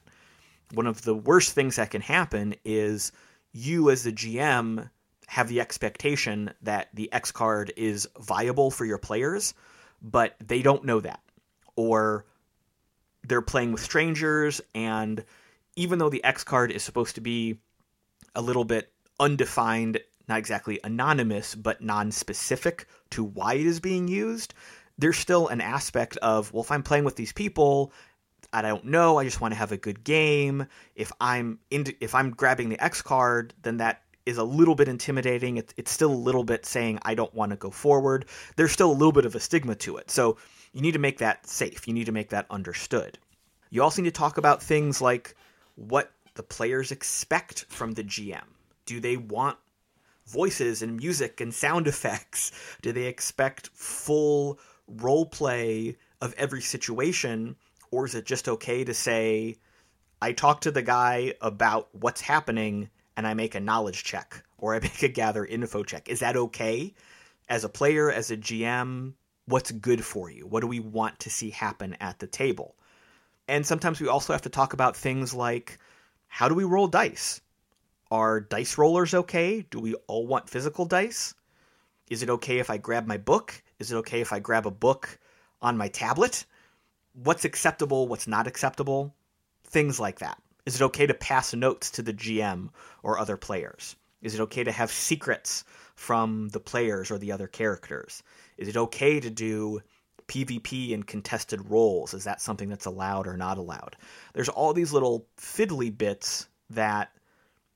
one 0.73 0.87
of 0.87 1.03
the 1.03 1.15
worst 1.15 1.53
things 1.53 1.77
that 1.77 1.91
can 1.91 2.03
happen 2.03 2.55
is 2.65 3.13
you 3.53 3.91
as 3.91 4.05
the 4.05 4.13
GM 4.13 4.89
have 5.27 5.49
the 5.49 5.61
expectation 5.61 6.53
that 6.63 6.89
the 6.95 7.13
X 7.13 7.33
card 7.33 7.73
is 7.77 8.09
viable 8.19 8.71
for 8.71 8.85
your 8.85 8.99
players, 8.99 9.55
but 10.01 10.37
they 10.45 10.63
don't 10.63 10.85
know 10.85 11.01
that. 11.01 11.21
Or 11.77 12.25
they're 13.29 13.43
playing 13.43 13.73
with 13.73 13.83
strangers, 13.83 14.61
and 14.75 15.25
even 15.77 15.99
though 15.99 16.11
the 16.11 16.25
X 16.25 16.45
card 16.45 16.73
is 16.73 16.83
supposed 16.83 17.14
to 17.14 17.21
be 17.21 17.59
a 18.35 18.43
little 18.43 18.64
bit 18.64 18.93
undefined, 19.21 20.01
not 20.29 20.38
exactly 20.38 20.81
anonymous, 20.85 21.55
but 21.55 21.81
non 21.81 22.11
specific 22.11 22.87
to 23.11 23.25
why 23.25 23.55
it 23.55 23.67
is 23.67 23.81
being 23.81 24.09
used, 24.09 24.55
there's 24.99 25.19
still 25.19 25.49
an 25.49 25.61
aspect 25.61 26.17
of, 26.19 26.53
well, 26.53 26.62
if 26.62 26.71
I'm 26.71 26.83
playing 26.83 27.05
with 27.05 27.17
these 27.17 27.33
people 27.33 27.93
I 28.53 28.62
don't 28.62 28.87
know. 28.87 29.19
I 29.19 29.25
just 29.25 29.41
want 29.41 29.53
to 29.53 29.59
have 29.59 29.73
a 29.73 29.77
good 29.77 30.05
game. 30.05 30.67
If 30.95 31.12
I'm 31.21 31.59
into, 31.71 31.95
if 32.01 32.14
I'm 32.14 32.31
grabbing 32.31 32.69
the 32.71 32.83
X 32.83 33.03
card, 33.03 33.55
then 33.62 33.77
that 33.79 34.03
is 34.25 34.38
a 34.38 34.45
little 34.45 34.75
bit 34.75 34.88
intimidating. 34.88 35.57
It's, 35.59 35.75
it's 35.77 35.91
still 35.91 36.12
a 36.12 36.14
little 36.14 36.45
bit 36.45 36.64
saying 36.64 36.99
I 37.03 37.14
don't 37.14 37.33
want 37.35 37.51
to 37.51 37.57
go 37.57 37.71
forward. 37.71 38.27
There's 38.57 38.73
still 38.73 38.91
a 38.91 38.93
little 38.93 39.12
bit 39.12 39.27
of 39.27 39.35
a 39.35 39.41
stigma 39.41 39.75
to 39.77 39.99
it. 39.99 40.11
So 40.11 40.38
you 40.79 40.83
need 40.83 40.93
to 40.93 41.01
make 41.01 41.19
that 41.19 41.45
safe. 41.45 41.88
You 41.88 41.93
need 41.93 42.07
to 42.07 42.12
make 42.12 42.29
that 42.29 42.47
understood. 42.51 43.19
You 43.69 43.83
also 43.83 44.01
need 44.01 44.14
to 44.14 44.17
talk 44.17 44.38
about 44.38 44.62
things 44.62 45.03
like 45.03 45.35
what 45.75 46.12
the 46.35 46.45
players 46.45 46.93
expect 46.93 47.64
from 47.69 47.95
the 47.95 48.05
GM. 48.05 48.45
Do 48.87 49.01
they 49.01 49.17
want 49.17 49.59
voices 50.25 50.81
and 50.81 50.97
music 50.97 51.41
and 51.41 51.53
sound 51.53 51.88
effects? 51.88 52.53
Do 52.81 52.93
they 52.93 53.07
expect 53.07 53.71
full 53.75 54.61
role 54.87 55.27
play 55.27 55.97
of 56.21 56.33
every 56.35 56.61
situation? 56.61 57.57
Or 57.91 58.07
is 58.07 58.14
it 58.14 58.25
just 58.25 58.49
okay 58.49 58.85
to 58.85 58.95
say, 58.95 59.57
I 60.23 60.31
talk 60.31 60.61
to 60.61 60.71
the 60.71 60.83
guy 60.83 61.35
about 61.41 61.88
what's 61.93 62.21
happening 62.21 62.88
and 63.17 63.27
I 63.27 63.35
make 63.35 63.57
a 63.57 63.61
knowledge 63.61 64.05
check 64.05 64.45
or 64.59 64.77
I 64.77 64.79
make 64.83 65.03
a 65.03 65.09
gather 65.09 65.45
info 65.45 65.83
check? 65.83 66.09
Is 66.09 66.21
that 66.21 66.37
okay? 66.37 66.95
As 67.49 67.64
a 67.64 67.69
player, 67.69 68.12
as 68.12 68.31
a 68.31 68.37
GM, 68.37 69.14
what's 69.49 69.71
good 69.71 70.05
for 70.05 70.31
you? 70.31 70.47
What 70.47 70.61
do 70.61 70.67
we 70.67 70.81
want 70.81 71.21
to 71.21 71.31
see 71.31 71.51
happen 71.51 71.97
at 72.01 72.19
the 72.19 72.27
table? 72.27 72.75
And 73.47 73.67
sometimes 73.67 74.01
we 74.01 74.09
also 74.09 74.33
have 74.33 74.43
to 74.43 74.49
talk 74.49 74.73
about 74.73 74.97
things 74.97 75.33
like 75.33 75.79
how 76.27 76.49
do 76.49 76.55
we 76.55 76.65
roll 76.65 76.89
dice? 76.89 77.41
Are 78.11 78.41
dice 78.41 78.79
rollers 78.79 79.15
okay? 79.15 79.65
Do 79.71 79.81
we 79.81 79.95
all 80.07 80.27
want 80.27 80.51
physical 80.51 80.85
dice? 80.85 81.35
Is 82.11 82.23
it 82.23 82.31
okay 82.31 82.59
if 82.59 82.71
I 82.71 82.77
grab 82.79 83.07
my 83.07 83.17
book? 83.17 83.63
Is 83.79 83.93
it 83.93 83.97
okay 83.97 84.21
if 84.21 84.33
I 84.33 84.39
grab 84.39 84.67
a 84.67 84.71
book 84.71 85.19
on 85.61 85.77
my 85.77 85.89
tablet? 85.89 86.45
what's 87.25 87.45
acceptable, 87.45 88.07
what's 88.07 88.27
not 88.27 88.47
acceptable, 88.47 89.15
things 89.65 89.99
like 89.99 90.21
that. 90.21 90.41
Is 90.67 90.81
it 90.81 90.85
okay 90.85 91.07
to 91.07 91.15
pass 91.15 91.55
notes 91.55 91.91
to 91.93 92.03
the 92.03 92.13
GM 92.13 92.71
or 93.03 93.19
other 93.19 93.37
players? 93.37 93.97
Is 94.23 94.35
it 94.35 94.41
okay 94.43 94.65
to 94.65 94.73
have 94.73 94.91
secrets 94.91 95.65
from 95.95 96.49
the 96.51 96.61
players 96.61 97.11
or 97.11 97.19
the 97.19 97.33
other 97.33 97.47
characters? 97.47 98.23
Is 98.59 98.68
it 98.68 98.77
okay 98.77 99.21
to 99.21 99.31
do 99.31 99.81
PvP 100.27 100.92
and 100.92 101.07
contested 101.07 101.71
rolls? 101.71 102.12
Is 102.12 102.25
that 102.25 102.42
something 102.42 102.68
that's 102.68 102.87
allowed 102.87 103.27
or 103.27 103.37
not 103.37 103.57
allowed? 103.57 103.97
There's 104.35 104.49
all 104.49 104.75
these 104.75 104.92
little 104.92 105.27
fiddly 105.38 105.97
bits 105.97 106.49
that 106.71 107.11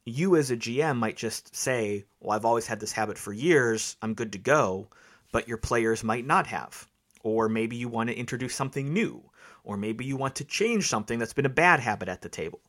you 0.04 0.36
as 0.36 0.50
a 0.50 0.56
GM 0.56 0.96
might 0.98 1.16
just 1.16 1.54
say, 1.54 2.04
Well, 2.20 2.36
I've 2.36 2.44
always 2.44 2.66
had 2.66 2.80
this 2.80 2.92
habit 2.92 3.16
for 3.16 3.32
years, 3.32 3.96
I'm 4.02 4.14
good 4.14 4.32
to 4.32 4.38
go, 4.38 4.88
but 5.30 5.48
your 5.48 5.56
players 5.56 6.04
might 6.04 6.26
not 6.26 6.46
have. 6.48 6.86
Or 7.22 7.48
maybe 7.48 7.76
you 7.76 7.88
want 7.88 8.10
to 8.10 8.16
introduce 8.16 8.54
something 8.54 8.92
new, 8.92 9.22
or 9.62 9.76
maybe 9.76 10.04
you 10.04 10.16
want 10.16 10.36
to 10.36 10.44
change 10.44 10.88
something 10.88 11.18
that's 11.18 11.32
been 11.32 11.46
a 11.46 11.50
bad 11.50 11.78
habit 11.78 12.08
at 12.08 12.20
the 12.20 12.28
table. 12.28 12.60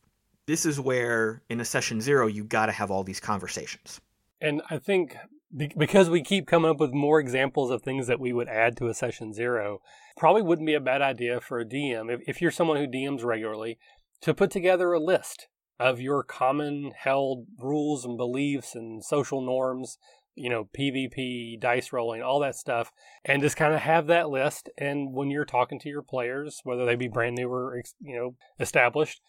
This 0.46 0.64
is 0.64 0.78
where, 0.78 1.42
in 1.48 1.60
a 1.60 1.64
session 1.64 2.00
zero, 2.00 2.26
you 2.28 2.44
got 2.44 2.66
to 2.66 2.72
have 2.72 2.90
all 2.90 3.02
these 3.02 3.18
conversations. 3.18 4.00
And 4.40 4.62
I 4.70 4.78
think 4.78 5.16
because 5.56 6.10
we 6.10 6.22
keep 6.22 6.46
coming 6.46 6.70
up 6.70 6.80
with 6.80 6.92
more 6.92 7.20
examples 7.20 7.70
of 7.70 7.82
things 7.82 8.06
that 8.06 8.20
we 8.20 8.32
would 8.32 8.48
add 8.48 8.76
to 8.76 8.88
a 8.88 8.94
session 8.94 9.32
zero, 9.32 9.80
probably 10.16 10.42
wouldn't 10.42 10.66
be 10.66 10.74
a 10.74 10.80
bad 10.80 11.02
idea 11.02 11.40
for 11.40 11.60
a 11.60 11.64
DM, 11.64 12.12
if, 12.12 12.20
if 12.26 12.42
you're 12.42 12.50
someone 12.50 12.76
who 12.76 12.86
DMs 12.86 13.24
regularly, 13.24 13.78
to 14.20 14.34
put 14.34 14.50
together 14.50 14.92
a 14.92 15.00
list 15.00 15.48
of 15.78 16.00
your 16.00 16.22
common 16.22 16.92
held 16.96 17.46
rules 17.58 18.04
and 18.04 18.16
beliefs 18.16 18.74
and 18.74 19.04
social 19.04 19.40
norms 19.40 19.98
you 20.34 20.50
know, 20.50 20.68
PvP, 20.76 21.60
dice 21.60 21.92
rolling, 21.92 22.22
all 22.22 22.40
that 22.40 22.56
stuff, 22.56 22.92
and 23.24 23.42
just 23.42 23.56
kind 23.56 23.72
of 23.72 23.80
have 23.80 24.06
that 24.08 24.30
list. 24.30 24.68
And 24.76 25.12
when 25.12 25.30
you're 25.30 25.44
talking 25.44 25.78
to 25.80 25.88
your 25.88 26.02
players, 26.02 26.60
whether 26.64 26.84
they 26.84 26.96
be 26.96 27.08
brand 27.08 27.36
new 27.36 27.48
or, 27.48 27.80
you 28.00 28.16
know, 28.16 28.34
established, 28.58 29.20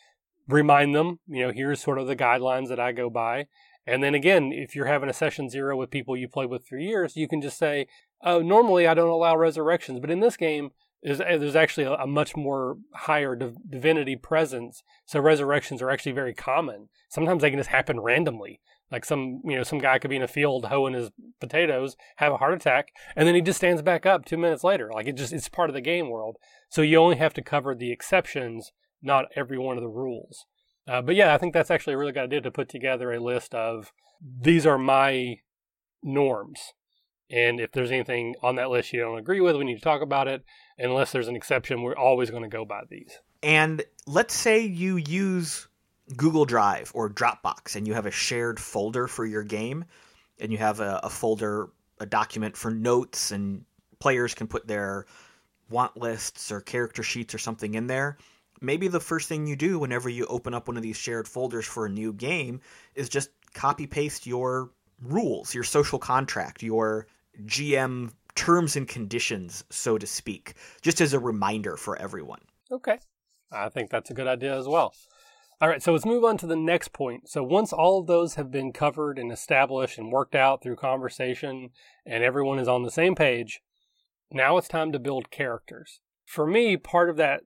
remind 0.48 0.96
them, 0.96 1.20
you 1.28 1.46
know, 1.46 1.52
here's 1.54 1.82
sort 1.82 2.00
of 2.00 2.08
the 2.08 2.16
guidelines 2.16 2.70
that 2.70 2.80
I 2.80 2.92
go 2.92 3.10
by. 3.10 3.48
And 3.86 4.04
then 4.04 4.16
again, 4.16 4.52
if 4.52 4.76
you're 4.76 4.86
having 4.86 5.10
a 5.10 5.14
session 5.14 5.50
zero 5.50 5.78
with 5.78 5.92
people 5.92 6.18
you 6.18 6.28
played 6.28 6.50
with 6.50 6.66
for 6.68 6.78
years, 6.78 7.16
you 7.16 7.28
can 7.28 7.42
just 7.42 7.58
say, 7.58 7.88
oh, 8.24 8.42
normally 8.42 8.88
I 8.88 8.94
don't 8.94 9.10
allow 9.10 9.36
resurrections, 9.38 10.00
but 10.00 10.12
in 10.12 10.20
this 10.20 10.38
game, 10.38 10.72
There's, 11.04 11.22
eh, 11.22 11.38
there's 11.38 11.56
actually 11.56 11.86
a, 11.86 11.94
a 11.94 12.08
much 12.08 12.36
more 12.36 12.78
higher 12.94 13.36
div- 13.36 13.70
divinity 13.70 14.16
presence. 14.16 14.82
So 15.06 15.20
resurrections 15.20 15.82
are 15.82 15.92
actually 15.92 16.14
very 16.14 16.34
common. 16.34 16.90
Sometimes 17.10 17.42
they 17.42 17.52
can 17.52 17.60
just 17.60 17.70
happen 17.70 18.00
randomly. 18.00 18.60
Like 18.92 19.06
some, 19.06 19.42
you 19.44 19.56
know, 19.56 19.64
some 19.64 19.80
guy 19.80 20.00
could 20.00 20.10
be 20.10 20.16
in 20.16 20.24
a 20.24 20.28
field 20.28 20.66
hoeing 20.66 20.96
his 20.96 21.12
potatoes, 21.40 21.96
have 22.16 22.34
a 22.34 22.38
heart 22.38 22.54
attack, 22.54 22.88
and 23.16 23.28
then 23.28 23.36
he 23.36 23.42
just 23.42 23.58
stands 23.58 23.82
back 23.84 24.06
up 24.06 24.26
two 24.26 24.38
minutes 24.38 24.64
later. 24.64 24.90
Like 24.92 25.08
it 25.08 25.16
just, 25.16 25.34
it's 25.34 25.50
part 25.50 25.70
of 25.70 25.76
the 25.76 25.82
game 25.82 26.10
world. 26.10 26.38
So 26.70 26.82
you 26.82 26.98
only 26.98 27.18
have 27.18 27.34
to 27.36 27.44
cover 27.44 27.76
the 27.76 27.92
exceptions, 27.92 28.72
not 29.02 29.26
every 29.36 29.60
one 29.60 29.78
of 29.78 29.84
the 29.84 29.90
rules. 29.90 30.46
Uh, 30.88 31.02
but 31.02 31.16
yeah, 31.16 31.34
I 31.34 31.38
think 31.38 31.54
that's 31.54 31.72
actually 31.72 31.94
a 31.94 31.98
really 31.98 32.12
good 32.12 32.24
idea 32.24 32.42
to 32.42 32.52
put 32.52 32.70
together 32.70 33.12
a 33.12 33.20
list 33.20 33.56
of 33.56 33.92
these 34.22 34.66
are 34.66 34.78
my 34.78 35.40
norms. 36.04 36.74
And 37.30 37.60
if 37.60 37.72
there's 37.72 37.92
anything 37.92 38.36
on 38.44 38.56
that 38.56 38.70
list 38.70 38.94
you 38.94 39.00
don't 39.00 39.18
agree 39.18 39.42
with, 39.42 39.56
we 39.56 39.66
need 39.66 39.76
to 39.76 39.82
talk 39.82 40.02
about 40.02 40.28
it. 40.28 40.44
Unless 40.78 41.12
there's 41.12 41.28
an 41.28 41.36
exception, 41.36 41.82
we're 41.82 41.96
always 41.96 42.30
going 42.30 42.44
to 42.44 42.50
go 42.50 42.66
by 42.66 42.84
these. 42.90 43.20
And 43.42 43.84
let's 44.06 44.34
say 44.34 44.60
you 44.60 44.98
use 44.98 45.68
Google 46.16 46.46
Drive 46.46 46.92
or 46.94 47.10
Dropbox 47.10 47.76
and 47.76 47.88
you 47.88 47.94
have 47.94 48.06
a 48.06 48.12
shared 48.12 48.60
folder 48.60 49.08
for 49.08 49.26
your 49.26 49.44
game, 49.44 49.86
and 50.40 50.52
you 50.52 50.58
have 50.60 50.80
a, 50.80 51.00
a 51.04 51.10
folder, 51.10 51.70
a 52.00 52.06
document 52.06 52.56
for 52.56 52.70
notes, 52.70 53.32
and 53.32 53.66
players 54.00 54.36
can 54.36 54.48
put 54.48 54.68
their 54.68 55.06
want 55.70 55.98
lists 55.98 56.52
or 56.52 56.62
character 56.62 57.02
sheets 57.02 57.34
or 57.34 57.40
something 57.40 57.74
in 57.74 57.88
there. 57.88 58.18
Maybe 58.62 58.88
the 58.88 59.00
first 59.00 59.28
thing 59.28 59.48
you 59.48 59.56
do 59.56 59.80
whenever 59.80 60.10
you 60.10 60.26
open 60.26 60.54
up 60.54 60.68
one 60.68 60.78
of 60.78 60.84
these 60.84 60.98
shared 60.98 61.28
folders 61.28 61.66
for 61.66 61.86
a 61.86 61.90
new 61.90 62.14
game 62.14 62.62
is 62.94 63.10
just 63.10 63.30
copy 63.54 63.88
paste 63.88 64.26
your 64.26 64.72
rules, 65.02 65.54
your 65.54 65.64
social 65.64 66.00
contract, 66.00 66.64
your 66.64 67.08
GM 67.44 68.12
terms 68.36 68.76
and 68.76 68.88
conditions, 68.88 69.64
so 69.70 69.98
to 69.98 70.08
speak, 70.08 70.54
just 70.82 71.02
as 71.02 71.14
a 71.14 71.20
reminder 71.20 71.78
for 71.78 71.98
everyone. 71.98 72.42
Okay. 72.72 73.00
I 73.52 73.70
think 73.70 73.90
that's 73.90 74.12
a 74.12 74.14
good 74.14 74.28
idea 74.28 74.58
as 74.58 74.68
well. 74.68 74.94
All 75.62 75.70
right, 75.70 75.82
so 75.82 75.94
let's 75.94 76.06
move 76.06 76.26
on 76.26 76.38
to 76.40 76.48
the 76.48 76.56
next 76.58 76.92
point. 76.92 77.30
So 77.30 77.42
once 77.42 77.72
all 77.72 78.02
of 78.02 78.08
those 78.08 78.36
have 78.36 78.52
been 78.52 78.74
covered 78.74 79.18
and 79.18 79.32
established 79.32 79.98
and 79.98 80.12
worked 80.12 80.36
out 80.36 80.62
through 80.62 80.76
conversation 80.76 81.70
and 82.06 82.24
everyone 82.24 82.60
is 82.60 82.68
on 82.68 82.84
the 82.84 82.92
same 82.92 83.16
page, 83.16 83.62
now 84.32 84.58
it's 84.58 84.68
time 84.68 84.92
to 84.92 85.00
build 85.00 85.32
characters. 85.32 86.02
For 86.26 86.46
me, 86.46 86.76
part 86.76 87.10
of 87.10 87.16
that 87.18 87.42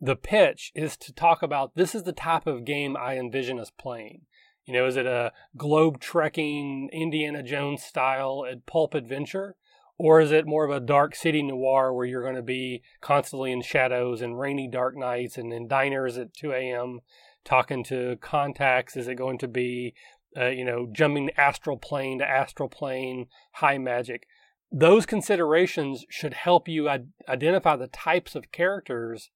the 0.00 0.16
pitch 0.16 0.72
is 0.74 0.96
to 0.96 1.12
talk 1.12 1.42
about 1.42 1.74
this 1.74 1.94
is 1.94 2.04
the 2.04 2.12
type 2.12 2.46
of 2.46 2.64
game 2.64 2.96
I 2.96 3.16
envision 3.18 3.60
us 3.60 3.70
playing. 3.70 4.22
You 4.64 4.74
know, 4.74 4.86
is 4.86 4.96
it 4.96 5.06
a 5.06 5.32
globe 5.56 6.00
trekking 6.00 6.88
Indiana 6.92 7.42
Jones 7.42 7.82
style 7.82 8.46
pulp 8.66 8.94
adventure? 8.94 9.56
Or 9.98 10.20
is 10.20 10.32
it 10.32 10.46
more 10.46 10.64
of 10.64 10.70
a 10.70 10.80
dark 10.80 11.14
city 11.14 11.42
noir 11.42 11.92
where 11.92 12.06
you're 12.06 12.22
going 12.22 12.36
to 12.36 12.42
be 12.42 12.82
constantly 13.02 13.52
in 13.52 13.60
shadows 13.60 14.22
and 14.22 14.38
rainy 14.38 14.66
dark 14.66 14.96
nights 14.96 15.36
and 15.36 15.52
in 15.52 15.68
diners 15.68 16.16
at 16.16 16.32
2 16.32 16.52
a.m. 16.52 17.00
talking 17.44 17.84
to 17.84 18.16
contacts? 18.22 18.96
Is 18.96 19.08
it 19.08 19.16
going 19.16 19.36
to 19.38 19.48
be, 19.48 19.92
uh, 20.34 20.46
you 20.46 20.64
know, 20.64 20.88
jumping 20.90 21.28
astral 21.36 21.76
plane 21.76 22.20
to 22.20 22.26
astral 22.26 22.70
plane, 22.70 23.26
high 23.54 23.76
magic? 23.76 24.26
Those 24.72 25.04
considerations 25.04 26.06
should 26.08 26.32
help 26.32 26.66
you 26.66 26.88
identify 27.28 27.76
the 27.76 27.88
types 27.88 28.34
of 28.34 28.52
characters 28.52 29.30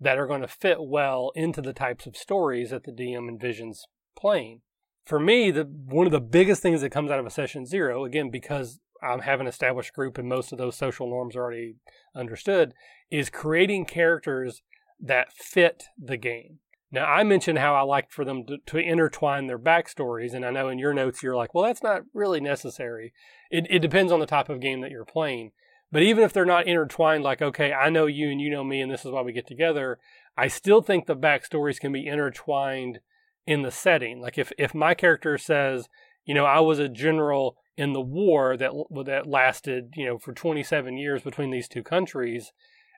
that 0.00 0.18
are 0.18 0.26
going 0.26 0.40
to 0.40 0.48
fit 0.48 0.78
well 0.80 1.32
into 1.34 1.60
the 1.60 1.72
types 1.72 2.06
of 2.06 2.16
stories 2.16 2.70
that 2.70 2.84
the 2.84 2.92
DM 2.92 3.30
envisions 3.30 3.80
playing. 4.16 4.60
For 5.04 5.20
me, 5.20 5.50
the 5.50 5.64
one 5.64 6.06
of 6.06 6.12
the 6.12 6.20
biggest 6.20 6.62
things 6.62 6.80
that 6.80 6.90
comes 6.90 7.10
out 7.10 7.18
of 7.18 7.26
a 7.26 7.30
session 7.30 7.66
zero, 7.66 8.04
again, 8.04 8.30
because 8.30 8.80
I 9.02 9.16
have 9.22 9.40
an 9.40 9.46
established 9.46 9.92
group 9.92 10.16
and 10.18 10.28
most 10.28 10.52
of 10.52 10.58
those 10.58 10.76
social 10.76 11.08
norms 11.08 11.36
are 11.36 11.42
already 11.42 11.76
understood, 12.14 12.72
is 13.10 13.28
creating 13.28 13.84
characters 13.84 14.62
that 15.00 15.32
fit 15.32 15.84
the 15.98 16.16
game. 16.16 16.58
Now, 16.90 17.06
I 17.06 17.24
mentioned 17.24 17.58
how 17.58 17.74
I 17.74 17.82
like 17.82 18.10
for 18.10 18.24
them 18.24 18.46
to, 18.46 18.58
to, 18.66 18.78
intertwine 18.78 19.48
their 19.48 19.58
backstories, 19.58 20.32
and 20.32 20.44
I 20.44 20.50
know 20.50 20.68
in 20.68 20.78
your 20.78 20.94
notes 20.94 21.24
you're 21.24 21.34
like, 21.34 21.52
well, 21.52 21.64
that's 21.64 21.82
not 21.82 22.02
really 22.14 22.40
necessary. 22.40 23.12
It, 23.50 23.66
it 23.68 23.80
depends 23.80 24.12
on 24.12 24.20
the 24.20 24.26
type 24.26 24.48
of 24.48 24.60
game 24.60 24.80
that 24.82 24.92
you're 24.92 25.04
playing. 25.04 25.50
But 25.94 26.02
even 26.02 26.24
if 26.24 26.32
they're 26.32 26.44
not 26.44 26.66
intertwined, 26.66 27.22
like, 27.22 27.40
okay, 27.40 27.72
I 27.72 27.88
know 27.88 28.06
you 28.06 28.28
and 28.28 28.40
you 28.40 28.50
know 28.50 28.64
me, 28.64 28.80
and 28.80 28.90
this 28.90 29.04
is 29.04 29.12
why 29.12 29.22
we 29.22 29.32
get 29.32 29.46
together, 29.46 30.00
I 30.36 30.48
still 30.48 30.82
think 30.82 31.06
the 31.06 31.14
backstories 31.14 31.78
can 31.78 31.92
be 31.92 32.04
intertwined 32.04 32.98
in 33.46 33.62
the 33.62 33.70
setting. 33.70 34.20
Like, 34.20 34.36
if, 34.36 34.50
if 34.58 34.74
my 34.74 34.94
character 34.94 35.38
says, 35.38 35.88
you 36.24 36.34
know, 36.34 36.46
I 36.46 36.58
was 36.58 36.80
a 36.80 36.88
general 36.88 37.58
in 37.76 37.92
the 37.92 38.00
war 38.00 38.56
that 38.56 38.72
that 39.06 39.28
lasted, 39.28 39.92
you 39.94 40.04
know, 40.04 40.18
for 40.18 40.32
27 40.32 40.98
years 40.98 41.22
between 41.22 41.52
these 41.52 41.68
two 41.68 41.84
countries, 41.84 42.52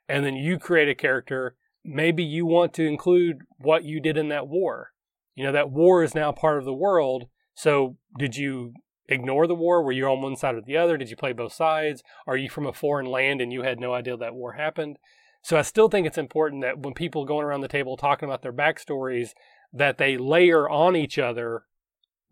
and 0.09 0.25
then 0.25 0.35
you 0.35 0.57
create 0.57 0.89
a 0.89 0.95
character, 0.95 1.55
maybe 1.85 2.23
you 2.23 2.47
want 2.47 2.73
to 2.73 2.87
include 2.87 3.41
what 3.59 3.83
you 3.83 3.99
did 3.99 4.17
in 4.17 4.29
that 4.29 4.47
war. 4.47 4.93
You 5.35 5.43
know, 5.43 5.51
that 5.51 5.69
war 5.69 6.01
is 6.01 6.15
now 6.15 6.31
part 6.31 6.57
of 6.57 6.65
the 6.65 6.73
world. 6.73 7.27
So, 7.53 7.97
did 8.17 8.37
you 8.37 8.73
ignore 9.07 9.47
the 9.47 9.55
war? 9.55 9.81
Were 9.81 9.91
you 9.91 10.05
on 10.07 10.21
one 10.21 10.35
side 10.35 10.55
or 10.55 10.61
the 10.61 10.77
other? 10.77 10.97
Did 10.97 11.09
you 11.09 11.15
play 11.15 11.33
both 11.33 11.53
sides? 11.53 12.03
Are 12.25 12.37
you 12.37 12.49
from 12.49 12.65
a 12.65 12.73
foreign 12.73 13.05
land 13.05 13.41
and 13.41 13.51
you 13.53 13.63
had 13.63 13.79
no 13.79 13.93
idea 13.93 14.17
that 14.17 14.35
war 14.35 14.53
happened? 14.53 14.97
So 15.41 15.57
I 15.57 15.61
still 15.61 15.87
think 15.87 16.05
it's 16.05 16.17
important 16.17 16.61
that 16.63 16.79
when 16.79 16.93
people 16.93 17.25
going 17.25 17.45
around 17.45 17.61
the 17.61 17.67
table 17.67 17.95
talking 17.95 18.27
about 18.27 18.41
their 18.41 18.53
backstories, 18.53 19.29
that 19.71 19.97
they 19.97 20.17
layer 20.17 20.69
on 20.69 20.95
each 20.95 21.17
other 21.17 21.63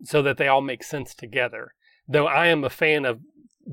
so 0.04 0.22
that 0.22 0.36
they 0.36 0.48
all 0.48 0.60
make 0.60 0.82
sense 0.82 1.14
together. 1.14 1.72
Though 2.08 2.26
I 2.26 2.48
am 2.48 2.64
a 2.64 2.70
fan 2.70 3.04
of 3.04 3.20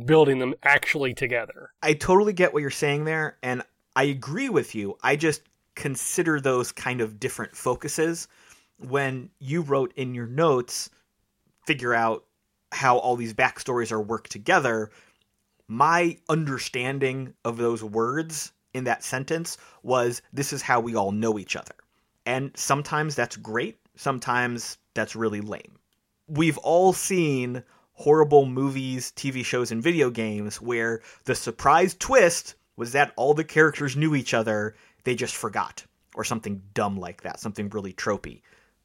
building 0.06 0.40
them 0.40 0.56
actually 0.64 1.14
together. 1.14 1.72
I 1.82 1.94
totally 1.94 2.34
get 2.34 2.54
what 2.54 2.62
you're 2.62 2.72
saying 2.72 3.06
there, 3.06 3.38
and 3.44 3.64
I 3.96 4.06
agree 4.06 4.50
with 4.50 4.74
you. 4.74 4.98
I 5.04 5.16
just 5.16 5.42
consider 5.76 6.40
those 6.40 6.72
kind 6.72 7.02
of 7.02 7.20
different 7.20 7.56
focuses 7.56 8.28
when 8.78 9.30
you 9.40 9.62
wrote 9.62 9.94
in 9.96 10.16
your 10.16 10.28
notes, 10.28 10.90
figure 11.66 11.94
out 11.94 12.26
how 12.74 12.98
all 12.98 13.16
these 13.16 13.34
backstories 13.34 13.92
are 13.92 14.02
worked 14.02 14.32
together, 14.32 14.92
my 15.68 16.18
understanding 16.30 17.34
of 17.46 17.58
those 17.58 17.84
words 17.84 18.52
in 18.74 18.84
that 18.86 19.04
sentence 19.04 19.58
was 19.84 20.22
this 20.34 20.54
is 20.54 20.62
how 20.62 20.80
we 20.80 20.96
all 20.96 21.12
know 21.12 21.40
each 21.40 21.56
other. 21.56 21.76
And 22.26 22.52
sometimes 22.56 23.16
that's 23.16 23.38
great, 23.38 23.78
sometimes 23.96 24.78
that's 24.94 25.16
really 25.16 25.42
lame. 25.42 25.78
We've 26.28 26.58
all 26.60 26.94
seen 26.94 27.64
horrible 27.94 28.46
movies, 28.46 29.14
TV 29.16 29.46
shows, 29.46 29.72
and 29.72 29.84
video 29.84 30.10
games 30.10 30.62
where 30.62 31.02
the 31.26 31.36
surprise 31.36 31.96
twist 32.00 32.56
was 32.76 32.92
that 32.94 33.14
all 33.16 33.34
the 33.34 33.44
characters 33.44 33.96
knew 33.96 34.16
each 34.16 34.34
other, 34.34 34.76
they 35.04 35.16
just 35.16 35.36
forgot, 35.36 35.86
or 36.16 36.24
something 36.24 36.62
dumb 36.74 36.98
like 36.98 37.22
that, 37.22 37.40
something 37.40 37.70
really 37.70 37.94
tropey. 37.94 38.42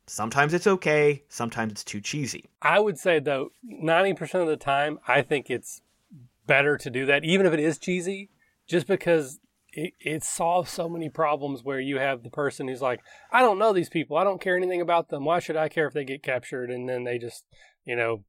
Sometimes 0.09 0.55
it's 0.55 0.67
okay, 0.67 1.23
sometimes 1.29 1.73
it's 1.73 1.85
too 1.85 2.01
cheesy. 2.01 2.47
I 2.63 2.81
would 2.81 2.99
say 2.99 3.19
though, 3.21 3.51
90% 3.71 4.41
of 4.41 4.47
the 4.47 4.57
time, 4.57 4.99
I 5.07 5.23
think 5.23 5.51
it's 5.51 5.83
better 6.47 6.79
to 6.79 6.91
do 6.91 7.07
that, 7.07 7.25
even 7.25 7.47
if 7.47 7.53
it 7.53 7.61
is 7.61 7.79
cheesy, 7.79 8.31
just 8.67 8.87
because 8.87 9.39
it, 9.73 9.93
it 10.01 10.25
solves 10.25 10.71
so 10.71 10.89
many 10.89 11.09
problems 11.09 11.63
where 11.63 11.79
you 11.79 11.99
have 11.99 12.23
the 12.23 12.31
person 12.31 12.69
who's 12.69 12.83
like, 12.83 13.01
I 13.31 13.43
don't 13.43 13.59
know 13.59 13.73
these 13.73 13.91
people. 13.91 14.17
I 14.17 14.25
don't 14.25 14.41
care 14.41 14.57
anything 14.57 14.81
about 14.81 15.11
them. 15.11 15.25
Why 15.25 15.39
should 15.39 15.57
I 15.57 15.69
care 15.69 15.87
if 15.87 15.95
they 15.95 16.05
get 16.05 16.23
captured? 16.23 16.71
And 16.71 16.89
then 16.89 17.05
they 17.05 17.19
just, 17.19 17.45
you 17.85 17.95
know, 17.95 18.25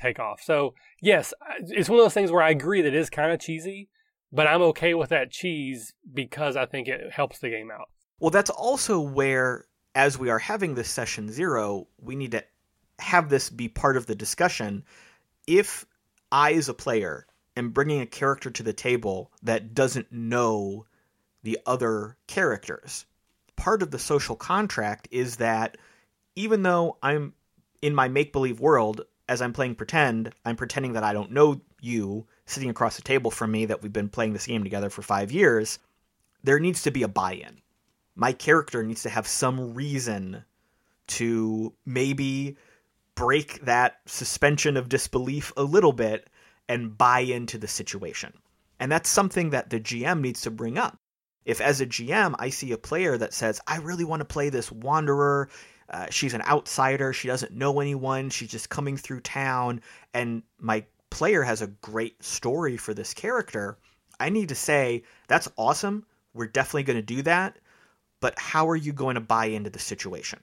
take 0.00 0.18
off. 0.18 0.40
So, 0.42 0.74
yes, 1.02 1.34
it's 1.60 1.88
one 1.88 1.98
of 1.98 2.04
those 2.04 2.14
things 2.14 2.30
where 2.30 2.42
I 2.42 2.50
agree 2.50 2.82
that 2.82 2.94
it 2.94 2.98
is 2.98 3.10
kind 3.10 3.32
of 3.32 3.40
cheesy, 3.40 3.88
but 4.32 4.46
I'm 4.46 4.62
okay 4.62 4.94
with 4.94 5.10
that 5.10 5.30
cheese 5.30 5.92
because 6.14 6.56
I 6.56 6.66
think 6.66 6.88
it 6.88 7.12
helps 7.12 7.40
the 7.40 7.50
game 7.50 7.70
out. 7.70 7.88
Well, 8.20 8.30
that's 8.30 8.50
also 8.50 9.00
where 9.00 9.66
as 9.96 10.18
we 10.18 10.28
are 10.28 10.38
having 10.38 10.74
this 10.74 10.90
session 10.90 11.32
zero, 11.32 11.88
we 11.98 12.14
need 12.14 12.32
to 12.32 12.44
have 12.98 13.30
this 13.30 13.48
be 13.48 13.66
part 13.66 13.96
of 13.96 14.04
the 14.04 14.14
discussion. 14.14 14.84
If 15.46 15.86
I, 16.30 16.52
as 16.52 16.68
a 16.68 16.74
player, 16.74 17.26
am 17.56 17.70
bringing 17.70 18.02
a 18.02 18.06
character 18.06 18.50
to 18.50 18.62
the 18.62 18.74
table 18.74 19.32
that 19.42 19.74
doesn't 19.74 20.12
know 20.12 20.84
the 21.42 21.58
other 21.64 22.18
characters, 22.26 23.06
part 23.56 23.82
of 23.82 23.90
the 23.90 23.98
social 23.98 24.36
contract 24.36 25.08
is 25.10 25.36
that 25.36 25.78
even 26.34 26.62
though 26.62 26.98
I'm 27.02 27.32
in 27.80 27.94
my 27.94 28.08
make 28.08 28.34
believe 28.34 28.60
world, 28.60 29.00
as 29.30 29.40
I'm 29.40 29.54
playing 29.54 29.76
pretend, 29.76 30.34
I'm 30.44 30.56
pretending 30.56 30.92
that 30.92 31.04
I 31.04 31.14
don't 31.14 31.32
know 31.32 31.62
you 31.80 32.26
sitting 32.44 32.68
across 32.68 32.96
the 32.96 33.02
table 33.02 33.30
from 33.30 33.50
me 33.50 33.64
that 33.64 33.82
we've 33.82 33.92
been 33.92 34.10
playing 34.10 34.34
this 34.34 34.46
game 34.46 34.62
together 34.62 34.90
for 34.90 35.00
five 35.00 35.32
years. 35.32 35.78
There 36.44 36.60
needs 36.60 36.82
to 36.82 36.90
be 36.90 37.02
a 37.02 37.08
buy 37.08 37.32
in 37.32 37.62
my 38.16 38.32
character 38.32 38.82
needs 38.82 39.02
to 39.02 39.10
have 39.10 39.26
some 39.26 39.74
reason 39.74 40.44
to 41.06 41.72
maybe 41.84 42.56
break 43.14 43.64
that 43.64 43.98
suspension 44.06 44.76
of 44.76 44.88
disbelief 44.88 45.52
a 45.56 45.62
little 45.62 45.92
bit 45.92 46.28
and 46.68 46.96
buy 46.98 47.20
into 47.20 47.58
the 47.58 47.68
situation. 47.68 48.32
And 48.80 48.90
that's 48.90 49.08
something 49.08 49.50
that 49.50 49.70
the 49.70 49.80
GM 49.80 50.20
needs 50.20 50.42
to 50.42 50.50
bring 50.50 50.76
up. 50.78 50.98
If, 51.44 51.60
as 51.60 51.80
a 51.80 51.86
GM, 51.86 52.34
I 52.38 52.50
see 52.50 52.72
a 52.72 52.78
player 52.78 53.16
that 53.16 53.32
says, 53.32 53.60
I 53.66 53.78
really 53.78 54.04
want 54.04 54.20
to 54.20 54.24
play 54.24 54.48
this 54.48 54.72
wanderer, 54.72 55.48
uh, 55.88 56.06
she's 56.10 56.34
an 56.34 56.42
outsider, 56.42 57.12
she 57.12 57.28
doesn't 57.28 57.52
know 57.52 57.80
anyone, 57.80 58.30
she's 58.30 58.50
just 58.50 58.68
coming 58.68 58.96
through 58.96 59.20
town, 59.20 59.80
and 60.12 60.42
my 60.58 60.84
player 61.10 61.44
has 61.44 61.62
a 61.62 61.68
great 61.68 62.22
story 62.22 62.76
for 62.76 62.92
this 62.92 63.14
character, 63.14 63.78
I 64.18 64.30
need 64.30 64.48
to 64.48 64.54
say, 64.54 65.04
that's 65.28 65.48
awesome. 65.56 66.04
We're 66.34 66.46
definitely 66.46 66.82
going 66.82 66.98
to 66.98 67.14
do 67.14 67.22
that, 67.22 67.58
but 68.26 68.40
how 68.40 68.68
are 68.68 68.74
you 68.74 68.92
going 68.92 69.14
to 69.14 69.20
buy 69.20 69.44
into 69.46 69.70
the 69.70 69.78
situation? 69.78 70.40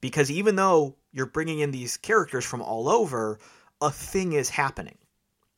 Because 0.00 0.30
even 0.30 0.56
though 0.56 0.96
you're 1.12 1.26
bringing 1.26 1.58
in 1.58 1.72
these 1.72 1.98
characters 1.98 2.46
from 2.46 2.62
all 2.62 2.88
over, 2.88 3.38
a 3.82 3.90
thing 3.90 4.32
is 4.32 4.48
happening. 4.48 4.96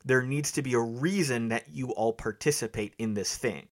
There 0.05 0.23
needs 0.23 0.51
to 0.51 0.63
be 0.63 0.75
a 0.75 0.81
reason 0.81 1.51
that 1.51 1.69
you 1.69 1.91
all 1.93 2.13
participate 2.13 2.95
in 2.99 3.15
this 3.15 3.37
thing. 3.37 3.69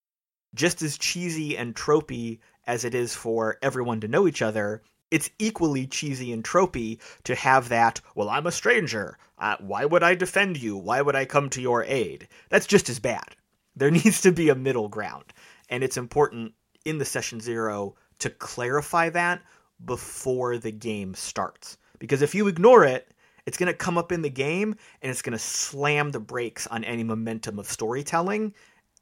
Just 0.54 0.80
as 0.80 0.96
cheesy 0.96 1.56
and 1.56 1.74
tropey 1.74 2.38
as 2.68 2.84
it 2.84 2.94
is 2.94 3.16
for 3.16 3.58
everyone 3.62 4.00
to 4.02 4.06
know 4.06 4.28
each 4.28 4.42
other, 4.42 4.84
it's 5.10 5.30
equally 5.40 5.88
cheesy 5.88 6.32
and 6.32 6.44
tropey 6.44 7.00
to 7.24 7.34
have 7.34 7.70
that, 7.70 8.00
well, 8.14 8.28
I'm 8.28 8.46
a 8.46 8.52
stranger. 8.52 9.18
Uh, 9.38 9.56
why 9.58 9.84
would 9.84 10.04
I 10.04 10.14
defend 10.14 10.62
you? 10.62 10.76
Why 10.76 11.02
would 11.02 11.16
I 11.16 11.24
come 11.24 11.50
to 11.50 11.60
your 11.60 11.82
aid? 11.82 12.28
That's 12.48 12.68
just 12.68 12.88
as 12.88 13.00
bad. 13.00 13.34
There 13.74 13.90
needs 13.90 14.20
to 14.20 14.30
be 14.30 14.50
a 14.50 14.54
middle 14.54 14.88
ground. 14.88 15.32
And 15.68 15.82
it's 15.82 15.96
important 15.96 16.54
in 16.88 16.98
the 16.98 17.04
session 17.04 17.40
zero 17.40 17.94
to 18.18 18.30
clarify 18.30 19.10
that 19.10 19.42
before 19.84 20.58
the 20.58 20.72
game 20.72 21.14
starts. 21.14 21.78
Because 21.98 22.22
if 22.22 22.34
you 22.34 22.48
ignore 22.48 22.84
it, 22.84 23.12
it's 23.46 23.56
going 23.56 23.68
to 23.68 23.74
come 23.74 23.98
up 23.98 24.12
in 24.12 24.22
the 24.22 24.30
game 24.30 24.74
and 25.02 25.10
it's 25.10 25.22
going 25.22 25.32
to 25.32 25.38
slam 25.38 26.10
the 26.10 26.20
brakes 26.20 26.66
on 26.66 26.84
any 26.84 27.04
momentum 27.04 27.58
of 27.58 27.66
storytelling 27.66 28.54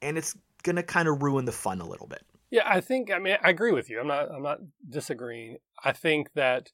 and 0.03 0.19
it's 0.19 0.37
going 0.63 0.77
to 0.77 0.83
kind 0.83 1.09
of 1.09 1.23
ruin 1.23 1.45
the 1.45 1.53
fun 1.53 1.81
a 1.81 1.87
little 1.87 2.07
bit. 2.07 2.23
Yeah, 2.51 2.63
I 2.65 2.81
think 2.81 3.11
I 3.11 3.19
mean 3.19 3.37
I 3.43 3.51
agree 3.51 3.73
with 3.73 3.91
you. 3.91 4.01
I'm 4.01 4.07
not 4.07 4.31
I'm 4.31 4.43
not 4.43 4.61
disagreeing. 4.89 5.59
I 5.85 5.93
think 5.93 6.33
that 6.35 6.71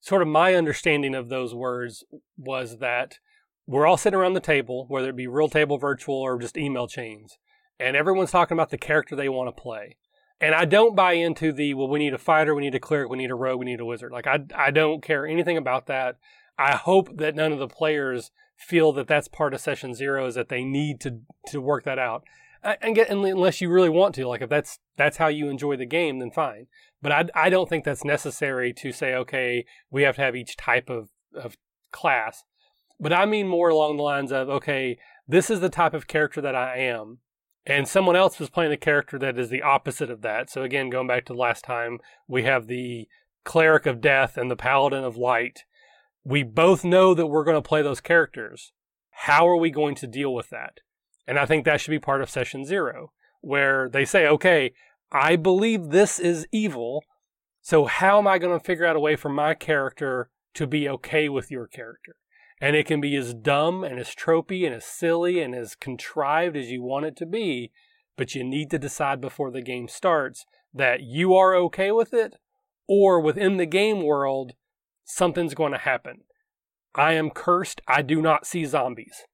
sort 0.00 0.22
of 0.22 0.28
my 0.28 0.54
understanding 0.54 1.14
of 1.14 1.28
those 1.28 1.54
words 1.54 2.04
was 2.36 2.78
that 2.78 3.18
we're 3.66 3.86
all 3.86 3.96
sitting 3.96 4.18
around 4.18 4.34
the 4.34 4.40
table, 4.40 4.86
whether 4.88 5.10
it 5.10 5.16
be 5.16 5.26
real 5.26 5.48
table, 5.48 5.76
virtual, 5.76 6.16
or 6.16 6.38
just 6.38 6.56
email 6.56 6.86
chains, 6.86 7.36
and 7.78 7.96
everyone's 7.96 8.30
talking 8.30 8.56
about 8.56 8.70
the 8.70 8.78
character 8.78 9.14
they 9.14 9.28
want 9.28 9.54
to 9.54 9.60
play. 9.60 9.96
And 10.40 10.54
I 10.54 10.64
don't 10.64 10.94
buy 10.94 11.14
into 11.14 11.52
the 11.52 11.74
well, 11.74 11.88
we 11.88 11.98
need 11.98 12.14
a 12.14 12.18
fighter, 12.18 12.54
we 12.54 12.62
need 12.62 12.74
a 12.74 12.80
cleric, 12.80 13.10
we 13.10 13.18
need 13.18 13.30
a 13.30 13.34
rogue, 13.34 13.58
we 13.58 13.66
need 13.66 13.80
a 13.80 13.84
wizard. 13.84 14.12
Like 14.12 14.26
I 14.26 14.40
I 14.54 14.70
don't 14.70 15.02
care 15.02 15.26
anything 15.26 15.56
about 15.56 15.86
that. 15.86 16.16
I 16.58 16.76
hope 16.76 17.16
that 17.18 17.34
none 17.34 17.52
of 17.52 17.58
the 17.58 17.68
players 17.68 18.30
feel 18.56 18.92
that 18.92 19.06
that's 19.06 19.28
part 19.28 19.54
of 19.54 19.60
session 19.60 19.94
zero 19.94 20.26
is 20.26 20.34
that 20.34 20.48
they 20.48 20.64
need 20.64 21.00
to 21.00 21.20
to 21.46 21.60
work 21.60 21.84
that 21.84 21.98
out 21.98 22.24
and 22.62 22.94
get 22.94 23.08
unless 23.08 23.60
you 23.60 23.70
really 23.70 23.88
want 23.88 24.14
to 24.14 24.26
like 24.26 24.42
if 24.42 24.50
that's 24.50 24.78
that's 24.96 25.18
how 25.18 25.28
you 25.28 25.48
enjoy 25.48 25.76
the 25.76 25.86
game 25.86 26.18
then 26.18 26.30
fine 26.30 26.66
but 27.00 27.12
i, 27.12 27.24
I 27.34 27.50
don't 27.50 27.68
think 27.68 27.84
that's 27.84 28.04
necessary 28.04 28.72
to 28.74 28.90
say 28.90 29.14
okay 29.14 29.64
we 29.90 30.02
have 30.02 30.16
to 30.16 30.22
have 30.22 30.34
each 30.34 30.56
type 30.56 30.90
of, 30.90 31.10
of 31.34 31.56
class 31.92 32.42
but 32.98 33.12
i 33.12 33.24
mean 33.26 33.46
more 33.46 33.68
along 33.68 33.96
the 33.96 34.02
lines 34.02 34.32
of 34.32 34.48
okay 34.48 34.98
this 35.26 35.50
is 35.50 35.60
the 35.60 35.68
type 35.68 35.94
of 35.94 36.08
character 36.08 36.40
that 36.40 36.56
i 36.56 36.78
am 36.78 37.18
and 37.68 37.86
someone 37.86 38.16
else 38.16 38.38
was 38.38 38.50
playing 38.50 38.72
a 38.72 38.76
character 38.76 39.18
that 39.18 39.38
is 39.38 39.50
the 39.50 39.62
opposite 39.62 40.10
of 40.10 40.22
that 40.22 40.50
so 40.50 40.62
again 40.62 40.90
going 40.90 41.06
back 41.06 41.24
to 41.24 41.34
last 41.34 41.64
time 41.64 41.98
we 42.26 42.42
have 42.42 42.66
the 42.66 43.06
cleric 43.44 43.86
of 43.86 44.00
death 44.00 44.36
and 44.36 44.50
the 44.50 44.56
paladin 44.56 45.04
of 45.04 45.16
light 45.16 45.64
we 46.24 46.42
both 46.42 46.84
know 46.84 47.14
that 47.14 47.26
we're 47.26 47.44
going 47.44 47.54
to 47.54 47.68
play 47.68 47.82
those 47.82 48.00
characters 48.00 48.72
how 49.10 49.48
are 49.48 49.56
we 49.56 49.70
going 49.70 49.94
to 49.94 50.06
deal 50.06 50.34
with 50.34 50.50
that 50.50 50.80
and 51.28 51.38
I 51.38 51.44
think 51.44 51.66
that 51.66 51.80
should 51.80 51.90
be 51.90 51.98
part 51.98 52.22
of 52.22 52.30
session 52.30 52.64
zero, 52.64 53.12
where 53.42 53.90
they 53.90 54.06
say, 54.06 54.26
okay, 54.26 54.72
I 55.12 55.36
believe 55.36 55.90
this 55.90 56.18
is 56.18 56.48
evil. 56.50 57.04
So 57.60 57.84
how 57.84 58.18
am 58.18 58.26
I 58.26 58.38
going 58.38 58.58
to 58.58 58.64
figure 58.64 58.86
out 58.86 58.96
a 58.96 59.00
way 59.00 59.14
for 59.14 59.28
my 59.28 59.52
character 59.52 60.30
to 60.54 60.66
be 60.66 60.88
okay 60.88 61.28
with 61.28 61.50
your 61.50 61.66
character? 61.66 62.16
And 62.60 62.74
it 62.74 62.86
can 62.86 63.00
be 63.00 63.14
as 63.16 63.34
dumb 63.34 63.84
and 63.84 63.98
as 63.98 64.14
tropey 64.14 64.66
and 64.66 64.74
as 64.74 64.84
silly 64.84 65.40
and 65.40 65.54
as 65.54 65.74
contrived 65.74 66.56
as 66.56 66.70
you 66.70 66.82
want 66.82 67.06
it 67.06 67.16
to 67.16 67.26
be, 67.26 67.70
but 68.16 68.34
you 68.34 68.42
need 68.42 68.70
to 68.70 68.78
decide 68.78 69.20
before 69.20 69.50
the 69.50 69.62
game 69.62 69.88
starts 69.88 70.44
that 70.74 71.02
you 71.02 71.34
are 71.34 71.54
okay 71.54 71.90
with 71.92 72.12
it, 72.12 72.36
or 72.88 73.20
within 73.20 73.56
the 73.56 73.66
game 73.66 74.02
world, 74.02 74.52
something's 75.04 75.54
going 75.54 75.72
to 75.72 75.78
happen. 75.78 76.22
I 76.94 77.12
am 77.12 77.30
cursed. 77.30 77.80
I 77.86 78.02
do 78.02 78.20
not 78.20 78.46
see 78.46 78.64
zombies. 78.64 79.24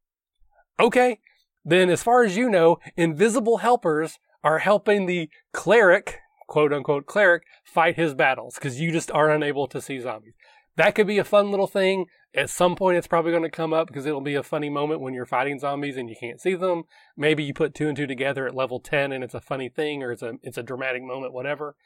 Okay, 0.79 1.18
then 1.64 1.89
as 1.89 2.03
far 2.03 2.25
as 2.25 2.37
you 2.37 2.51
know, 2.51 2.79
invisible 2.97 3.59
helpers 3.59 4.18
are 4.43 4.59
helping 4.59 5.07
the 5.07 5.31
cleric, 5.53 6.18
quote 6.47 6.72
unquote 6.72 7.07
cleric, 7.07 7.45
fight 7.64 7.97
his 7.97 8.12
battles 8.12 8.57
because 8.57 8.81
you 8.81 8.93
just 8.93 9.11
are 9.12 9.31
unable 9.31 9.66
to 9.68 9.81
see 9.81 10.01
zombies. 10.01 10.35
That 10.77 10.95
could 10.95 11.07
be 11.07 11.18
a 11.18 11.25
fun 11.25 11.51
little 11.51 11.66
thing. 11.66 12.07
At 12.35 12.51
some 12.51 12.75
point, 12.75 12.97
it's 12.97 13.07
probably 13.07 13.31
going 13.31 13.45
to 13.45 13.51
come 13.51 13.72
up 13.72 13.87
because 13.87 14.07
it'll 14.07 14.20
be 14.20 14.35
a 14.35 14.43
funny 14.43 14.68
moment 14.68 15.01
when 15.01 15.14
you're 15.14 15.25
fighting 15.25 15.61
zombies 15.61 15.97
and 15.97 16.09
you 16.09 16.16
can't 16.18 16.41
see 16.41 16.55
them. 16.55 16.85
Maybe 17.16 17.45
you 17.45 17.55
put 17.55 17.75
two 17.75 17.87
and 17.87 17.97
two 17.97 18.09
together 18.09 18.47
at 18.47 18.57
level 18.57 18.81
10 18.81 19.12
and 19.12 19.22
it's 19.22 19.35
a 19.35 19.41
funny 19.41 19.68
thing 19.68 20.03
or 20.03 20.11
it's 20.11 20.22
a, 20.22 20.35
it's 20.43 20.59
a 20.59 20.62
dramatic 20.62 21.03
moment, 21.03 21.33
whatever. 21.33 21.77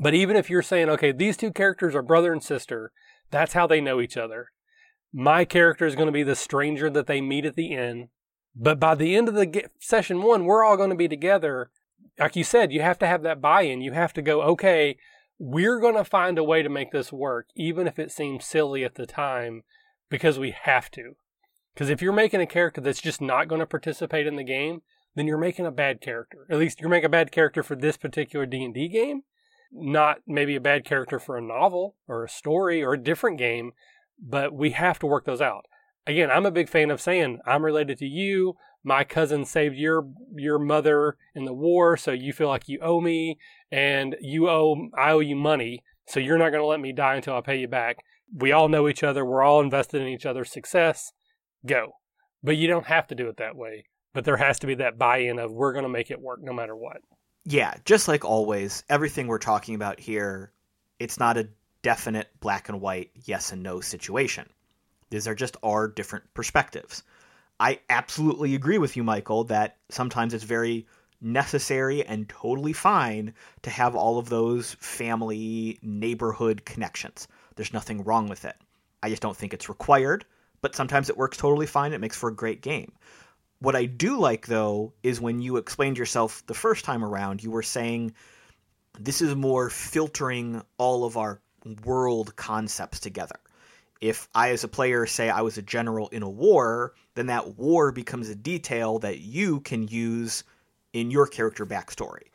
But 0.00 0.14
even 0.14 0.36
if 0.36 0.48
you're 0.48 0.62
saying, 0.62 0.88
okay, 0.88 1.12
these 1.12 1.36
two 1.36 1.52
characters 1.52 1.94
are 1.94 2.02
brother 2.02 2.32
and 2.32 2.42
sister, 2.42 2.92
that's 3.30 3.52
how 3.52 3.66
they 3.66 3.80
know 3.80 4.00
each 4.00 4.16
other. 4.16 4.48
My 5.12 5.44
character 5.44 5.84
is 5.84 5.94
going 5.94 6.06
to 6.06 6.12
be 6.12 6.22
the 6.22 6.36
stranger 6.36 6.88
that 6.88 7.06
they 7.06 7.20
meet 7.20 7.44
at 7.44 7.56
the 7.56 7.74
inn 7.74 8.08
but 8.54 8.80
by 8.80 8.94
the 8.94 9.16
end 9.16 9.28
of 9.28 9.34
the 9.34 9.68
session 9.78 10.22
one, 10.22 10.44
we're 10.44 10.64
all 10.64 10.76
going 10.76 10.90
to 10.90 10.96
be 10.96 11.08
together. 11.08 11.70
Like 12.18 12.36
you 12.36 12.44
said, 12.44 12.72
you 12.72 12.82
have 12.82 12.98
to 12.98 13.06
have 13.06 13.22
that 13.22 13.40
buy 13.40 13.62
in. 13.62 13.80
You 13.80 13.92
have 13.92 14.12
to 14.14 14.22
go, 14.22 14.42
okay, 14.42 14.96
we're 15.42 15.80
going 15.80 15.94
to 15.96 16.04
find 16.04 16.36
a 16.36 16.44
way 16.44 16.62
to 16.62 16.68
make 16.68 16.92
this 16.92 17.10
work, 17.10 17.46
even 17.56 17.86
if 17.86 17.98
it 17.98 18.12
seems 18.12 18.44
silly 18.44 18.84
at 18.84 18.96
the 18.96 19.06
time, 19.06 19.62
because 20.10 20.38
we 20.38 20.50
have 20.50 20.90
to. 20.90 21.16
Because 21.72 21.88
if 21.88 22.02
you're 22.02 22.12
making 22.12 22.42
a 22.42 22.46
character 22.46 22.82
that's 22.82 23.00
just 23.00 23.22
not 23.22 23.48
going 23.48 23.60
to 23.60 23.66
participate 23.66 24.26
in 24.26 24.36
the 24.36 24.44
game, 24.44 24.82
then 25.14 25.26
you're 25.26 25.38
making 25.38 25.64
a 25.64 25.70
bad 25.70 26.02
character. 26.02 26.46
At 26.50 26.58
least 26.58 26.78
you're 26.78 26.90
making 26.90 27.06
a 27.06 27.08
bad 27.08 27.32
character 27.32 27.62
for 27.62 27.74
this 27.74 27.96
particular 27.96 28.44
D&D 28.44 28.88
game, 28.88 29.22
not 29.72 30.18
maybe 30.26 30.56
a 30.56 30.60
bad 30.60 30.84
character 30.84 31.18
for 31.18 31.38
a 31.38 31.42
novel 31.42 31.96
or 32.06 32.22
a 32.22 32.28
story 32.28 32.82
or 32.82 32.92
a 32.92 33.02
different 33.02 33.38
game, 33.38 33.72
but 34.22 34.52
we 34.52 34.72
have 34.72 34.98
to 34.98 35.06
work 35.06 35.24
those 35.24 35.40
out 35.40 35.64
again, 36.06 36.30
I'm 36.30 36.46
a 36.46 36.50
big 36.50 36.68
fan 36.68 36.90
of 36.90 37.00
saying 37.00 37.40
I'm 37.46 37.64
related 37.64 37.98
to 37.98 38.06
you. 38.06 38.54
My 38.82 39.04
cousin 39.04 39.44
saved 39.44 39.76
your 39.76 40.08
your 40.34 40.58
mother 40.58 41.16
in 41.34 41.44
the 41.44 41.52
war, 41.52 41.96
so 41.96 42.12
you 42.12 42.32
feel 42.32 42.48
like 42.48 42.68
you 42.68 42.78
owe 42.80 43.00
me, 43.00 43.38
and 43.70 44.16
you 44.20 44.48
owe 44.48 44.88
I 44.96 45.12
owe 45.12 45.20
you 45.20 45.36
money, 45.36 45.82
so 46.06 46.20
you're 46.20 46.38
not 46.38 46.50
going 46.50 46.62
to 46.62 46.66
let 46.66 46.80
me 46.80 46.92
die 46.92 47.16
until 47.16 47.36
I 47.36 47.40
pay 47.40 47.58
you 47.58 47.68
back. 47.68 47.98
We 48.34 48.52
all 48.52 48.68
know 48.68 48.88
each 48.88 49.02
other. 49.02 49.24
We're 49.24 49.42
all 49.42 49.60
invested 49.60 50.00
in 50.00 50.08
each 50.08 50.26
other's 50.26 50.52
success. 50.52 51.12
Go, 51.66 51.92
but 52.42 52.56
you 52.56 52.68
don't 52.68 52.86
have 52.86 53.06
to 53.08 53.14
do 53.14 53.28
it 53.28 53.36
that 53.36 53.56
way. 53.56 53.84
But 54.12 54.24
there 54.24 54.36
has 54.36 54.58
to 54.60 54.66
be 54.66 54.76
that 54.76 54.98
buy-in 54.98 55.38
of 55.38 55.52
we're 55.52 55.72
going 55.72 55.84
to 55.84 55.88
make 55.88 56.10
it 56.10 56.20
work 56.20 56.40
no 56.42 56.52
matter 56.52 56.74
what. 56.74 56.98
Yeah, 57.44 57.74
just 57.84 58.08
like 58.08 58.24
always, 58.24 58.82
everything 58.88 59.26
we're 59.26 59.38
talking 59.38 59.74
about 59.74 60.00
here, 60.00 60.52
it's 60.98 61.18
not 61.18 61.36
a 61.36 61.48
definite 61.82 62.28
black 62.40 62.68
and 62.68 62.80
white 62.80 63.10
yes 63.24 63.52
and 63.52 63.62
no 63.62 63.80
situation 63.80 64.46
these 65.10 65.26
are 65.26 65.34
just 65.34 65.56
our 65.62 65.88
different 65.88 66.32
perspectives. 66.34 67.02
I 67.60 67.80
absolutely 67.90 68.54
agree 68.54 68.78
with 68.78 68.96
you, 68.96 69.04
Michael, 69.04 69.44
that 69.44 69.76
sometimes 69.90 70.32
it's 70.32 70.44
very 70.44 70.86
necessary 71.20 72.02
and 72.02 72.26
totally 72.26 72.72
fine 72.72 73.34
to 73.60 73.68
have 73.68 73.94
all 73.94 74.18
of 74.18 74.30
those 74.30 74.74
family 74.80 75.78
neighborhood 75.82 76.64
connections. 76.64 77.28
There's 77.56 77.74
nothing 77.74 78.02
wrong 78.02 78.28
with 78.28 78.46
it. 78.46 78.56
I 79.02 79.10
just 79.10 79.20
don't 79.20 79.36
think 79.36 79.52
it's 79.52 79.68
required, 79.68 80.24
but 80.62 80.74
sometimes 80.74 81.10
it 81.10 81.18
works 81.18 81.36
totally 81.36 81.66
fine. 81.66 81.92
It 81.92 82.00
makes 82.00 82.16
for 82.16 82.30
a 82.30 82.34
great 82.34 82.62
game. 82.62 82.92
What 83.58 83.76
I 83.76 83.84
do 83.84 84.18
like, 84.18 84.46
though, 84.46 84.94
is 85.02 85.20
when 85.20 85.42
you 85.42 85.58
explained 85.58 85.98
yourself 85.98 86.42
the 86.46 86.54
first 86.54 86.86
time 86.86 87.04
around, 87.04 87.42
you 87.44 87.50
were 87.50 87.62
saying 87.62 88.14
this 88.98 89.20
is 89.20 89.34
more 89.36 89.68
filtering 89.68 90.62
all 90.78 91.04
of 91.04 91.18
our 91.18 91.42
world 91.84 92.34
concepts 92.36 93.00
together 93.00 93.38
if 94.00 94.28
I, 94.34 94.50
as 94.50 94.64
a 94.64 94.68
player, 94.68 95.06
say 95.06 95.28
I 95.28 95.42
was 95.42 95.58
a 95.58 95.62
general 95.62 96.08
in 96.08 96.22
a 96.22 96.30
war, 96.30 96.94
then 97.14 97.26
that 97.26 97.58
war 97.58 97.92
becomes 97.92 98.28
a 98.28 98.34
detail 98.34 98.98
that 99.00 99.20
you 99.20 99.60
can 99.60 99.88
use 99.88 100.44
in 100.92 101.10
your 101.10 101.26
character 101.26 101.66
backstory. 101.66 102.28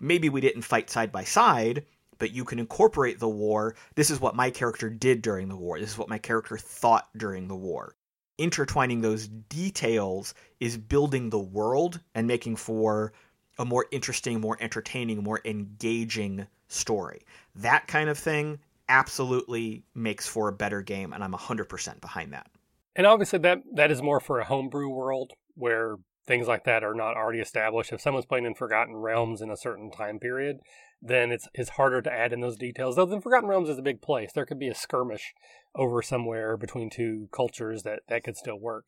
Maybe 0.00 0.28
we 0.28 0.40
didn't 0.40 0.62
fight 0.62 0.90
side 0.90 1.12
by 1.12 1.24
side, 1.24 1.84
but 2.18 2.32
you 2.32 2.44
can 2.44 2.58
incorporate 2.58 3.20
the 3.20 3.28
war. 3.28 3.76
This 3.94 4.10
is 4.10 4.20
what 4.20 4.34
my 4.34 4.50
character 4.50 4.90
did 4.90 5.22
during 5.22 5.48
the 5.48 5.56
war. 5.56 5.78
This 5.78 5.90
is 5.90 5.98
what 5.98 6.08
my 6.08 6.18
character 6.18 6.56
thought 6.56 7.08
during 7.16 7.48
the 7.48 7.56
war. 7.56 7.94
Intertwining 8.38 9.00
those 9.00 9.28
details 9.28 10.34
is 10.58 10.76
building 10.76 11.30
the 11.30 11.38
world 11.38 12.00
and 12.14 12.26
making 12.26 12.56
for 12.56 13.12
a 13.58 13.64
more 13.64 13.86
interesting, 13.92 14.40
more 14.40 14.56
entertaining, 14.60 15.22
more 15.22 15.40
engaging 15.44 16.46
story. 16.68 17.22
That 17.54 17.86
kind 17.86 18.08
of 18.08 18.18
thing 18.18 18.58
absolutely 18.92 19.84
makes 19.94 20.28
for 20.28 20.48
a 20.48 20.52
better 20.52 20.82
game, 20.82 21.14
and 21.14 21.24
I'm 21.24 21.32
100% 21.32 22.00
behind 22.00 22.34
that. 22.34 22.46
And 22.94 23.06
obviously, 23.06 23.38
that 23.40 23.58
that 23.74 23.90
is 23.90 24.02
more 24.02 24.20
for 24.20 24.38
a 24.38 24.44
homebrew 24.44 24.90
world 24.90 25.32
where 25.54 25.96
things 26.26 26.46
like 26.46 26.64
that 26.64 26.84
are 26.84 26.94
not 26.94 27.16
already 27.16 27.40
established. 27.40 27.90
If 27.90 28.02
someone's 28.02 28.26
playing 28.26 28.44
in 28.44 28.54
Forgotten 28.54 28.94
Realms 28.96 29.40
in 29.40 29.50
a 29.50 29.56
certain 29.56 29.90
time 29.90 30.18
period, 30.18 30.58
then 31.00 31.32
it's 31.32 31.48
it's 31.54 31.70
harder 31.70 32.02
to 32.02 32.12
add 32.12 32.34
in 32.34 32.42
those 32.42 32.58
details. 32.58 32.96
Though 32.96 33.06
the 33.06 33.20
Forgotten 33.20 33.48
Realms 33.48 33.70
is 33.70 33.78
a 33.78 33.82
big 33.82 34.02
place, 34.02 34.30
there 34.34 34.44
could 34.44 34.58
be 34.58 34.68
a 34.68 34.74
skirmish 34.74 35.32
over 35.74 36.02
somewhere 36.02 36.58
between 36.58 36.90
two 36.90 37.28
cultures 37.32 37.82
that 37.84 38.00
that 38.08 38.24
could 38.24 38.36
still 38.36 38.60
work. 38.60 38.84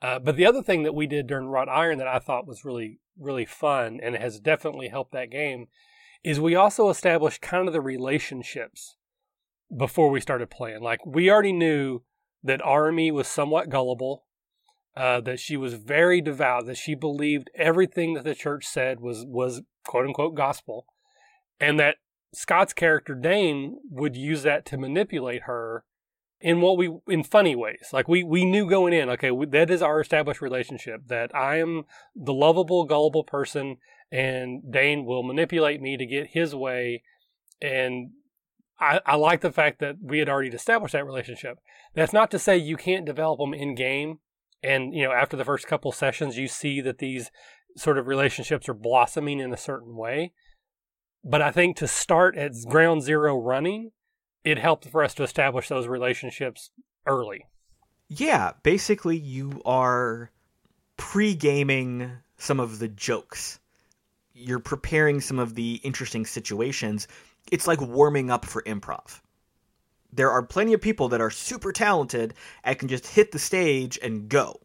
Uh, 0.00 0.18
but 0.18 0.36
the 0.36 0.46
other 0.46 0.62
thing 0.62 0.82
that 0.82 0.94
we 0.94 1.06
did 1.06 1.26
during 1.26 1.46
Wrought 1.46 1.68
Iron 1.68 1.98
that 1.98 2.08
I 2.08 2.18
thought 2.18 2.46
was 2.46 2.64
really, 2.64 2.98
really 3.18 3.44
fun 3.44 4.00
and 4.02 4.16
has 4.16 4.40
definitely 4.40 4.88
helped 4.88 5.12
that 5.12 5.30
game 5.30 5.66
is 6.24 6.40
we 6.40 6.56
also 6.56 6.88
established 6.88 7.42
kind 7.42 7.68
of 7.68 7.72
the 7.72 7.80
relationships 7.80 8.96
before 9.76 10.10
we 10.10 10.20
started 10.20 10.50
playing. 10.50 10.82
Like 10.82 11.04
we 11.06 11.30
already 11.30 11.52
knew 11.52 12.02
that 12.42 12.62
Army 12.62 13.10
was 13.10 13.28
somewhat 13.28 13.68
gullible, 13.68 14.24
uh, 14.96 15.20
that 15.22 15.40
she 15.40 15.56
was 15.56 15.74
very 15.74 16.20
devout, 16.20 16.66
that 16.66 16.76
she 16.76 16.94
believed 16.94 17.50
everything 17.56 18.14
that 18.14 18.24
the 18.24 18.34
church 18.34 18.64
said 18.66 19.00
was 19.00 19.24
was 19.26 19.62
quote 19.86 20.06
unquote 20.06 20.34
gospel, 20.34 20.86
and 21.60 21.78
that 21.80 21.96
Scott's 22.34 22.72
character 22.72 23.14
Dane 23.14 23.78
would 23.90 24.16
use 24.16 24.42
that 24.42 24.64
to 24.66 24.78
manipulate 24.78 25.42
her 25.42 25.84
in 26.40 26.60
what 26.60 26.76
we 26.76 26.90
in 27.06 27.22
funny 27.22 27.54
ways. 27.54 27.90
Like 27.92 28.08
we 28.08 28.22
we 28.24 28.44
knew 28.44 28.68
going 28.68 28.92
in, 28.92 29.08
okay, 29.10 29.30
we, 29.30 29.46
that 29.46 29.70
is 29.70 29.82
our 29.82 30.00
established 30.00 30.42
relationship. 30.42 31.06
That 31.06 31.34
I 31.34 31.58
am 31.58 31.84
the 32.14 32.34
lovable, 32.34 32.84
gullible 32.84 33.24
person, 33.24 33.76
and 34.10 34.70
Dane 34.70 35.04
will 35.04 35.22
manipulate 35.22 35.80
me 35.80 35.96
to 35.96 36.06
get 36.06 36.28
his 36.28 36.54
way. 36.54 37.04
And 37.60 38.10
I, 38.82 39.00
I 39.06 39.14
like 39.14 39.40
the 39.42 39.52
fact 39.52 39.78
that 39.78 39.96
we 40.02 40.18
had 40.18 40.28
already 40.28 40.48
established 40.48 40.92
that 40.92 41.06
relationship. 41.06 41.58
That's 41.94 42.12
not 42.12 42.32
to 42.32 42.38
say 42.38 42.56
you 42.56 42.76
can't 42.76 43.06
develop 43.06 43.38
them 43.38 43.54
in 43.54 43.76
game. 43.76 44.18
And 44.62 44.92
you 44.92 45.04
know, 45.04 45.12
after 45.12 45.36
the 45.36 45.44
first 45.44 45.68
couple 45.68 45.92
sessions, 45.92 46.36
you 46.36 46.48
see 46.48 46.80
that 46.80 46.98
these 46.98 47.30
sort 47.76 47.96
of 47.96 48.08
relationships 48.08 48.68
are 48.68 48.74
blossoming 48.74 49.38
in 49.38 49.52
a 49.52 49.56
certain 49.56 49.96
way. 49.96 50.32
But 51.24 51.42
I 51.42 51.52
think 51.52 51.76
to 51.76 51.86
start 51.86 52.36
at 52.36 52.52
ground 52.68 53.02
zero 53.02 53.38
running, 53.38 53.92
it 54.44 54.58
helped 54.58 54.88
for 54.88 55.04
us 55.04 55.14
to 55.14 55.22
establish 55.22 55.68
those 55.68 55.86
relationships 55.86 56.70
early. 57.06 57.46
Yeah, 58.08 58.52
basically, 58.64 59.16
you 59.16 59.62
are 59.64 60.32
pre 60.96 61.34
gaming 61.34 62.10
some 62.36 62.58
of 62.58 62.80
the 62.80 62.88
jokes. 62.88 63.60
You're 64.34 64.58
preparing 64.58 65.20
some 65.20 65.38
of 65.38 65.54
the 65.54 65.74
interesting 65.84 66.26
situations. 66.26 67.06
It's 67.50 67.66
like 67.66 67.80
warming 67.80 68.30
up 68.30 68.44
for 68.44 68.62
improv. 68.62 69.20
There 70.12 70.30
are 70.30 70.42
plenty 70.42 70.74
of 70.74 70.80
people 70.80 71.08
that 71.10 71.20
are 71.20 71.30
super 71.30 71.72
talented 71.72 72.34
and 72.64 72.78
can 72.78 72.88
just 72.88 73.06
hit 73.06 73.32
the 73.32 73.38
stage 73.38 73.98
and 74.02 74.28
go. 74.28 74.60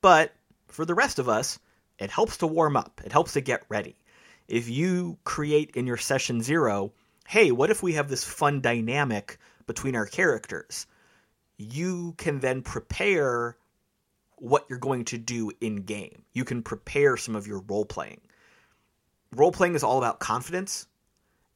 But 0.00 0.32
for 0.68 0.84
the 0.84 0.94
rest 0.94 1.18
of 1.18 1.28
us, 1.28 1.58
it 1.98 2.10
helps 2.10 2.38
to 2.38 2.46
warm 2.46 2.76
up, 2.76 3.00
it 3.04 3.12
helps 3.12 3.32
to 3.34 3.40
get 3.40 3.64
ready. 3.68 3.96
If 4.46 4.68
you 4.68 5.18
create 5.24 5.76
in 5.76 5.86
your 5.86 5.96
session 5.96 6.42
zero 6.42 6.92
hey, 7.28 7.50
what 7.52 7.68
if 7.68 7.82
we 7.82 7.92
have 7.92 8.08
this 8.08 8.24
fun 8.24 8.62
dynamic 8.62 9.38
between 9.66 9.94
our 9.94 10.06
characters? 10.06 10.86
You 11.58 12.14
can 12.16 12.40
then 12.40 12.62
prepare 12.62 13.58
what 14.36 14.64
you're 14.70 14.78
going 14.78 15.04
to 15.04 15.18
do 15.18 15.52
in 15.60 15.82
game. 15.82 16.22
You 16.32 16.46
can 16.46 16.62
prepare 16.62 17.18
some 17.18 17.36
of 17.36 17.46
your 17.46 17.60
role 17.68 17.84
playing. 17.84 18.22
Role 19.34 19.52
playing 19.52 19.74
is 19.74 19.84
all 19.84 19.98
about 19.98 20.20
confidence. 20.20 20.86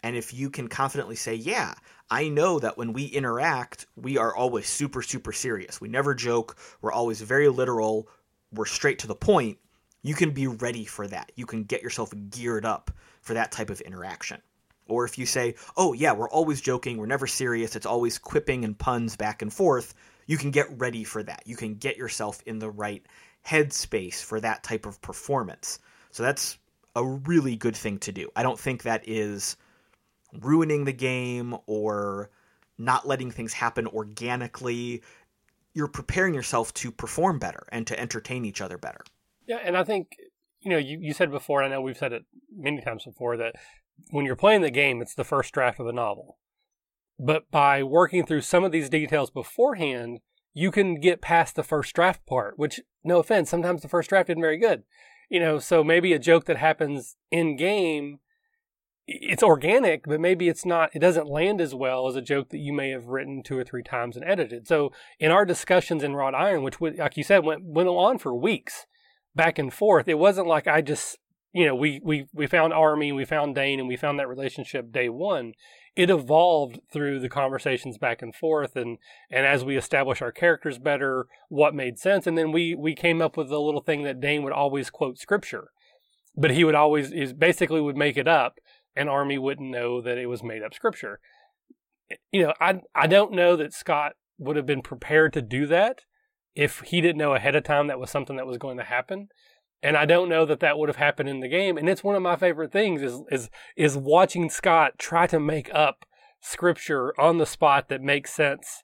And 0.02 0.16
if 0.16 0.34
you 0.34 0.50
can 0.50 0.68
confidently 0.68 1.16
say, 1.16 1.34
yeah, 1.34 1.74
I 2.10 2.28
know 2.28 2.58
that 2.58 2.76
when 2.76 2.92
we 2.92 3.04
interact, 3.04 3.86
we 3.96 4.18
are 4.18 4.34
always 4.34 4.66
super, 4.66 5.02
super 5.02 5.32
serious. 5.32 5.80
We 5.80 5.88
never 5.88 6.14
joke. 6.14 6.56
We're 6.80 6.92
always 6.92 7.20
very 7.20 7.48
literal. 7.48 8.08
We're 8.52 8.66
straight 8.66 8.98
to 9.00 9.06
the 9.06 9.14
point. 9.14 9.58
You 10.02 10.14
can 10.14 10.30
be 10.30 10.48
ready 10.48 10.84
for 10.84 11.06
that. 11.06 11.30
You 11.36 11.46
can 11.46 11.64
get 11.64 11.82
yourself 11.82 12.12
geared 12.30 12.64
up 12.64 12.90
for 13.20 13.34
that 13.34 13.52
type 13.52 13.70
of 13.70 13.80
interaction. 13.80 14.42
Or 14.88 15.04
if 15.04 15.16
you 15.16 15.26
say, 15.26 15.54
oh, 15.76 15.92
yeah, 15.92 16.12
we're 16.12 16.28
always 16.28 16.60
joking, 16.60 16.96
we're 16.98 17.06
never 17.06 17.28
serious, 17.28 17.76
it's 17.76 17.86
always 17.86 18.18
quipping 18.18 18.64
and 18.64 18.76
puns 18.76 19.16
back 19.16 19.40
and 19.40 19.52
forth, 19.52 19.94
you 20.26 20.36
can 20.36 20.50
get 20.50 20.66
ready 20.78 21.04
for 21.04 21.22
that. 21.22 21.44
You 21.46 21.56
can 21.56 21.76
get 21.76 21.96
yourself 21.96 22.42
in 22.46 22.58
the 22.58 22.70
right 22.70 23.04
headspace 23.46 24.22
for 24.22 24.40
that 24.40 24.64
type 24.64 24.84
of 24.84 25.00
performance. 25.00 25.78
So 26.10 26.24
that's 26.24 26.58
a 26.96 27.04
really 27.04 27.56
good 27.56 27.76
thing 27.76 27.98
to 28.00 28.12
do. 28.12 28.28
I 28.36 28.42
don't 28.42 28.58
think 28.58 28.82
that 28.82 29.08
is 29.08 29.56
ruining 30.40 30.84
the 30.84 30.92
game 30.92 31.56
or 31.66 32.30
not 32.78 33.06
letting 33.06 33.30
things 33.30 33.52
happen 33.52 33.86
organically. 33.86 35.02
You're 35.74 35.88
preparing 35.88 36.34
yourself 36.34 36.72
to 36.74 36.90
perform 36.90 37.38
better 37.38 37.66
and 37.70 37.86
to 37.86 37.98
entertain 37.98 38.44
each 38.44 38.60
other 38.60 38.78
better. 38.78 39.04
Yeah, 39.46 39.58
and 39.62 39.76
I 39.76 39.84
think 39.84 40.16
you 40.60 40.70
know 40.70 40.78
you, 40.78 40.98
you 41.00 41.12
said 41.12 41.30
before, 41.30 41.62
and 41.62 41.72
I 41.72 41.76
know 41.76 41.82
we've 41.82 41.96
said 41.96 42.12
it 42.12 42.24
many 42.54 42.80
times 42.80 43.04
before 43.04 43.36
that 43.36 43.56
when 44.10 44.26
you're 44.26 44.36
playing 44.36 44.62
the 44.62 44.70
game, 44.70 45.00
it's 45.00 45.14
the 45.14 45.24
first 45.24 45.52
draft 45.52 45.80
of 45.80 45.86
the 45.86 45.92
novel. 45.92 46.38
But 47.18 47.50
by 47.50 47.82
working 47.82 48.26
through 48.26 48.40
some 48.42 48.64
of 48.64 48.72
these 48.72 48.88
details 48.88 49.30
beforehand, 49.30 50.20
you 50.54 50.70
can 50.70 51.00
get 51.00 51.22
past 51.22 51.54
the 51.56 51.62
first 51.62 51.94
draft 51.94 52.26
part, 52.26 52.58
which, 52.58 52.80
no 53.04 53.18
offense, 53.18 53.48
sometimes 53.48 53.82
the 53.82 53.88
first 53.88 54.08
draft 54.08 54.28
isn't 54.28 54.40
very 54.40 54.58
good. 54.58 54.82
You 55.28 55.40
know, 55.40 55.58
so 55.58 55.82
maybe 55.82 56.12
a 56.12 56.18
joke 56.18 56.44
that 56.46 56.58
happens 56.58 57.16
in 57.30 57.56
game, 57.56 58.18
it's 59.06 59.42
organic, 59.42 60.04
but 60.04 60.20
maybe 60.20 60.48
it's 60.48 60.64
not, 60.64 60.90
it 60.94 61.00
doesn't 61.00 61.26
land 61.26 61.60
as 61.60 61.74
well 61.74 62.06
as 62.06 62.16
a 62.16 62.22
joke 62.22 62.50
that 62.50 62.58
you 62.58 62.72
may 62.72 62.90
have 62.90 63.06
written 63.06 63.42
two 63.42 63.58
or 63.58 63.64
three 63.64 63.82
times 63.82 64.16
and 64.16 64.24
edited. 64.24 64.66
So 64.66 64.92
in 65.18 65.30
our 65.30 65.44
discussions 65.44 66.02
in 66.02 66.14
Wrought 66.14 66.34
Iron, 66.34 66.62
which, 66.62 66.80
like 66.80 67.16
you 67.16 67.24
said, 67.24 67.44
went, 67.44 67.64
went 67.64 67.88
on 67.88 68.18
for 68.18 68.34
weeks 68.34 68.86
back 69.34 69.58
and 69.58 69.72
forth, 69.72 70.08
it 70.08 70.18
wasn't 70.18 70.46
like 70.46 70.66
I 70.66 70.82
just 70.82 71.18
you 71.52 71.66
know, 71.66 71.74
we, 71.74 72.00
we, 72.02 72.26
we 72.32 72.46
found 72.46 72.72
Army, 72.72 73.12
we 73.12 73.24
found 73.24 73.54
Dane, 73.54 73.78
and 73.78 73.88
we 73.88 73.96
found 73.96 74.18
that 74.18 74.28
relationship 74.28 74.90
day 74.90 75.08
one. 75.08 75.52
It 75.94 76.08
evolved 76.08 76.80
through 76.90 77.20
the 77.20 77.28
conversations 77.28 77.98
back 77.98 78.22
and 78.22 78.34
forth, 78.34 78.74
and, 78.74 78.96
and 79.30 79.44
as 79.44 79.62
we 79.62 79.76
established 79.76 80.22
our 80.22 80.32
characters 80.32 80.78
better, 80.78 81.26
what 81.50 81.74
made 81.74 81.98
sense, 81.98 82.26
and 82.26 82.38
then 82.38 82.52
we, 82.52 82.74
we 82.74 82.94
came 82.94 83.20
up 83.20 83.36
with 83.36 83.50
a 83.50 83.58
little 83.58 83.82
thing 83.82 84.02
that 84.04 84.20
Dane 84.20 84.42
would 84.42 84.54
always 84.54 84.88
quote 84.88 85.18
scripture, 85.18 85.68
but 86.34 86.52
he 86.52 86.64
would 86.64 86.74
always 86.74 87.12
is 87.12 87.34
basically 87.34 87.82
would 87.82 87.98
make 87.98 88.16
it 88.16 88.26
up, 88.26 88.58
and 88.94 89.08
Army 89.08 89.38
wouldn't 89.38 89.70
know 89.70 90.00
that 90.00 90.18
it 90.18 90.26
was 90.26 90.42
made 90.42 90.62
up 90.62 90.74
scripture. 90.74 91.20
You 92.30 92.44
know, 92.44 92.54
I 92.60 92.80
I 92.94 93.06
don't 93.06 93.32
know 93.32 93.56
that 93.56 93.72
Scott 93.72 94.12
would 94.38 94.56
have 94.56 94.66
been 94.66 94.82
prepared 94.82 95.32
to 95.32 95.42
do 95.42 95.66
that 95.66 96.00
if 96.54 96.80
he 96.80 97.00
didn't 97.00 97.18
know 97.18 97.34
ahead 97.34 97.56
of 97.56 97.64
time 97.64 97.86
that 97.86 97.98
was 97.98 98.10
something 98.10 98.36
that 98.36 98.46
was 98.46 98.58
going 98.58 98.76
to 98.76 98.84
happen. 98.84 99.28
And 99.82 99.96
I 99.96 100.04
don't 100.04 100.28
know 100.28 100.44
that 100.46 100.60
that 100.60 100.78
would 100.78 100.88
have 100.88 100.96
happened 100.96 101.28
in 101.28 101.40
the 101.40 101.48
game. 101.48 101.76
And 101.76 101.88
it's 101.88 102.04
one 102.04 102.14
of 102.14 102.22
my 102.22 102.36
favorite 102.36 102.72
things 102.72 103.02
is 103.02 103.20
is 103.30 103.50
is 103.76 103.96
watching 103.96 104.50
Scott 104.50 104.98
try 104.98 105.26
to 105.26 105.40
make 105.40 105.72
up 105.74 106.04
scripture 106.40 107.18
on 107.20 107.38
the 107.38 107.46
spot 107.46 107.88
that 107.88 108.02
makes 108.02 108.32
sense 108.32 108.82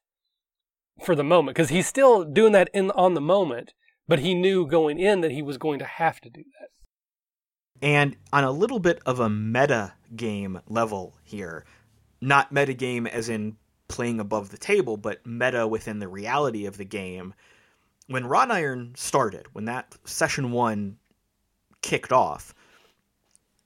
for 1.05 1.15
the 1.15 1.25
moment 1.25 1.57
because 1.57 1.69
he's 1.69 1.87
still 1.87 2.25
doing 2.25 2.53
that 2.53 2.71
in 2.73 2.91
on 2.93 3.15
the 3.15 3.21
moment, 3.21 3.75
but 4.07 4.21
he 4.21 4.35
knew 4.35 4.67
going 4.67 4.99
in 4.99 5.21
that 5.21 5.31
he 5.31 5.43
was 5.43 5.59
going 5.59 5.79
to 5.79 5.85
have 5.85 6.21
to 6.21 6.31
do 6.31 6.43
that. 6.61 6.69
And 7.81 8.17
on 8.33 8.45
a 8.45 8.51
little 8.51 8.79
bit 8.79 9.01
of 9.07 9.21
a 9.21 9.31
meta 9.31 9.93
game 10.17 10.61
level 10.69 11.15
here, 11.23 11.65
not 12.21 12.53
meta 12.53 12.75
game 12.75 13.07
as 13.07 13.29
in 13.29 13.57
playing 13.87 14.21
above 14.21 14.51
the 14.51 14.59
table, 14.59 14.97
but 14.97 15.25
meta 15.27 15.67
within 15.67 15.99
the 15.99 16.09
reality 16.09 16.67
of 16.67 16.77
the 16.77 16.85
game 16.85 17.35
when 18.09 18.27
Wrought 18.27 18.51
Iron 18.51 18.95
started, 18.97 19.47
when 19.53 19.67
that 19.67 19.95
session 20.05 20.51
one 20.51 20.97
kicked 21.83 22.13
off, 22.13 22.55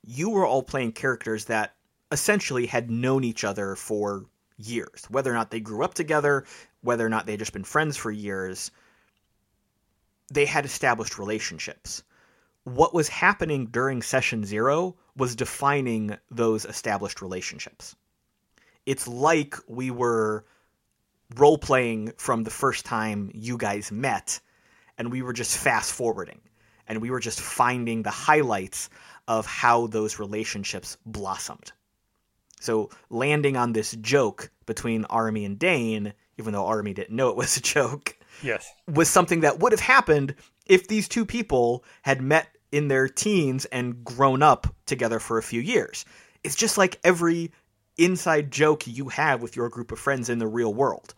you 0.04 0.30
were 0.30 0.44
all 0.44 0.62
playing 0.62 0.92
characters 0.92 1.44
that 1.46 1.74
essentially 2.10 2.66
had 2.66 2.90
known 2.90 3.24
each 3.24 3.44
other 3.44 3.76
for 3.76 4.26
years. 4.58 5.04
Whether 5.08 5.30
or 5.30 5.34
not 5.34 5.50
they 5.50 5.60
grew 5.60 5.84
up 5.84 5.94
together, 5.94 6.44
whether 6.82 7.06
or 7.06 7.08
not 7.08 7.24
they 7.24 7.32
had 7.32 7.38
just 7.38 7.52
been 7.52 7.64
friends 7.64 7.96
for 7.96 8.10
years, 8.10 8.72
they 10.32 10.44
had 10.44 10.64
established 10.64 11.18
relationships. 11.18 12.02
What 12.64 12.94
was 12.94 13.08
happening 13.08 13.66
during 13.66 14.02
session 14.02 14.44
zero 14.44 14.96
was 15.16 15.34
defining 15.34 16.16
those 16.30 16.64
established 16.64 17.20
relationships. 17.20 17.96
It's 18.86 19.08
like 19.08 19.56
we 19.66 19.90
were 19.90 20.44
role 21.36 21.58
playing 21.58 22.12
from 22.18 22.44
the 22.44 22.50
first 22.50 22.84
time 22.84 23.30
you 23.34 23.56
guys 23.56 23.90
met, 23.90 24.40
and 24.98 25.10
we 25.10 25.22
were 25.22 25.32
just 25.32 25.56
fast 25.56 25.92
forwarding, 25.92 26.40
and 26.86 27.00
we 27.00 27.10
were 27.10 27.20
just 27.20 27.40
finding 27.40 28.02
the 28.02 28.10
highlights 28.10 28.90
of 29.28 29.46
how 29.46 29.86
those 29.86 30.18
relationships 30.18 30.96
blossomed. 31.06 31.72
So 32.60 32.90
landing 33.10 33.56
on 33.56 33.72
this 33.72 33.92
joke 34.00 34.50
between 34.66 35.04
Army 35.06 35.44
and 35.44 35.58
Dane, 35.58 36.12
even 36.38 36.52
though 36.52 36.66
Army 36.66 36.94
didn't 36.94 37.16
know 37.16 37.30
it 37.30 37.36
was 37.36 37.56
a 37.56 37.60
joke, 37.60 38.16
yes, 38.42 38.72
was 38.86 39.08
something 39.08 39.40
that 39.40 39.58
would 39.58 39.72
have 39.72 39.80
happened 39.80 40.34
if 40.66 40.86
these 40.86 41.08
two 41.08 41.26
people 41.26 41.84
had 42.02 42.22
met 42.22 42.51
in 42.72 42.88
their 42.88 43.06
teens 43.06 43.66
and 43.66 44.04
grown 44.04 44.42
up 44.42 44.66
together 44.86 45.20
for 45.20 45.38
a 45.38 45.42
few 45.42 45.60
years. 45.60 46.04
It's 46.42 46.56
just 46.56 46.78
like 46.78 46.98
every 47.04 47.52
inside 47.98 48.50
joke 48.50 48.86
you 48.86 49.10
have 49.10 49.42
with 49.42 49.54
your 49.54 49.68
group 49.68 49.92
of 49.92 49.98
friends 49.98 50.28
in 50.28 50.38
the 50.38 50.48
real 50.48 50.72
world. 50.72 51.14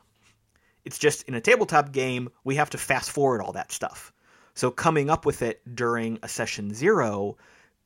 It's 0.85 0.99
just 0.99 1.23
in 1.23 1.35
a 1.35 1.41
tabletop 1.41 1.93
game, 1.93 2.29
we 2.43 2.57
have 2.57 2.71
to 2.71 2.79
fast 2.79 3.11
forward 3.11 3.41
all 3.41 3.53
that 3.53 3.73
stuff. 3.73 4.13
So 4.55 4.71
coming 4.71 5.09
up 5.09 5.25
with 5.25 5.43
it 5.43 5.63
during 5.75 6.19
a 6.23 6.29
session 6.29 6.75
zero 6.75 7.39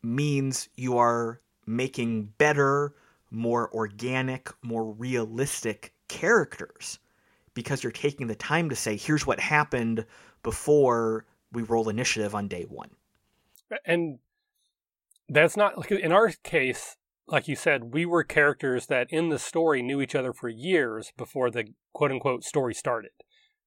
means 0.03 0.69
you 0.77 0.99
are 0.99 1.41
making 1.67 2.33
better, 2.39 2.95
more 3.31 3.73
organic, 3.73 4.51
more 4.63 4.91
realistic 4.93 5.95
characters 6.09 6.99
because 7.55 7.83
you're 7.83 7.93
taking 7.93 8.27
the 8.27 8.35
time 8.35 8.71
to 8.71 8.77
say, 8.77 8.97
here's 8.97 9.27
what 9.27 9.41
happened 9.41 10.07
before 10.43 11.27
we 11.53 11.63
roll 11.63 11.89
initiative 11.89 12.35
on 12.35 12.49
day 12.49 12.65
one. 12.65 12.91
And 13.85 14.19
that's 15.29 15.57
not 15.57 15.77
like 15.77 15.91
in 15.91 16.13
our 16.13 16.31
case, 16.43 16.97
like 17.27 17.49
you 17.49 17.57
said, 17.57 17.93
we 17.93 18.07
were 18.07 18.25
characters 18.25 18.87
that 18.87 19.09
in 19.11 19.29
the 19.29 19.39
story 19.39 19.83
knew 19.83 20.01
each 20.01 20.15
other 20.15 20.33
for 20.33 20.49
years 20.49 21.13
before 21.17 21.51
the 21.51 21.65
quote 21.93 22.11
unquote 22.11 22.45
story 22.45 22.75
started. 22.75 23.11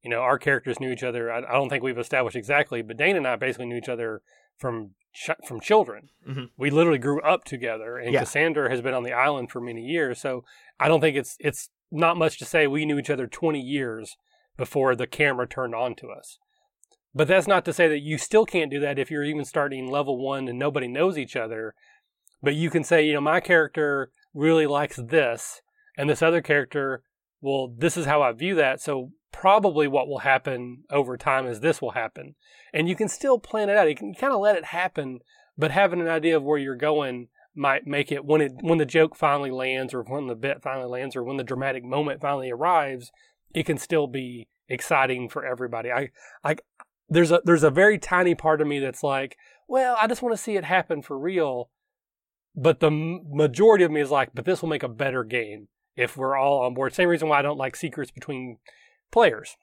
You 0.01 0.09
know, 0.09 0.21
our 0.21 0.39
characters 0.39 0.79
knew 0.79 0.91
each 0.91 1.03
other. 1.03 1.31
I, 1.31 1.39
I 1.39 1.53
don't 1.53 1.69
think 1.69 1.83
we've 1.83 1.97
established 1.97 2.35
exactly, 2.35 2.81
but 2.81 2.97
dana 2.97 3.17
and 3.17 3.27
I 3.27 3.35
basically 3.35 3.67
knew 3.67 3.77
each 3.77 3.89
other 3.89 4.23
from 4.57 4.91
ch- 5.13 5.29
from 5.47 5.59
children. 5.59 6.09
Mhm. 6.27 6.49
We 6.57 6.71
literally 6.71 6.97
grew 6.97 7.21
up 7.21 7.43
together, 7.43 7.97
and 7.97 8.11
Yeah. 8.13 8.21
Cassandra 8.21 8.69
has 8.71 8.81
been 8.81 8.95
on 8.95 9.03
the 9.03 9.13
island 9.13 9.51
for 9.51 9.61
many 9.61 9.81
years. 9.81 10.19
So 10.19 10.43
I 10.79 10.87
don't 10.87 11.01
think 11.01 11.15
it's 11.15 11.37
it's 11.39 11.69
not 11.91 12.17
much 12.17 12.39
to 12.39 12.45
say 12.45 12.65
we 12.65 12.85
knew 12.85 12.97
each 12.97 13.09
other 13.11 13.27
twenty 13.27 13.61
years 13.61 14.15
before 14.57 14.95
the 14.95 15.05
camera 15.07 15.47
turned 15.47 15.75
on 15.75 15.93
to 15.95 16.09
us. 16.09 16.39
But 17.13 17.27
that's 17.27 17.47
not 17.47 17.65
to 17.65 17.73
say 17.73 17.87
that 17.89 17.99
you 17.99 18.17
still 18.17 18.45
can't 18.45 18.71
do 18.71 18.79
that 18.79 18.97
if 18.97 19.11
you're 19.11 19.23
even 19.23 19.45
starting 19.45 19.89
level 19.89 20.17
one 20.17 20.47
and 20.47 20.57
nobody 20.57 20.87
knows 20.87 21.17
each 21.17 21.35
other. 21.35 21.75
But 22.41 22.55
you 22.55 22.69
can 22.69 22.83
say, 22.83 23.05
you 23.05 23.13
know, 23.13 23.21
my 23.21 23.39
character 23.39 24.11
really 24.33 24.65
likes 24.65 24.95
this, 24.95 25.61
and 25.97 26.09
this 26.09 26.21
other 26.21 26.41
character, 26.41 27.03
well, 27.41 27.73
this 27.77 27.97
is 27.97 28.05
how 28.05 28.21
I 28.21 28.31
view 28.31 28.55
that. 28.55 28.79
So 28.79 29.11
probably 29.31 29.87
what 29.87 30.07
will 30.07 30.19
happen 30.19 30.83
over 30.89 31.17
time 31.17 31.47
is 31.47 31.59
this 31.59 31.81
will 31.81 31.91
happen. 31.91 32.35
And 32.73 32.87
you 32.87 32.95
can 32.95 33.07
still 33.07 33.39
plan 33.39 33.69
it 33.69 33.77
out. 33.77 33.89
You 33.89 33.95
can 33.95 34.13
kind 34.13 34.33
of 34.33 34.39
let 34.39 34.55
it 34.55 34.65
happen, 34.65 35.19
but 35.57 35.71
having 35.71 36.01
an 36.01 36.07
idea 36.07 36.37
of 36.37 36.43
where 36.43 36.57
you're 36.57 36.75
going 36.75 37.27
might 37.53 37.85
make 37.85 38.11
it 38.13 38.23
when 38.23 38.39
it 38.39 38.53
when 38.61 38.77
the 38.77 38.85
joke 38.85 39.13
finally 39.13 39.51
lands 39.51 39.93
or 39.93 40.03
when 40.03 40.27
the 40.27 40.35
bit 40.35 40.61
finally 40.61 40.87
lands 40.87 41.17
or 41.17 41.23
when 41.23 41.35
the 41.35 41.43
dramatic 41.43 41.83
moment 41.83 42.21
finally 42.21 42.49
arrives, 42.49 43.11
it 43.53 43.65
can 43.65 43.77
still 43.77 44.07
be 44.07 44.47
exciting 44.69 45.27
for 45.27 45.45
everybody. 45.45 45.91
I 45.91 46.11
I 46.43 46.55
there's 47.11 47.31
a 47.31 47.41
there's 47.43 47.63
a 47.63 47.69
very 47.69 47.99
tiny 47.99 48.33
part 48.33 48.61
of 48.61 48.67
me 48.67 48.79
that's 48.79 49.03
like, 49.03 49.37
well, 49.67 49.97
I 49.99 50.07
just 50.07 50.21
want 50.21 50.35
to 50.35 50.41
see 50.41 50.55
it 50.55 50.63
happen 50.63 51.01
for 51.01 51.19
real. 51.19 51.69
But 52.55 52.79
the 52.79 52.91
majority 52.91 53.83
of 53.83 53.91
me 53.91 54.01
is 54.01 54.09
like, 54.11 54.31
but 54.33 54.45
this 54.45 54.61
will 54.61 54.69
make 54.69 54.83
a 54.83 54.89
better 54.89 55.23
game 55.23 55.67
if 55.95 56.17
we're 56.17 56.37
all 56.37 56.61
on 56.61 56.73
board. 56.73 56.93
Same 56.93 57.09
reason 57.09 57.29
why 57.29 57.39
I 57.39 57.41
don't 57.41 57.57
like 57.57 57.75
secrets 57.75 58.11
between 58.11 58.57
players. 59.11 59.55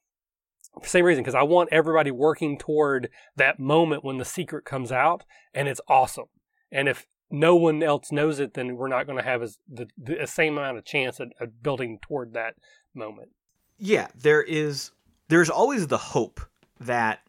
Same 0.82 1.04
reason, 1.04 1.22
because 1.22 1.34
I 1.34 1.42
want 1.42 1.70
everybody 1.72 2.10
working 2.10 2.58
toward 2.58 3.08
that 3.36 3.58
moment 3.58 4.04
when 4.04 4.18
the 4.18 4.24
secret 4.24 4.64
comes 4.64 4.92
out 4.92 5.24
and 5.52 5.68
it's 5.68 5.80
awesome. 5.88 6.26
And 6.70 6.88
if 6.88 7.06
no 7.30 7.56
one 7.56 7.82
else 7.82 8.12
knows 8.12 8.38
it, 8.38 8.54
then 8.54 8.76
we're 8.76 8.88
not 8.88 9.06
going 9.06 9.18
to 9.18 9.24
have 9.24 9.42
as 9.42 9.58
the, 9.68 9.88
the 9.96 10.26
same 10.26 10.56
amount 10.56 10.78
of 10.78 10.84
chance 10.84 11.20
at, 11.20 11.28
at 11.40 11.62
building 11.62 11.98
toward 12.00 12.34
that 12.34 12.54
moment. 12.94 13.30
Yeah, 13.78 14.08
there 14.14 14.42
is 14.42 14.92
there's 15.28 15.50
always 15.50 15.86
the 15.86 15.98
hope 15.98 16.40
that 16.80 17.20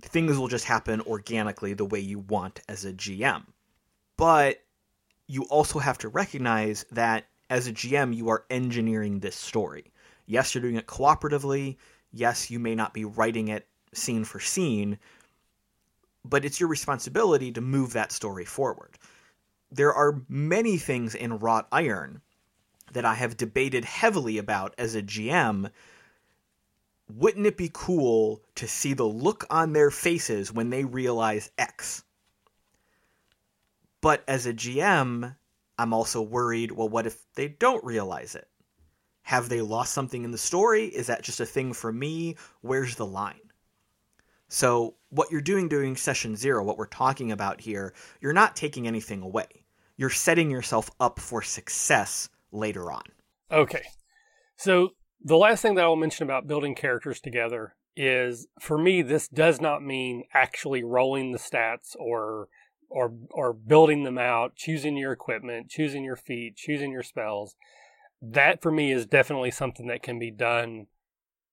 things 0.00 0.38
will 0.38 0.48
just 0.48 0.64
happen 0.64 1.00
organically 1.02 1.74
the 1.74 1.84
way 1.84 2.00
you 2.00 2.20
want 2.20 2.60
as 2.68 2.84
a 2.84 2.92
GM. 2.92 3.44
But 4.16 4.62
you 5.26 5.44
also 5.44 5.78
have 5.78 5.98
to 5.98 6.08
recognize 6.08 6.84
that 6.90 7.26
as 7.50 7.66
a 7.66 7.72
GM 7.72 8.14
you 8.14 8.28
are 8.28 8.44
engineering 8.50 9.20
this 9.20 9.36
story. 9.36 9.92
Yes, 10.26 10.54
you're 10.54 10.62
doing 10.62 10.76
it 10.76 10.86
cooperatively. 10.86 11.76
Yes, 12.12 12.50
you 12.50 12.58
may 12.58 12.74
not 12.74 12.94
be 12.94 13.04
writing 13.04 13.48
it 13.48 13.66
scene 13.92 14.24
for 14.24 14.40
scene, 14.40 14.98
but 16.24 16.44
it's 16.44 16.60
your 16.60 16.68
responsibility 16.68 17.52
to 17.52 17.60
move 17.60 17.92
that 17.92 18.12
story 18.12 18.44
forward. 18.44 18.98
There 19.70 19.92
are 19.92 20.22
many 20.28 20.78
things 20.78 21.14
in 21.14 21.38
Wrought 21.38 21.68
Iron 21.72 22.22
that 22.92 23.04
I 23.04 23.14
have 23.14 23.36
debated 23.36 23.84
heavily 23.84 24.38
about 24.38 24.74
as 24.78 24.94
a 24.94 25.02
GM. 25.02 25.70
Wouldn't 27.10 27.46
it 27.46 27.56
be 27.56 27.70
cool 27.72 28.42
to 28.56 28.68
see 28.68 28.92
the 28.92 29.04
look 29.04 29.44
on 29.50 29.72
their 29.72 29.90
faces 29.90 30.52
when 30.52 30.70
they 30.70 30.84
realize 30.84 31.50
X? 31.58 32.04
But 34.00 34.22
as 34.28 34.46
a 34.46 34.52
GM, 34.52 35.36
I'm 35.78 35.94
also 35.94 36.20
worried 36.20 36.72
well, 36.72 36.88
what 36.88 37.06
if 37.06 37.24
they 37.34 37.48
don't 37.48 37.84
realize 37.84 38.34
it? 38.34 38.48
Have 39.22 39.48
they 39.48 39.60
lost 39.60 39.92
something 39.92 40.24
in 40.24 40.30
the 40.30 40.38
story? 40.38 40.86
Is 40.86 41.06
that 41.06 41.22
just 41.22 41.40
a 41.40 41.46
thing 41.46 41.72
for 41.72 41.92
me? 41.92 42.36
Where's 42.60 42.96
the 42.96 43.06
line? 43.06 43.40
So, 44.48 44.94
what 45.10 45.30
you're 45.30 45.42
doing 45.42 45.68
during 45.68 45.96
session 45.96 46.34
zero, 46.34 46.64
what 46.64 46.78
we're 46.78 46.86
talking 46.86 47.32
about 47.32 47.60
here, 47.60 47.92
you're 48.20 48.32
not 48.32 48.56
taking 48.56 48.86
anything 48.86 49.20
away. 49.20 49.64
You're 49.96 50.08
setting 50.10 50.50
yourself 50.50 50.90
up 51.00 51.20
for 51.20 51.42
success 51.42 52.30
later 52.52 52.90
on. 52.90 53.02
Okay. 53.50 53.82
So 54.56 54.90
the 55.22 55.36
last 55.36 55.62
thing 55.62 55.74
that 55.74 55.84
I'll 55.84 55.96
mention 55.96 56.24
about 56.24 56.46
building 56.46 56.74
characters 56.74 57.20
together 57.20 57.74
is 57.96 58.46
for 58.60 58.78
me 58.78 59.02
this 59.02 59.28
does 59.28 59.60
not 59.60 59.82
mean 59.82 60.24
actually 60.32 60.84
rolling 60.84 61.32
the 61.32 61.38
stats 61.38 61.96
or 61.98 62.48
or 62.88 63.12
or 63.30 63.52
building 63.52 64.04
them 64.04 64.18
out, 64.18 64.56
choosing 64.56 64.96
your 64.96 65.12
equipment, 65.12 65.68
choosing 65.68 66.04
your 66.04 66.16
feet, 66.16 66.56
choosing 66.56 66.92
your 66.92 67.02
spells. 67.02 67.54
That 68.22 68.62
for 68.62 68.70
me 68.70 68.92
is 68.92 69.06
definitely 69.06 69.50
something 69.50 69.86
that 69.88 70.02
can 70.02 70.18
be 70.18 70.30
done 70.30 70.86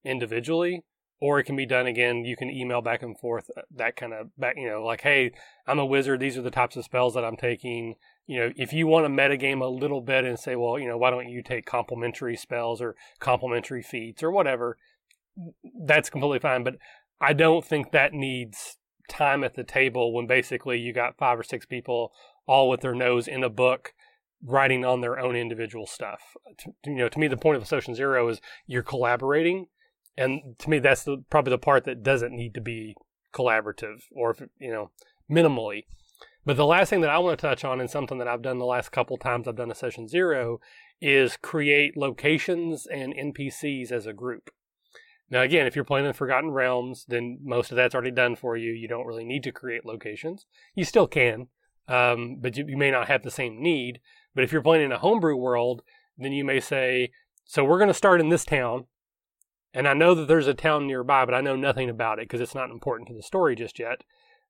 individually 0.03 0.84
or 1.20 1.39
it 1.39 1.45
can 1.45 1.55
be 1.55 1.66
done 1.66 1.88
again. 1.88 2.26
You 2.26 2.36
can 2.36 2.49
email 2.49 2.82
back 2.82 3.01
and 3.01 3.18
forth 3.18 3.49
uh, 3.55 3.61
that 3.76 3.95
kind 3.95 4.13
of 4.13 4.36
back 4.38 4.55
you 4.57 4.70
know 4.70 4.84
like 4.84 5.01
hey 5.01 5.32
i'm 5.68 5.80
a 5.80 5.86
wizard. 5.86 6.20
These 6.20 6.38
are 6.38 6.41
the 6.41 6.51
types 6.51 6.76
of 6.76 6.86
spells 6.86 7.13
that 7.13 7.26
i'm 7.26 7.38
taking. 7.38 7.95
You 8.28 8.39
know 8.39 8.51
if 8.55 8.74
you 8.74 8.88
want 8.88 9.05
to 9.05 9.09
metagame 9.09 9.61
a 9.61 9.68
little 9.68 10.01
bit 10.01 10.26
and 10.26 10.39
say 10.39 10.55
well 10.55 10.80
you 10.80 10.88
know 10.88 10.97
why 10.97 11.11
don't 11.11 11.30
you 11.30 11.43
take 11.43 11.66
complementary 11.66 12.36
spells 12.36 12.82
or 12.82 12.95
complementary 13.20 13.84
feats 13.84 14.24
or 14.24 14.32
whatever 14.32 14.78
that's 15.86 16.09
completely 16.09 16.39
fine 16.39 16.63
but 16.63 16.78
i 17.20 17.34
don't 17.34 17.66
think 17.66 17.91
that 17.91 18.13
needs 18.13 18.78
time 19.09 19.43
at 19.43 19.55
the 19.55 19.63
table 19.63 20.13
when 20.13 20.28
basically 20.28 20.80
you 20.80 20.93
got 20.93 21.18
five 21.18 21.39
or 21.39 21.43
six 21.43 21.66
people 21.66 22.11
all 22.47 22.70
with 22.70 22.82
their 22.82 22.95
nose 22.95 23.28
in 23.28 23.43
a 23.43 23.49
book 23.49 23.93
writing 24.43 24.86
on 24.86 25.01
their 25.01 25.18
own 25.18 25.36
individual 25.36 25.88
stuff. 25.88 26.36
To, 26.59 26.74
you 26.86 26.95
know 26.95 27.09
to 27.09 27.20
me 27.20 27.28
the 27.28 27.38
point 27.38 27.57
of 27.57 27.68
session 27.68 27.95
zero 27.95 28.28
is 28.28 28.41
you're 28.68 28.84
collaborating 28.84 29.68
and 30.18 30.57
to 30.59 30.70
me 30.70 30.80
that's 30.80 31.03
the, 31.03 31.24
probably 31.30 31.51
the 31.51 31.57
part 31.57 31.84
that 31.86 32.03
doesn't 32.03 32.36
need 32.36 32.53
to 32.53 32.61
be 32.61 32.95
collaborative 33.34 34.03
or 34.11 34.36
you 34.59 34.72
know 34.72 34.91
minimally. 35.30 35.84
But 36.45 36.57
the 36.57 36.66
last 36.66 36.89
thing 36.89 37.01
that 37.01 37.09
i 37.09 37.18
want 37.18 37.38
to 37.38 37.41
touch 37.47 37.66
on 37.66 37.82
and 37.82 37.89
something 37.89 38.18
that 38.20 38.28
i've 38.28 38.41
done 38.41 38.59
the 38.59 38.66
last 38.66 38.91
couple 38.91 39.18
times 39.18 39.47
i've 39.47 39.55
done 39.55 39.72
a 39.72 39.76
session 39.76 40.07
zero 40.07 40.59
is 41.01 41.38
create 41.38 41.97
locations 41.97 42.88
and 42.88 43.13
npcs 43.13 43.91
as 43.91 44.05
a 44.05 44.13
group. 44.13 44.51
Now 45.30 45.41
again 45.41 45.68
if 45.68 45.76
you're 45.76 45.86
playing 45.86 46.05
in 46.05 46.13
forgotten 46.13 46.51
realms 46.51 47.05
then 47.07 47.39
most 47.43 47.72
of 47.72 47.76
that's 47.76 47.93
already 47.93 48.11
done 48.11 48.36
for 48.36 48.55
you. 48.55 48.72
You 48.72 48.88
don't 48.88 49.07
really 49.07 49.26
need 49.26 49.43
to 49.43 49.51
create 49.51 49.86
locations. 49.86 50.45
You 50.76 50.86
still 50.86 51.07
can 51.07 51.47
um, 51.88 52.38
but 52.39 52.57
you, 52.57 52.66
you 52.68 52.78
may 52.78 52.89
not 52.89 53.07
have 53.09 53.22
the 53.22 53.30
same 53.30 53.61
need. 53.61 53.99
But 54.34 54.43
if 54.43 54.51
you're 54.51 54.63
playing 54.63 54.86
in 54.86 54.91
a 54.91 54.99
homebrew 54.99 55.36
world 55.36 55.82
then 56.18 56.32
you 56.32 56.45
may 56.45 56.59
say 56.59 57.11
so 57.43 57.63
we're 57.63 57.78
going 57.78 57.89
to 57.89 57.93
start 57.93 58.22
in 58.22 58.30
this 58.30 58.45
town 58.45 58.86
and 59.76 59.89
I 59.89 59.93
know 59.93 60.15
that 60.15 60.30
there's 60.30 60.47
a 60.47 60.53
town 60.53 60.88
nearby, 60.88 61.26
but 61.26 61.36
I 61.36 61.41
know 61.41 61.57
nothing 61.57 61.89
about 61.89 62.17
it 62.17 62.30
because 62.30 62.39
it's 62.39 62.55
not 62.55 62.71
important 62.71 63.09
to 63.09 63.13
the 63.13 63.21
story 63.21 63.57
just 63.57 63.78
yet. 63.78 64.03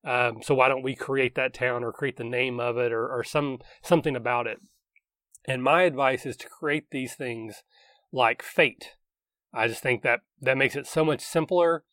Um, 0.03 0.43
so 0.43 0.53
why 0.53 0.69
don't 0.69 0.84
we 0.84 0.95
create 0.95 1.34
that 1.34 1.51
town 1.51 1.84
or 1.84 1.91
create 1.91 2.17
the 2.17 2.23
name 2.23 2.59
of 2.59 2.78
it 2.78 2.93
or, 2.93 3.07
or 3.07 3.23
some 3.23 3.57
something 3.82 4.15
about 4.15 4.45
it? 4.45 4.59
And 5.47 5.63
my 5.63 5.82
advice 5.82 6.28
is 6.28 6.38
to 6.38 6.47
create 6.47 6.91
these 6.91 7.15
things 7.15 7.63
like 8.11 8.43
fate. 8.43 8.91
I 9.51 9.67
just 9.67 9.82
think 9.82 10.03
that 10.03 10.19
that 10.41 10.59
makes 10.59 10.76
it 10.76 10.86
so 10.86 11.03
much 11.03 11.21
simpler, 11.21 11.84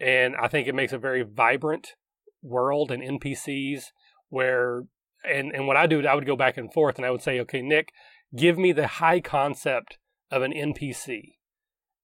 and 0.00 0.34
I 0.36 0.48
think 0.48 0.66
it 0.66 0.74
makes 0.74 0.94
a 0.94 0.98
very 0.98 1.22
vibrant 1.22 1.94
world 2.42 2.90
and 2.90 3.02
NPCs 3.02 3.92
where 4.30 4.84
and 5.24 5.52
and 5.54 5.66
what 5.66 5.76
I 5.76 5.86
do, 5.86 6.06
I 6.06 6.14
would 6.14 6.26
go 6.26 6.36
back 6.36 6.56
and 6.56 6.72
forth, 6.72 6.96
and 6.96 7.04
I 7.04 7.10
would 7.10 7.22
say, 7.22 7.38
okay, 7.40 7.60
Nick, 7.60 7.92
give 8.34 8.56
me 8.56 8.72
the 8.72 8.86
high 8.86 9.20
concept 9.20 9.98
of 10.30 10.40
an 10.40 10.52
NPC 10.52 11.34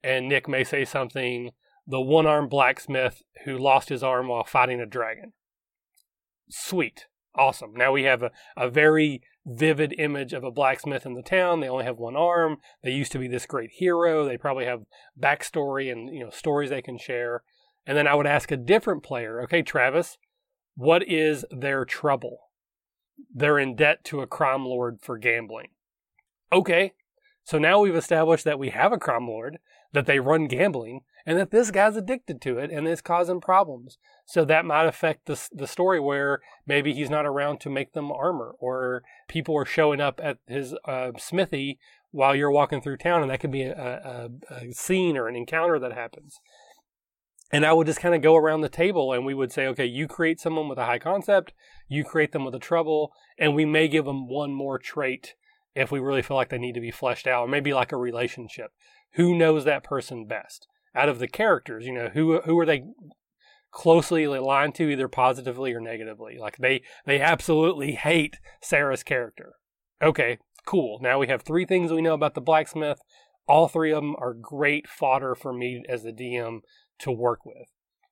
and 0.05 0.29
Nick 0.29 0.47
may 0.47 0.63
say 0.63 0.85
something, 0.85 1.51
the 1.87 2.01
one 2.01 2.27
armed 2.27 2.51
blacksmith 2.51 3.23
who 3.45 3.57
lost 3.57 3.89
his 3.89 4.03
arm 4.03 4.29
while 4.29 4.45
fighting 4.45 4.81
a 4.81 4.87
dragon. 4.87 5.33
Sweet. 6.51 7.07
Awesome. 7.35 7.75
Now 7.75 7.91
we 7.91 8.05
have 8.05 8.23
a, 8.23 8.31
a 8.57 8.69
very 8.69 9.23
vivid 9.45 9.95
image 9.99 10.33
of 10.33 10.45
a 10.45 10.53
blacksmith 10.53 11.05
in 11.05 11.15
the 11.15 11.23
town. 11.23 11.61
They 11.61 11.69
only 11.69 11.85
have 11.85 11.99
one 11.99 12.17
arm. 12.17 12.59
They 12.83 12.93
used 12.93 13.13
to 13.13 13.19
be 13.19 13.27
this 13.27 13.47
great 13.47 13.71
hero. 13.73 14.25
They 14.25 14.37
probably 14.37 14.67
have 14.67 14.85
backstory 15.21 15.91
and 15.91 16.15
you 16.15 16.23
know 16.23 16.31
stories 16.31 16.71
they 16.71 16.83
can 16.83 16.99
share. 16.99 17.43
And 17.87 17.99
then 17.99 18.07
I 18.07 18.15
would 18.15 18.27
ask 18.27 18.51
a 18.51 18.57
different 18.57 19.03
player, 19.03 19.43
okay, 19.43 19.63
Travis, 19.63 20.17
what 20.77 21.07
is 21.07 21.45
their 21.51 21.85
trouble? 21.85 22.51
They're 23.35 23.59
in 23.59 23.75
debt 23.75 24.05
to 24.05 24.21
a 24.21 24.27
crime 24.27 24.65
lord 24.65 24.99
for 25.03 25.19
gambling. 25.19 25.69
Okay, 26.53 26.93
so 27.43 27.59
now 27.59 27.81
we've 27.81 27.97
established 27.97 28.45
that 28.45 28.59
we 28.59 28.71
have 28.71 28.93
a 28.93 28.99
crime 28.99 29.27
lord 29.27 29.59
that 29.95 30.07
they 30.07 30.19
run 30.19 30.47
gambling 30.47 31.01
and 31.25 31.39
that 31.39 31.53
this 31.53 31.71
guy's 31.71 31.97
addicted 31.97 32.43
to 32.43 32.59
it 32.59 32.71
and 32.71 32.87
it's 32.87 33.01
causing 33.01 33.41
problems. 33.41 33.97
So 34.27 34.45
that 34.45 34.67
might 34.67 34.87
affect 34.87 35.27
the, 35.27 35.41
the 35.53 35.69
story 35.69 36.01
where 36.01 36.41
maybe 36.67 36.93
he's 36.93 37.09
not 37.09 37.25
around 37.25 37.61
to 37.61 37.71
make 37.71 37.93
them 37.93 38.11
armor 38.11 38.55
or 38.59 39.05
people 39.29 39.57
are 39.57 39.65
showing 39.65 40.01
up 40.01 40.21
at 40.23 40.39
his 40.47 40.75
uh, 40.85 41.13
smithy 41.17 41.79
while 42.11 42.35
you're 42.35 42.51
walking 42.51 42.83
through 42.83 42.97
town 42.97 43.23
and 43.23 43.31
that 43.31 43.39
could 43.39 43.53
be 43.53 43.63
a, 43.63 44.29
a, 44.51 44.55
a 44.55 44.73
scene 44.73 45.17
or 45.17 45.29
an 45.29 45.37
encounter 45.37 45.79
that 45.79 45.93
happens. 45.93 46.41
And 47.53 47.65
I 47.65 47.73
would 47.73 47.87
just 47.87 48.01
kind 48.01 48.17
of 48.17 48.23
go 48.23 48.35
around 48.35 48.63
the 48.63 48.69
table 48.69 49.13
and 49.13 49.25
we 49.25 49.33
would 49.33 49.53
say, 49.53 49.69
okay, 49.69 49.87
you 49.87 50.09
create 50.09 50.41
someone 50.41 50.69
with 50.69 50.79
a 50.79 50.87
high 50.87 50.99
concept, 50.99 51.53
you 51.87 52.03
create 52.03 52.33
them 52.33 52.45
with 52.45 52.55
a 52.57 52.59
trouble, 52.59 53.13
and 53.39 53.55
we 53.55 53.65
may 53.65 53.87
give 53.87 54.07
them 54.07 54.29
one 54.29 54.53
more 54.53 54.77
trait 54.77 55.35
if 55.77 55.93
we 55.93 56.01
really 56.01 56.23
feel 56.23 56.37
like 56.37 56.49
they 56.49 56.59
need 56.59 56.75
to 56.75 56.81
be 56.81 56.91
fleshed 56.91 57.29
out, 57.29 57.43
or 57.43 57.49
maybe 57.49 57.73
like 57.73 57.93
a 57.93 57.97
relationship. 57.97 58.73
Who 59.15 59.37
knows 59.37 59.65
that 59.65 59.85
person 59.85 60.27
best? 60.27 60.67
Out 60.95 61.09
of 61.09 61.19
the 61.19 61.29
characters, 61.29 61.87
you 61.87 61.93
know, 61.93 62.11
who 62.13 62.41
who 62.43 62.59
are 62.59 62.67
they 62.67 62.85
closely 63.71 64.25
aligned 64.25 64.75
to 64.77 64.89
either 64.89 65.09
positively 65.09 65.73
or 65.73 65.81
negatively? 65.81 66.39
Like 66.39 66.59
they 66.59 66.83
they 67.07 67.21
absolutely 67.21 67.93
hate 67.93 68.39
Sarah's 68.61 69.03
character. 69.03 69.55
Okay, 70.03 70.39
cool. 70.67 70.99
Now 71.01 71.19
we 71.19 71.29
have 71.29 71.43
three 71.43 71.65
things 71.65 71.93
we 71.93 72.03
know 72.03 72.15
about 72.15 72.35
the 72.35 72.41
blacksmith. 72.41 73.01
All 73.47 73.69
three 73.69 73.93
of 73.93 74.03
them 74.03 74.17
are 74.19 74.35
great 74.35 74.89
fodder 74.89 75.35
for 75.35 75.53
me 75.53 75.83
as 75.89 76.03
the 76.03 76.13
DM 76.13 76.61
to 77.01 77.11
work 77.11 77.45
with. 77.45 77.69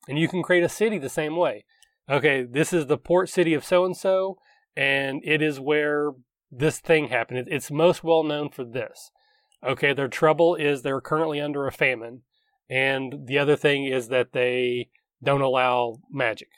And 0.09 0.19
you 0.19 0.29
can 0.29 0.43
create 0.43 0.65
a 0.65 0.69
city 0.69 0.99
the 0.99 1.09
same 1.09 1.37
way. 1.37 1.65
Okay, 2.11 2.43
this 2.43 2.73
is 2.73 2.87
the 2.87 2.99
port 2.99 3.29
city 3.29 3.55
of 3.55 3.65
so 3.65 3.85
and 3.85 3.97
so, 3.97 4.37
and 4.77 5.21
it 5.25 5.41
is 5.41 5.61
where 5.61 6.11
this 6.51 6.81
thing 6.81 7.09
happened. 7.09 7.49
It's 7.51 7.71
most 7.71 8.03
well 8.05 8.25
known 8.25 8.51
for 8.51 8.65
this. 8.65 9.11
Okay, 9.65 9.93
their 9.93 10.09
trouble 10.09 10.55
is 10.55 10.83
they're 10.83 11.01
currently 11.01 11.41
under 11.41 11.67
a 11.67 11.73
famine. 11.73 12.23
And 12.69 13.27
the 13.27 13.39
other 13.39 13.57
thing 13.57 13.85
is 13.87 14.09
that 14.09 14.33
they 14.33 14.89
don't 15.23 15.41
allow 15.41 15.99
magic. 16.11 16.49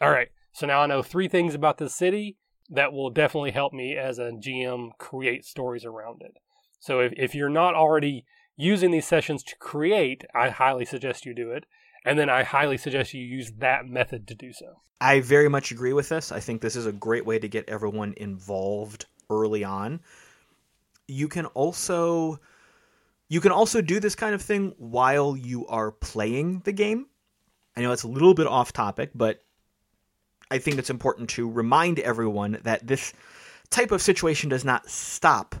All 0.00 0.10
right, 0.10 0.28
so 0.52 0.66
now 0.66 0.80
I 0.80 0.86
know 0.86 1.02
three 1.02 1.28
things 1.28 1.54
about 1.54 1.78
this 1.78 1.94
city 1.94 2.36
that 2.70 2.92
will 2.92 3.10
definitely 3.10 3.50
help 3.52 3.72
me 3.72 3.96
as 3.96 4.18
a 4.18 4.32
GM 4.32 4.90
create 4.98 5.44
stories 5.44 5.84
around 5.84 6.22
it. 6.22 6.36
So 6.80 7.00
if, 7.00 7.12
if 7.16 7.34
you're 7.34 7.48
not 7.48 7.74
already 7.74 8.24
using 8.56 8.90
these 8.90 9.06
sessions 9.06 9.42
to 9.44 9.56
create, 9.56 10.24
I 10.34 10.50
highly 10.50 10.84
suggest 10.84 11.24
you 11.24 11.34
do 11.34 11.50
it. 11.50 11.64
And 12.04 12.18
then 12.18 12.28
I 12.28 12.42
highly 12.42 12.76
suggest 12.76 13.14
you 13.14 13.22
use 13.22 13.52
that 13.58 13.86
method 13.86 14.26
to 14.28 14.34
do 14.34 14.52
so. 14.52 14.82
I 15.00 15.20
very 15.20 15.48
much 15.48 15.70
agree 15.70 15.92
with 15.92 16.08
this. 16.08 16.32
I 16.32 16.40
think 16.40 16.60
this 16.60 16.76
is 16.76 16.86
a 16.86 16.92
great 16.92 17.24
way 17.24 17.38
to 17.38 17.48
get 17.48 17.68
everyone 17.68 18.14
involved 18.16 19.06
early 19.30 19.64
on. 19.64 20.00
You 21.06 21.28
can 21.28 21.46
also 21.46 22.40
you 23.28 23.40
can 23.40 23.52
also 23.52 23.80
do 23.80 24.00
this 24.00 24.14
kind 24.14 24.34
of 24.34 24.42
thing 24.42 24.74
while 24.78 25.36
you 25.36 25.66
are 25.66 25.92
playing 25.92 26.60
the 26.60 26.72
game. 26.72 27.06
I 27.76 27.82
know 27.82 27.92
it's 27.92 28.02
a 28.02 28.08
little 28.08 28.34
bit 28.34 28.46
off 28.46 28.72
topic, 28.72 29.10
but 29.14 29.42
I 30.50 30.58
think 30.58 30.78
it's 30.78 30.90
important 30.90 31.30
to 31.30 31.48
remind 31.48 31.98
everyone 31.98 32.58
that 32.64 32.86
this 32.86 33.12
type 33.70 33.92
of 33.92 34.02
situation 34.02 34.48
does 34.48 34.64
not 34.64 34.88
stop 34.88 35.54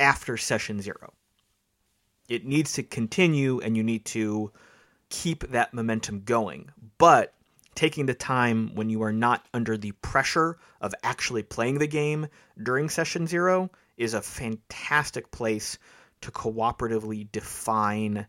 after 0.00 0.36
session 0.36 0.80
0. 0.80 1.12
It 2.28 2.46
needs 2.46 2.72
to 2.74 2.82
continue 2.82 3.60
and 3.60 3.76
you 3.76 3.82
need 3.82 4.06
to 4.06 4.50
keep 5.10 5.50
that 5.50 5.74
momentum 5.74 6.22
going. 6.24 6.70
But 6.96 7.34
taking 7.74 8.06
the 8.06 8.14
time 8.14 8.74
when 8.74 8.90
you 8.90 9.02
are 9.02 9.12
not 9.12 9.46
under 9.52 9.76
the 9.76 9.92
pressure 9.92 10.58
of 10.80 10.94
actually 11.02 11.42
playing 11.42 11.78
the 11.78 11.86
game 11.86 12.26
during 12.62 12.88
session 12.88 13.26
zero 13.26 13.70
is 13.96 14.14
a 14.14 14.22
fantastic 14.22 15.30
place 15.30 15.78
to 16.22 16.30
cooperatively 16.30 17.30
define 17.32 18.26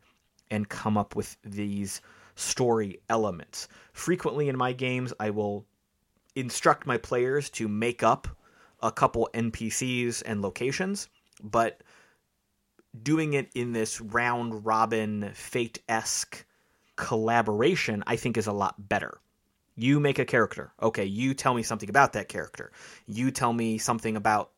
and 0.51 0.69
come 0.69 0.97
up 0.97 1.15
with 1.15 1.37
these 1.43 2.01
story 2.35 2.99
elements. 3.09 3.67
Frequently 3.93 4.49
in 4.49 4.57
my 4.57 4.73
games, 4.73 5.13
I 5.19 5.29
will 5.29 5.65
instruct 6.35 6.85
my 6.85 6.97
players 6.97 7.49
to 7.51 7.67
make 7.67 8.03
up 8.03 8.27
a 8.81 8.91
couple 8.91 9.29
NPCs 9.33 10.23
and 10.25 10.41
locations, 10.41 11.07
but 11.41 11.81
doing 13.01 13.33
it 13.33 13.49
in 13.55 13.71
this 13.71 14.01
round 14.01 14.65
robin, 14.65 15.31
fate 15.33 15.79
esque 15.87 16.45
collaboration, 16.95 18.03
I 18.05 18.15
think 18.15 18.37
is 18.37 18.47
a 18.47 18.53
lot 18.53 18.89
better. 18.89 19.19
You 19.75 19.99
make 19.99 20.19
a 20.19 20.25
character. 20.25 20.71
Okay, 20.81 21.05
you 21.05 21.33
tell 21.33 21.53
me 21.53 21.63
something 21.63 21.89
about 21.89 22.13
that 22.13 22.27
character. 22.27 22.71
You 23.07 23.31
tell 23.31 23.53
me 23.53 23.79
something 23.79 24.15
about 24.15 24.51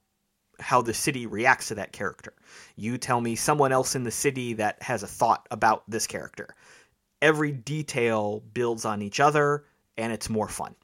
how 0.60 0.82
the 0.82 0.93
city 0.93 1.26
reacts 1.26 1.70
to 1.70 1.76
that 1.76 1.91
character. 1.91 2.34
You 2.76 2.97
tell 2.97 3.22
me 3.22 3.36
someone 3.36 3.72
else 3.72 3.95
in 3.95 4.03
the 4.03 4.12
city 4.12 4.53
that 4.53 4.82
has 4.82 5.03
a 5.03 5.08
thought 5.08 5.47
about 5.51 5.84
this 5.89 6.08
character. 6.08 6.56
Every 7.22 7.51
detail 7.51 8.43
builds 8.53 8.86
on 8.86 9.01
each 9.01 9.20
other, 9.20 9.66
and 9.97 10.12
it's 10.12 10.30
more 10.30 10.47
fun. 10.47 10.76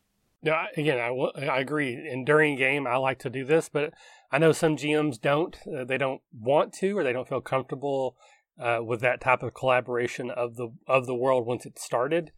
No, 0.44 0.60
again, 0.76 0.98
I, 0.98 1.46
I 1.46 1.60
agree. 1.60 1.94
And 1.94 2.26
during 2.26 2.56
game, 2.56 2.88
I 2.88 2.96
like 2.98 3.20
to 3.20 3.30
do 3.30 3.46
this, 3.46 3.70
but 3.70 3.94
I 4.32 4.40
know 4.40 4.52
some 4.52 4.76
GMs 4.76 5.22
don't. 5.22 5.56
Uh, 5.68 5.84
they 5.84 5.98
don't 5.98 6.22
want 6.34 6.74
to, 6.76 6.98
or 6.98 7.04
they 7.04 7.14
don't 7.14 7.28
feel 7.28 7.42
comfortable 7.42 8.16
uh, 8.60 8.80
with 8.84 9.02
that 9.02 9.22
type 9.22 9.44
of 9.44 9.54
collaboration 9.54 10.32
of 10.32 10.56
the 10.56 10.70
of 10.88 11.06
the 11.06 11.16
world 11.16 11.46
once 11.46 11.66
it 11.66 11.78
started. 11.78 12.32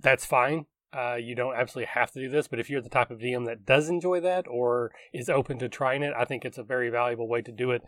That's 0.00 0.24
fine. 0.24 0.66
Uh, 0.96 1.16
you 1.16 1.34
don't 1.34 1.54
absolutely 1.54 1.88
have 1.92 2.10
to 2.12 2.20
do 2.20 2.28
this, 2.30 2.48
but 2.48 2.58
if 2.58 2.70
you're 2.70 2.80
the 2.80 2.88
type 2.88 3.10
of 3.10 3.18
DM 3.18 3.44
that 3.46 3.66
does 3.66 3.88
enjoy 3.88 4.20
that 4.20 4.46
or 4.48 4.90
is 5.12 5.28
open 5.28 5.58
to 5.58 5.68
trying 5.68 6.02
it, 6.02 6.14
I 6.16 6.24
think 6.24 6.44
it's 6.44 6.58
a 6.58 6.62
very 6.62 6.88
valuable 6.88 7.28
way 7.28 7.42
to 7.42 7.52
do 7.52 7.72
it. 7.72 7.82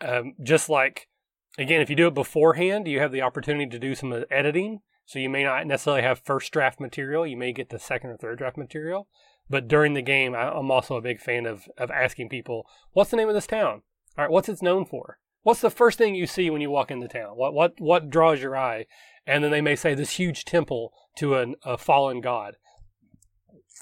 Um, 0.00 0.34
just 0.42 0.68
like, 0.68 1.08
again, 1.56 1.80
if 1.80 1.88
you 1.88 1.96
do 1.96 2.08
it 2.08 2.14
beforehand, 2.14 2.86
you 2.86 3.00
have 3.00 3.12
the 3.12 3.22
opportunity 3.22 3.66
to 3.70 3.78
do 3.78 3.94
some 3.94 4.24
editing. 4.30 4.80
So 5.06 5.18
you 5.18 5.30
may 5.30 5.44
not 5.44 5.66
necessarily 5.66 6.02
have 6.02 6.20
first 6.20 6.52
draft 6.52 6.78
material. 6.78 7.26
You 7.26 7.36
may 7.36 7.52
get 7.52 7.70
the 7.70 7.78
second 7.78 8.10
or 8.10 8.16
third 8.16 8.38
draft 8.38 8.56
material. 8.56 9.08
But 9.48 9.68
during 9.68 9.94
the 9.94 10.02
game, 10.02 10.34
I'm 10.34 10.70
also 10.70 10.96
a 10.96 11.02
big 11.02 11.20
fan 11.20 11.46
of, 11.46 11.68
of 11.76 11.90
asking 11.90 12.28
people, 12.28 12.66
what's 12.92 13.10
the 13.10 13.16
name 13.16 13.28
of 13.28 13.34
this 13.34 13.46
town? 13.46 13.82
All 14.16 14.24
right, 14.24 14.30
what's 14.30 14.48
it 14.48 14.62
known 14.62 14.84
for? 14.84 15.18
What's 15.42 15.60
the 15.60 15.70
first 15.70 15.98
thing 15.98 16.14
you 16.14 16.26
see 16.26 16.50
when 16.50 16.60
you 16.60 16.70
walk 16.70 16.90
into 16.90 17.08
town? 17.08 17.36
What 17.36 17.52
what 17.52 17.74
what 17.78 18.10
draws 18.10 18.40
your 18.40 18.56
eye? 18.56 18.86
And 19.26 19.42
then 19.42 19.50
they 19.50 19.60
may 19.60 19.74
say 19.74 19.94
this 19.94 20.10
huge 20.10 20.44
temple 20.44 20.92
to 21.16 21.36
an, 21.36 21.56
a 21.64 21.76
fallen 21.78 22.20
god. 22.20 22.56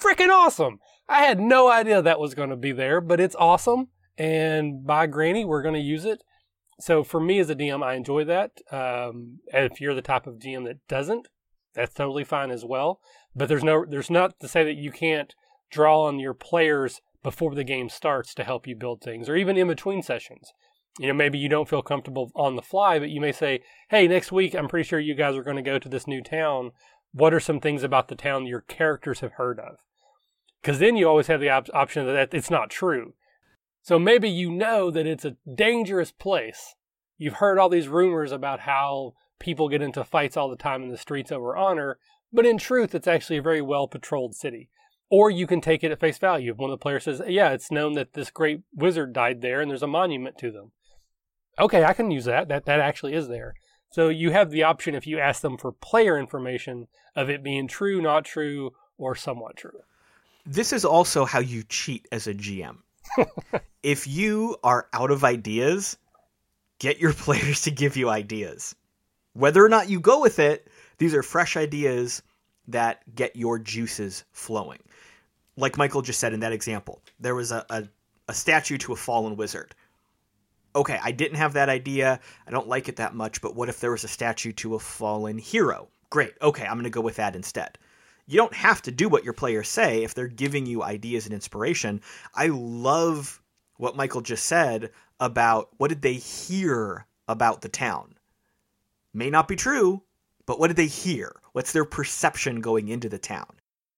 Freaking 0.03 0.31
awesome! 0.31 0.78
I 1.09 1.22
had 1.22 1.41
no 1.41 1.70
idea 1.70 2.01
that 2.01 2.20
was 2.20 2.35
going 2.35 2.51
to 2.51 2.57
be 2.57 2.72
there, 2.72 3.01
but 3.01 3.20
it's 3.20 3.37
awesome. 3.37 3.89
And 4.16 4.87
by 4.87 5.07
granny, 5.07 5.45
we're 5.45 5.62
going 5.62 5.74
to 5.74 5.81
use 5.81 6.05
it. 6.05 6.22
So 6.78 7.05
for 7.05 7.20
me 7.20 7.39
as 7.39 7.51
a 7.51 7.55
DM, 7.55 7.83
I 7.83 7.95
enjoy 7.95 8.24
that. 8.24 8.53
Um, 8.70 9.41
if 9.49 9.81
you're 9.81 9.95
the 9.95 10.03
type 10.03 10.26
of 10.26 10.37
DM 10.37 10.64
that 10.66 10.87
doesn't, 10.89 11.28
that's 11.74 11.95
totally 11.95 12.24
fine 12.24 12.51
as 12.51 12.64
well. 12.64 13.01
But 13.35 13.49
there's 13.49 13.64
no, 13.64 13.85
there's 13.89 14.11
not 14.11 14.39
to 14.41 14.49
say 14.49 14.64
that 14.64 14.76
you 14.76 14.91
can't 14.91 15.35
draw 15.70 16.05
on 16.05 16.18
your 16.18 16.35
players 16.35 17.01
before 17.22 17.55
the 17.55 17.64
game 17.64 17.89
starts 17.89 18.35
to 18.35 18.45
help 18.45 18.66
you 18.66 18.74
build 18.74 19.03
things, 19.03 19.28
or 19.28 19.37
even 19.37 19.57
in 19.57 19.68
between 19.68 20.03
sessions. 20.03 20.53
You 20.99 21.09
know, 21.09 21.14
maybe 21.14 21.39
you 21.39 21.49
don't 21.49 21.68
feel 21.68 21.83
comfortable 21.83 22.33
on 22.35 22.57
the 22.57 22.62
fly, 22.62 22.99
but 22.99 23.11
you 23.11 23.20
may 23.20 23.33
say, 23.33 23.62
"Hey, 23.91 24.09
next 24.09 24.33
week, 24.33 24.55
I'm 24.55 24.68
pretty 24.68 24.89
sure 24.89 24.99
you 24.99 25.14
guys 25.14 25.37
are 25.37 25.43
going 25.43 25.57
to 25.57 25.62
go 25.62 25.78
to 25.78 25.89
this 25.89 26.07
new 26.07 26.22
town. 26.22 26.72
What 27.12 27.34
are 27.34 27.40
some 27.40 27.61
things 27.61 27.82
about 27.82 28.08
the 28.08 28.14
town 28.14 28.46
your 28.46 28.61
characters 28.62 29.20
have 29.20 29.32
heard 29.32 29.58
of?" 29.58 29.78
Because 30.61 30.78
then 30.78 30.96
you 30.96 31.08
always 31.08 31.28
have 31.28 31.40
the 31.40 31.50
op- 31.50 31.72
option 31.72 32.06
that 32.06 32.34
it's 32.34 32.50
not 32.50 32.70
true. 32.70 33.14
So 33.82 33.98
maybe 33.98 34.28
you 34.28 34.50
know 34.50 34.90
that 34.90 35.06
it's 35.06 35.24
a 35.24 35.36
dangerous 35.52 36.12
place. 36.12 36.74
You've 37.16 37.34
heard 37.34 37.58
all 37.58 37.68
these 37.68 37.88
rumors 37.88 38.32
about 38.32 38.61
how 38.61 39.14
people 39.38 39.68
get 39.68 39.82
into 39.82 40.04
fights 40.04 40.36
all 40.36 40.50
the 40.50 40.56
time 40.56 40.82
in 40.82 40.90
the 40.90 40.98
streets 40.98 41.32
over 41.32 41.56
honor, 41.56 41.98
but 42.32 42.46
in 42.46 42.58
truth, 42.58 42.94
it's 42.94 43.08
actually 43.08 43.38
a 43.38 43.42
very 43.42 43.62
well 43.62 43.88
patrolled 43.88 44.34
city. 44.34 44.68
Or 45.11 45.30
you 45.30 45.46
can 45.46 45.61
take 45.61 45.82
it 45.82 45.90
at 45.90 45.98
face 45.98 46.18
value. 46.18 46.52
If 46.52 46.58
one 46.58 46.70
of 46.70 46.78
the 46.78 46.82
players 46.82 47.04
says, 47.04 47.20
Yeah, 47.26 47.50
it's 47.50 47.72
known 47.72 47.94
that 47.94 48.12
this 48.12 48.30
great 48.30 48.61
wizard 48.72 49.12
died 49.12 49.40
there 49.40 49.61
and 49.61 49.70
there's 49.70 49.82
a 49.82 49.88
monument 49.88 50.38
to 50.38 50.52
them. 50.52 50.72
Okay, 51.58 51.84
I 51.84 51.94
can 51.94 52.11
use 52.11 52.26
that. 52.26 52.48
That 52.48 52.64
that 52.66 52.80
actually 52.80 53.14
is 53.14 53.28
there. 53.28 53.54
So 53.91 54.09
you 54.09 54.30
have 54.30 54.51
the 54.51 54.62
option 54.62 54.95
if 54.95 55.07
you 55.07 55.18
ask 55.18 55.43
them 55.43 55.57
for 55.57 55.72
player 55.72 56.16
information 56.16 56.86
of 57.16 57.28
it 57.28 57.43
being 57.43 57.66
true, 57.66 58.01
not 58.01 58.24
true, 58.24 58.72
or 58.99 59.16
somewhat 59.16 59.57
true. 59.57 59.80
This 60.47 60.72
is 60.72 60.84
also 60.84 61.24
how 61.24 61.41
you 61.41 61.64
cheat 61.64 62.07
as 62.12 62.26
a 62.26 62.34
GM. 62.34 62.78
if 63.82 64.07
you 64.07 64.57
are 64.62 64.86
out 64.93 65.11
of 65.11 65.24
ideas, 65.24 65.97
get 66.78 66.99
your 66.99 67.12
players 67.14 67.62
to 67.62 67.70
give 67.70 67.97
you 67.97 68.09
ideas. 68.09 68.74
Whether 69.32 69.64
or 69.64 69.68
not 69.68 69.88
you 69.88 70.01
go 70.01 70.20
with 70.20 70.38
it, 70.38 70.68
these 70.99 71.14
are 71.14 71.22
fresh 71.22 71.57
ideas 71.57 72.22
that 72.68 73.03
get 73.14 73.36
your 73.36 73.59
juices 73.59 74.24
flowing. 74.32 74.80
Like 75.57 75.76
Michael 75.76 76.03
just 76.03 76.20
said 76.20 76.32
in 76.32 76.41
that 76.41 76.53
example, 76.53 77.03
there 77.18 77.34
was 77.34 77.51
a, 77.51 77.64
a, 77.70 77.84
a 78.28 78.34
statue 78.34 78.78
to 78.78 78.93
a 78.93 78.97
fallen 78.97 79.36
wizard. 79.36 79.74
Okay, 80.75 80.99
I 81.03 81.12
didn't 81.12 81.39
have 81.39 81.55
that 81.55 81.68
idea. 81.68 82.21
I 82.47 82.51
don't 82.51 82.68
like 82.68 82.89
it 82.89 82.97
that 82.97 83.14
much, 83.14 83.41
but 83.41 83.55
what 83.55 83.68
if 83.68 83.81
there 83.81 83.91
was 83.91 84.05
a 84.05 84.09
statue 84.09 84.53
to 84.53 84.75
a 84.75 84.79
fallen 84.79 85.39
hero? 85.39 85.89
Great. 86.11 86.35
Okay, 86.41 86.64
I'm 86.64 86.75
going 86.75 86.85
to 86.85 86.91
go 86.91 87.01
with 87.01 87.16
that 87.16 87.37
instead 87.37 87.79
you 88.31 88.37
don't 88.37 88.55
have 88.55 88.81
to 88.81 88.93
do 88.93 89.09
what 89.09 89.25
your 89.25 89.33
players 89.33 89.68
say 89.68 90.05
if 90.05 90.14
they're 90.14 90.29
giving 90.29 90.64
you 90.64 90.85
ideas 90.85 91.27
and 91.27 91.35
inspiration. 91.35 92.01
I 92.33 92.47
love 92.47 93.43
what 93.77 93.97
Michael 93.97 94.21
just 94.21 94.45
said 94.45 94.91
about 95.18 95.71
what 95.79 95.89
did 95.89 96.01
they 96.01 96.14
hear 96.14 97.07
about 97.27 97.61
the 97.61 97.68
town. 97.68 98.14
May 99.12 99.31
not 99.31 99.49
be 99.49 99.57
true, 99.57 100.05
but 100.47 100.61
what 100.61 100.68
did 100.68 100.77
they 100.77 100.87
hear? 100.87 101.41
What's 101.53 101.73
their 101.73 101.85
perception 101.85 102.61
going 102.61 102.87
into 102.87 103.09
the 103.09 103.18
town? 103.18 103.51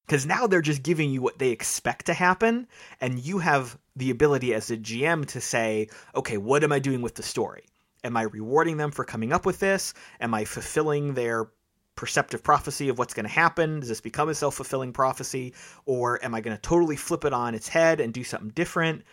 Because 0.07 0.27
now 0.27 0.47
they're 0.47 0.61
just 0.61 0.83
giving 0.83 1.11
you 1.11 1.23
what 1.23 1.39
they 1.39 1.51
expect 1.51 2.07
to 2.07 2.15
happen, 2.15 2.67
and 3.01 3.19
you 3.19 3.39
have 3.39 3.79
the 3.97 4.11
ability 4.11 4.53
as 4.53 4.71
a 4.71 4.77
GM 4.77 5.27
to 5.27 5.41
say, 5.41 5.89
okay, 6.15 6.37
what 6.37 6.65
am 6.65 6.73
I 6.73 6.79
doing 6.79 7.03
with 7.03 7.15
the 7.15 7.23
story? 7.23 7.65
Am 8.05 8.17
I 8.17 8.23
rewarding 8.23 8.79
them 8.79 8.91
for 8.91 9.05
coming 9.05 9.33
up 9.33 9.47
with 9.47 9.61
this? 9.61 9.95
Am 10.21 10.35
I 10.35 10.45
fulfilling 10.45 11.15
their 11.15 11.51
perceptive 11.95 12.43
prophecy 12.43 12.89
of 12.89 12.99
what's 12.99 13.15
going 13.15 13.27
to 13.27 13.33
happen? 13.33 13.81
Does 13.81 13.89
this 13.89 14.01
become 14.01 14.29
a 14.29 14.35
self 14.35 14.57
fulfilling 14.57 14.93
prophecy? 14.93 15.55
Or 15.87 16.23
am 16.25 16.35
I 16.35 16.41
going 16.41 16.57
to 16.57 16.61
totally 16.61 16.97
flip 16.97 17.25
it 17.25 17.33
on 17.33 17.55
its 17.55 17.69
head 17.69 18.01
and 18.01 18.13
do 18.13 18.25
something 18.25 18.51
different? 18.51 19.05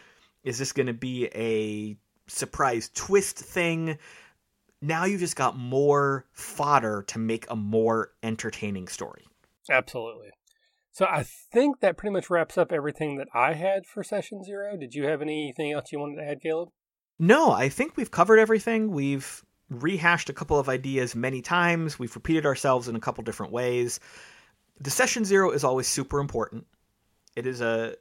Is 0.44 0.58
this 0.58 0.72
going 0.72 0.88
to 0.88 0.94
be 0.94 1.28
a 1.36 1.98
surprise 2.28 2.90
twist 2.94 3.38
thing? 3.38 3.98
Now 4.82 5.06
you've 5.06 5.20
just 5.20 5.36
got 5.36 5.58
more 5.58 6.26
fodder 6.32 7.04
to 7.08 7.20
make 7.20 7.46
a 7.50 7.56
more 7.56 8.12
entertaining 8.24 8.88
story. 8.88 9.26
Absolutely. 9.70 10.30
So 11.00 11.06
I 11.06 11.24
think 11.24 11.80
that 11.80 11.96
pretty 11.96 12.12
much 12.12 12.30
wraps 12.30 12.58
up 12.58 12.74
everything 12.74 13.20
that 13.20 13.30
I 13.34 13.54
had 13.54 13.86
for 13.86 14.04
session 14.04 14.44
zero. 14.44 14.76
Did 14.76 14.94
you 14.94 15.06
have 15.06 15.22
anything 15.22 15.72
else 15.72 15.94
you 15.94 16.00
wanted 16.02 16.18
to 16.18 16.30
add, 16.30 16.42
Caleb? 16.42 16.72
No, 17.18 17.52
I 17.52 17.70
think 17.70 17.96
we've 17.96 18.12
covered 18.12 18.38
everything. 18.38 18.92
We've 18.92 19.42
rehashed 19.70 20.30
a 20.30 20.34
couple 20.34 20.60
of 20.60 20.68
ideas 20.68 21.16
many 21.16 21.42
times. 21.42 21.98
We've 21.98 22.14
repeated 22.14 22.46
ourselves 22.46 22.90
in 22.90 22.98
a 22.98 23.00
couple 23.00 23.24
different 23.24 23.54
ways. 23.54 24.02
The 24.82 24.90
session 24.90 25.24
zero 25.24 25.52
is 25.52 25.64
always 25.64 25.88
super 25.88 26.20
important. 26.20 26.68
It 27.34 27.48
is 27.48 27.62
a 27.62 27.96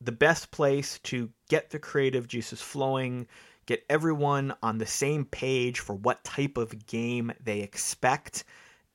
the 0.00 0.12
best 0.12 0.52
place 0.52 1.00
to 1.00 1.28
get 1.48 1.70
the 1.70 1.80
creative 1.80 2.28
juices 2.28 2.62
flowing, 2.62 3.26
get 3.66 3.84
everyone 3.90 4.54
on 4.62 4.78
the 4.78 4.86
same 4.86 5.24
page 5.24 5.80
for 5.80 5.96
what 5.96 6.22
type 6.22 6.58
of 6.58 6.86
game 6.86 7.32
they 7.42 7.58
expect, 7.58 8.44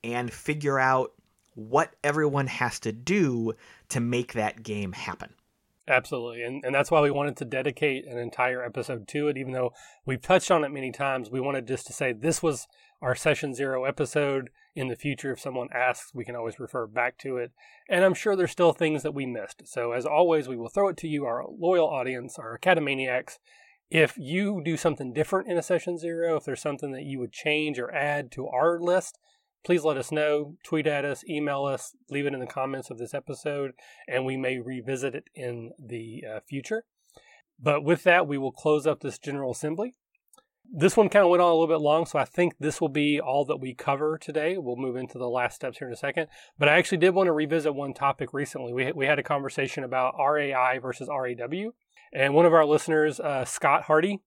and 0.06 0.32
figure 0.32 0.80
out 0.80 1.12
what 1.54 1.96
everyone 2.04 2.48
has 2.48 2.80
to 2.82 2.92
do 2.92 3.54
to 3.90 4.00
make 4.00 4.34
that 4.34 4.64
game 4.64 4.94
happen. 4.94 5.34
Absolutely. 5.88 6.44
And, 6.44 6.64
and 6.64 6.74
that's 6.74 6.92
why 6.92 7.02
we 7.02 7.12
wanted 7.12 7.36
to 7.38 7.46
dedicate 7.46 8.06
an 8.06 8.18
entire 8.18 8.64
episode 8.64 9.08
to 9.10 9.28
it, 9.28 9.38
even 9.38 9.52
though 9.52 9.74
we've 10.06 10.22
touched 10.22 10.52
on 10.52 10.64
it 10.64 10.70
many 10.70 10.92
times. 10.92 11.30
We 11.30 11.42
wanted 11.42 11.68
just 11.68 11.88
to 11.88 11.94
say 11.94 12.14
this 12.14 12.42
was 12.42 12.68
our 13.02 13.16
session 13.16 13.54
zero 13.54 13.84
episode. 13.86 14.50
In 14.74 14.88
the 14.88 14.96
future, 14.96 15.34
if 15.34 15.40
someone 15.42 15.68
asks, 15.74 16.14
we 16.14 16.24
can 16.24 16.36
always 16.36 16.58
refer 16.58 16.88
back 16.88 17.18
to 17.20 17.36
it. 17.36 17.52
And 17.90 18.06
I'm 18.06 18.14
sure 18.14 18.38
there's 18.38 18.52
still 18.52 18.72
things 18.72 19.04
that 19.04 19.14
we 19.14 19.26
missed. 19.26 19.64
So, 19.66 19.92
as 19.92 20.06
always, 20.06 20.48
we 20.48 20.56
will 20.56 20.70
throw 20.70 20.88
it 20.88 20.96
to 20.98 21.10
you, 21.10 21.26
our 21.26 21.44
loyal 21.46 21.90
audience, 21.90 22.40
our 22.40 22.54
Academaniacs. 22.54 23.40
If 23.90 24.18
you 24.18 24.62
do 24.64 24.78
something 24.78 25.12
different 25.12 25.50
in 25.50 25.58
a 25.58 25.62
session 25.62 25.98
zero, 25.98 26.38
if 26.38 26.46
there's 26.46 26.62
something 26.62 26.94
that 26.94 27.04
you 27.04 27.20
would 27.20 27.34
change 27.34 27.80
or 27.80 27.94
add 27.94 28.32
to 28.32 28.48
our 28.48 28.80
list, 28.80 29.20
please 29.64 29.84
let 29.84 29.98
us 29.98 30.12
know. 30.12 30.56
Tweet 30.64 30.88
at 30.88 31.06
us, 31.06 31.24
email 31.30 31.66
us, 31.66 31.96
leave 32.10 32.26
it 32.26 32.34
in 32.34 32.40
the 32.40 32.48
comments 32.48 32.90
of 32.90 32.98
this 32.98 33.14
episode, 33.14 33.72
and 34.08 34.26
we 34.26 34.38
may 34.38 34.60
revisit 34.60 35.16
it 35.16 35.26
in 35.36 35.72
the 35.80 36.24
uh, 36.30 36.40
future. 36.48 36.84
But 37.60 37.84
with 37.84 38.04
that, 38.04 38.28
we 38.28 38.38
will 38.38 38.52
close 38.52 38.88
up 38.88 39.02
this 39.02 39.20
General 39.20 39.52
Assembly. 39.52 39.94
This 40.74 40.96
one 40.96 41.10
kind 41.10 41.26
of 41.26 41.30
went 41.30 41.42
on 41.42 41.50
a 41.50 41.54
little 41.54 41.68
bit 41.68 41.84
long, 41.84 42.06
so 42.06 42.18
I 42.18 42.24
think 42.26 42.54
this 42.60 42.80
will 42.80 42.90
be 42.90 43.20
all 43.20 43.44
that 43.46 43.58
we 43.58 43.74
cover 43.74 44.18
today. 44.18 44.58
We'll 44.58 44.78
move 44.78 44.96
into 44.96 45.18
the 45.18 45.28
last 45.28 45.56
steps 45.56 45.80
here 45.80 45.88
in 45.88 45.94
a 45.94 45.98
second. 45.98 46.28
But 46.58 46.70
I 46.70 46.78
actually 46.78 47.00
did 47.00 47.14
want 47.14 47.28
to 47.28 47.34
revisit 47.34 47.76
one 47.76 47.94
topic 47.94 48.34
recently. 48.34 48.74
We, 48.74 48.92
we 48.94 49.06
had 49.06 49.20
a 49.20 49.24
conversation 49.24 49.84
about 49.84 50.16
RAI 50.18 50.80
versus 50.80 51.10
RAW, 51.10 51.72
and 52.14 52.34
one 52.34 52.46
of 52.46 52.54
our 52.54 52.66
listeners, 52.66 53.20
uh, 53.20 53.44
Scott 53.44 53.84
Hardy, 53.84 54.22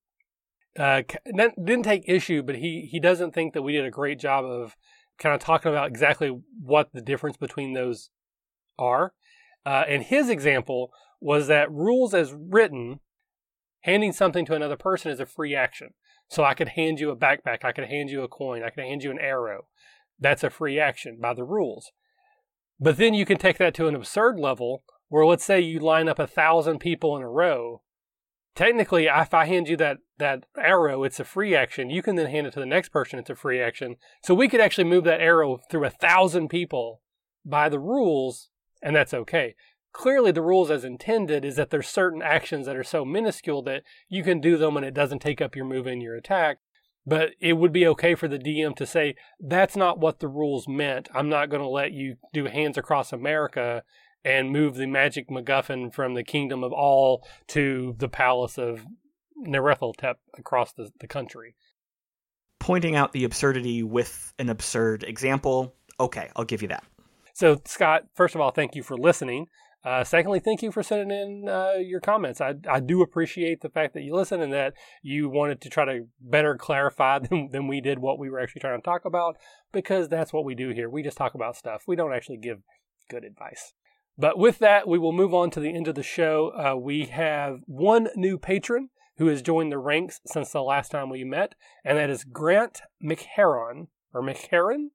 uh, 0.78 1.02
didn't 1.24 1.84
take 1.84 2.08
issue, 2.08 2.42
but 2.42 2.56
he, 2.56 2.88
he 2.90 3.00
doesn't 3.00 3.32
think 3.32 3.54
that 3.54 3.62
we 3.62 3.72
did 3.72 3.86
a 3.86 3.90
great 3.90 4.18
job 4.18 4.44
of 4.44 4.76
kind 5.18 5.34
of 5.34 5.40
talking 5.40 5.70
about 5.70 5.88
exactly 5.88 6.40
what 6.62 6.90
the 6.92 7.00
difference 7.00 7.36
between 7.36 7.72
those 7.72 8.10
are. 8.78 9.12
Uh, 9.64 9.84
and 9.88 10.02
his 10.02 10.28
example 10.28 10.90
was 11.20 11.46
that 11.46 11.70
rules 11.70 12.12
as 12.12 12.34
written, 12.34 13.00
handing 13.80 14.12
something 14.12 14.44
to 14.46 14.54
another 14.54 14.76
person 14.76 15.10
is 15.10 15.20
a 15.20 15.26
free 15.26 15.54
action. 15.54 15.90
So 16.28 16.42
I 16.42 16.54
could 16.54 16.70
hand 16.70 17.00
you 17.00 17.10
a 17.10 17.16
backpack, 17.16 17.64
I 17.64 17.72
could 17.72 17.88
hand 17.88 18.10
you 18.10 18.22
a 18.22 18.28
coin, 18.28 18.62
I 18.62 18.70
could 18.70 18.84
hand 18.84 19.02
you 19.02 19.10
an 19.10 19.18
arrow. 19.18 19.66
That's 20.18 20.44
a 20.44 20.50
free 20.50 20.78
action 20.78 21.18
by 21.20 21.34
the 21.34 21.44
rules. 21.44 21.92
But 22.80 22.96
then 22.96 23.14
you 23.14 23.24
can 23.24 23.38
take 23.38 23.58
that 23.58 23.74
to 23.74 23.88
an 23.88 23.94
absurd 23.94 24.38
level 24.38 24.82
where 25.08 25.26
let's 25.26 25.44
say 25.44 25.60
you 25.60 25.78
line 25.78 26.08
up 26.08 26.18
a 26.18 26.26
thousand 26.26 26.78
people 26.78 27.16
in 27.16 27.22
a 27.22 27.28
row. 27.28 27.82
Technically, 28.54 29.06
if 29.06 29.34
I 29.34 29.46
hand 29.46 29.68
you 29.68 29.76
that, 29.78 29.98
that 30.18 30.44
arrow, 30.56 31.02
it's 31.02 31.18
a 31.18 31.24
free 31.24 31.54
action. 31.54 31.90
You 31.90 32.02
can 32.02 32.14
then 32.14 32.30
hand 32.30 32.46
it 32.46 32.52
to 32.54 32.60
the 32.60 32.66
next 32.66 32.90
person, 32.90 33.18
it's 33.18 33.30
a 33.30 33.34
free 33.34 33.60
action. 33.60 33.96
So 34.22 34.34
we 34.34 34.48
could 34.48 34.60
actually 34.60 34.84
move 34.84 35.04
that 35.04 35.20
arrow 35.20 35.58
through 35.70 35.84
a 35.84 35.90
thousand 35.90 36.48
people 36.48 37.00
by 37.44 37.68
the 37.68 37.80
rules, 37.80 38.50
and 38.82 38.94
that's 38.94 39.14
okay 39.14 39.54
clearly 39.94 40.32
the 40.32 40.42
rules 40.42 40.70
as 40.70 40.84
intended 40.84 41.44
is 41.44 41.56
that 41.56 41.70
there's 41.70 41.88
certain 41.88 42.20
actions 42.20 42.66
that 42.66 42.76
are 42.76 42.84
so 42.84 43.04
minuscule 43.04 43.62
that 43.62 43.84
you 44.08 44.22
can 44.22 44.40
do 44.40 44.58
them 44.58 44.76
and 44.76 44.84
it 44.84 44.92
doesn't 44.92 45.20
take 45.20 45.40
up 45.40 45.56
your 45.56 45.64
move 45.64 45.86
and 45.86 46.02
your 46.02 46.16
attack. 46.16 46.58
But 47.06 47.30
it 47.40 47.54
would 47.54 47.72
be 47.72 47.86
okay 47.88 48.14
for 48.14 48.28
the 48.28 48.38
DM 48.38 48.74
to 48.76 48.86
say, 48.86 49.14
that's 49.38 49.76
not 49.76 50.00
what 50.00 50.20
the 50.20 50.28
rules 50.28 50.66
meant. 50.66 51.08
I'm 51.14 51.28
not 51.28 51.48
going 51.48 51.62
to 51.62 51.68
let 51.68 51.92
you 51.92 52.16
do 52.32 52.46
hands 52.46 52.76
across 52.76 53.12
America 53.12 53.82
and 54.24 54.50
move 54.50 54.76
the 54.76 54.86
magic 54.86 55.28
MacGuffin 55.28 55.92
from 55.92 56.14
the 56.14 56.24
kingdom 56.24 56.64
of 56.64 56.72
all 56.72 57.26
to 57.48 57.94
the 57.98 58.08
palace 58.08 58.58
of 58.58 58.86
Neretheltep 59.46 60.14
across 60.38 60.72
the, 60.72 60.90
the 61.00 61.06
country. 61.06 61.54
Pointing 62.58 62.96
out 62.96 63.12
the 63.12 63.24
absurdity 63.24 63.82
with 63.82 64.32
an 64.38 64.48
absurd 64.48 65.04
example. 65.04 65.74
Okay, 66.00 66.30
I'll 66.34 66.44
give 66.44 66.62
you 66.62 66.68
that. 66.68 66.84
So, 67.34 67.60
Scott, 67.64 68.04
first 68.14 68.34
of 68.34 68.40
all, 68.40 68.50
thank 68.50 68.74
you 68.74 68.82
for 68.82 68.96
listening. 68.96 69.46
Uh, 69.84 70.02
secondly, 70.02 70.40
thank 70.40 70.62
you 70.62 70.72
for 70.72 70.82
sending 70.82 71.10
in 71.10 71.48
uh, 71.48 71.74
your 71.78 72.00
comments. 72.00 72.40
I, 72.40 72.54
I 72.70 72.80
do 72.80 73.02
appreciate 73.02 73.60
the 73.60 73.68
fact 73.68 73.92
that 73.92 74.02
you 74.02 74.14
listen 74.14 74.40
and 74.40 74.52
that 74.54 74.72
you 75.02 75.28
wanted 75.28 75.60
to 75.60 75.68
try 75.68 75.84
to 75.84 76.06
better 76.20 76.56
clarify 76.56 77.18
than, 77.28 77.50
than 77.52 77.68
we 77.68 77.82
did 77.82 77.98
what 77.98 78.18
we 78.18 78.30
were 78.30 78.40
actually 78.40 78.60
trying 78.60 78.78
to 78.78 78.84
talk 78.84 79.04
about 79.04 79.36
because 79.72 80.08
that's 80.08 80.32
what 80.32 80.46
we 80.46 80.54
do 80.54 80.70
here. 80.70 80.88
We 80.88 81.02
just 81.02 81.18
talk 81.18 81.34
about 81.34 81.56
stuff. 81.56 81.82
We 81.86 81.96
don't 81.96 82.14
actually 82.14 82.38
give 82.38 82.60
good 83.10 83.24
advice. 83.24 83.74
But 84.16 84.38
with 84.38 84.58
that, 84.60 84.86
we 84.86 84.98
will 84.98 85.12
move 85.12 85.34
on 85.34 85.50
to 85.50 85.60
the 85.60 85.74
end 85.74 85.88
of 85.88 85.96
the 85.96 86.02
show. 86.02 86.52
Uh, 86.54 86.76
we 86.76 87.06
have 87.06 87.60
one 87.66 88.08
new 88.14 88.38
patron 88.38 88.90
who 89.18 89.26
has 89.26 89.42
joined 89.42 89.72
the 89.72 89.78
ranks 89.78 90.20
since 90.26 90.50
the 90.50 90.62
last 90.62 90.90
time 90.90 91.10
we 91.10 91.24
met, 91.24 91.54
and 91.84 91.98
that 91.98 92.10
is 92.10 92.24
Grant 92.24 92.82
McHeron 93.02 93.88
or 94.12 94.22
McHeron. 94.22 94.88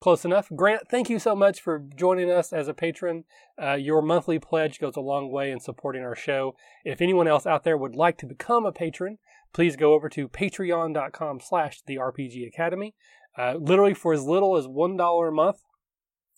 Close 0.00 0.24
enough. 0.24 0.50
Grant, 0.54 0.88
thank 0.90 1.08
you 1.08 1.18
so 1.18 1.34
much 1.34 1.60
for 1.60 1.82
joining 1.96 2.30
us 2.30 2.52
as 2.52 2.68
a 2.68 2.74
patron. 2.74 3.24
Uh, 3.60 3.72
your 3.72 4.02
monthly 4.02 4.38
pledge 4.38 4.78
goes 4.78 4.96
a 4.96 5.00
long 5.00 5.32
way 5.32 5.50
in 5.50 5.60
supporting 5.60 6.02
our 6.02 6.14
show. 6.14 6.54
If 6.84 7.00
anyone 7.00 7.26
else 7.26 7.46
out 7.46 7.64
there 7.64 7.78
would 7.78 7.96
like 7.96 8.18
to 8.18 8.26
become 8.26 8.66
a 8.66 8.72
patron, 8.72 9.18
please 9.54 9.76
go 9.76 9.94
over 9.94 10.08
to 10.10 10.28
patreon.com 10.28 11.40
slash 11.40 11.80
the 11.86 11.96
RPG 11.96 12.46
Academy. 12.46 12.94
Uh, 13.38 13.54
literally 13.58 13.94
for 13.94 14.12
as 14.12 14.24
little 14.24 14.56
as 14.56 14.66
$1 14.66 15.28
a 15.28 15.32
month, 15.32 15.62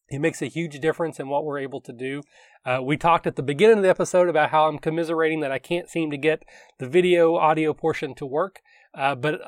it 0.08 0.20
makes 0.20 0.40
a 0.42 0.46
huge 0.46 0.78
difference 0.80 1.18
in 1.18 1.28
what 1.28 1.44
we're 1.44 1.58
able 1.58 1.80
to 1.80 1.92
do. 1.92 2.22
Uh, 2.64 2.80
we 2.82 2.96
talked 2.96 3.26
at 3.26 3.36
the 3.36 3.42
beginning 3.42 3.78
of 3.78 3.82
the 3.82 3.90
episode 3.90 4.28
about 4.28 4.50
how 4.50 4.66
I'm 4.66 4.78
commiserating 4.78 5.40
that 5.40 5.52
I 5.52 5.58
can't 5.58 5.88
seem 5.88 6.10
to 6.10 6.16
get 6.16 6.44
the 6.78 6.88
video 6.88 7.36
audio 7.36 7.74
portion 7.74 8.14
to 8.16 8.26
work, 8.26 8.60
uh, 8.94 9.14
but 9.14 9.40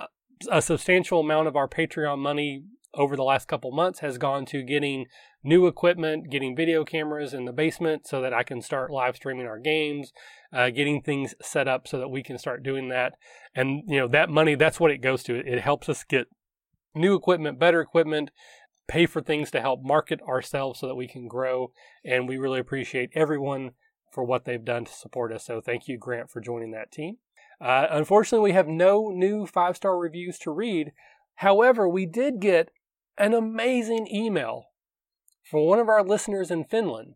a 0.51 0.63
substantial 0.63 1.21
amount 1.21 1.49
of 1.49 1.57
our 1.57 1.69
Patreon 1.69 2.19
money 2.19 2.65
over 2.95 3.17
the 3.17 3.25
last 3.25 3.49
couple 3.49 3.71
months 3.71 4.01
has 4.01 4.19
gone 4.19 4.47
to 4.47 4.63
getting 4.63 5.07
new 5.45 5.67
equipment, 5.67 6.31
getting 6.31 6.57
video 6.57 6.85
cameras 6.85 7.35
in 7.35 7.45
the 7.45 7.53
basement 7.53 8.07
so 8.07 8.21
that 8.21 8.33
I 8.33 8.43
can 8.43 8.61
start 8.63 8.91
live 8.91 9.17
streaming 9.17 9.47
our 9.47 9.59
games, 9.59 10.13
uh, 10.53 10.71
getting 10.71 11.03
things 11.03 11.35
set 11.41 11.69
up 11.69 11.87
so 11.87 11.99
that 11.99 12.09
we 12.09 12.23
can 12.23 12.39
start 12.39 12.63
doing 12.63 12.89
that. 12.89 13.15
And, 13.55 13.83
you 13.87 13.99
know, 13.99 14.09
that 14.09 14.31
money, 14.31 14.55
that's 14.55 14.81
what 14.81 14.91
it 14.91 14.99
goes 14.99 15.23
to. 15.25 15.37
It 15.37 15.61
helps 15.61 15.89
us 15.89 16.03
get 16.03 16.27
new 16.95 17.15
equipment, 17.15 17.59
better 17.59 17.81
equipment, 17.81 18.31
pay 18.89 19.07
for 19.07 19.21
things 19.21 19.51
to 19.51 19.61
help 19.61 19.83
market 19.83 20.21
ourselves 20.23 20.81
so 20.81 20.89
that 20.89 20.95
we 20.95 21.07
can 21.07 21.29
grow. 21.29 21.73
And 22.05 22.27
we 22.27 22.39
really 22.39 22.59
appreciate 22.59 23.11
everyone 23.15 23.73
for 24.11 24.25
what 24.25 24.45
they've 24.45 24.65
done 24.65 24.87
to 24.87 24.93
support 24.93 25.33
us. 25.33 25.45
So 25.45 25.61
thank 25.61 25.87
you, 25.87 25.99
Grant, 25.99 26.31
for 26.31 26.41
joining 26.41 26.73
that 26.73 26.91
team. 26.91 27.19
Uh, 27.61 27.87
unfortunately, 27.91 28.51
we 28.51 28.55
have 28.55 28.69
no 28.69 29.11
new 29.11 29.47
five 29.47 29.77
star 29.77 29.99
reviews 29.99 30.39
to 30.41 30.51
read. 30.51 30.93
However, 31.37 31.89
we 31.89 32.07
did 32.07 32.41
get 32.41 32.71
an 33.19 33.35
amazing 33.35 34.09
email 34.13 34.67
from 35.45 35.67
one 35.67 35.79
of 35.79 35.89
our 35.89 36.03
listeners 36.03 36.51
in 36.51 36.65
Finland, 36.65 37.15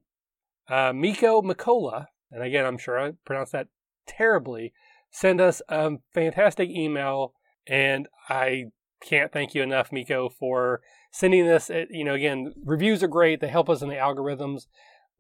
uh, 0.69 0.93
Miko 0.93 1.43
Mikola, 1.43 2.07
and 2.31 2.43
again, 2.43 2.65
I'm 2.65 2.79
sure 2.79 2.99
I 2.99 3.13
pronounced 3.25 3.53
that 3.53 3.69
terribly, 4.07 4.73
sent 5.11 5.41
us 5.41 5.61
a 5.69 5.93
fantastic 6.15 6.71
email, 6.71 7.35
and 7.67 8.09
I 8.29 8.67
can't 9.03 9.33
thank 9.33 9.55
you 9.55 9.63
enough, 9.63 9.93
Miko, 9.93 10.29
for 10.29 10.81
sending 11.13 11.47
this. 11.47 11.71
You 11.91 12.05
know, 12.05 12.15
again, 12.15 12.53
reviews 12.65 13.03
are 13.03 13.09
great; 13.09 13.41
they 13.41 13.49
help 13.49 13.71
us 13.71 13.83
in 13.83 13.89
the 13.89 13.95
algorithms. 13.95 14.67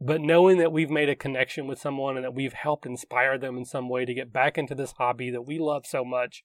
But 0.00 0.20
knowing 0.20 0.58
that 0.58 0.72
we've 0.72 0.90
made 0.90 1.08
a 1.08 1.14
connection 1.14 1.68
with 1.68 1.78
someone 1.78 2.16
and 2.16 2.24
that 2.24 2.34
we've 2.34 2.54
helped 2.54 2.86
inspire 2.86 3.38
them 3.38 3.56
in 3.56 3.64
some 3.64 3.88
way 3.88 4.04
to 4.04 4.12
get 4.12 4.32
back 4.32 4.58
into 4.58 4.74
this 4.74 4.90
hobby 4.98 5.30
that 5.30 5.46
we 5.46 5.60
love 5.60 5.86
so 5.86 6.04
much, 6.04 6.42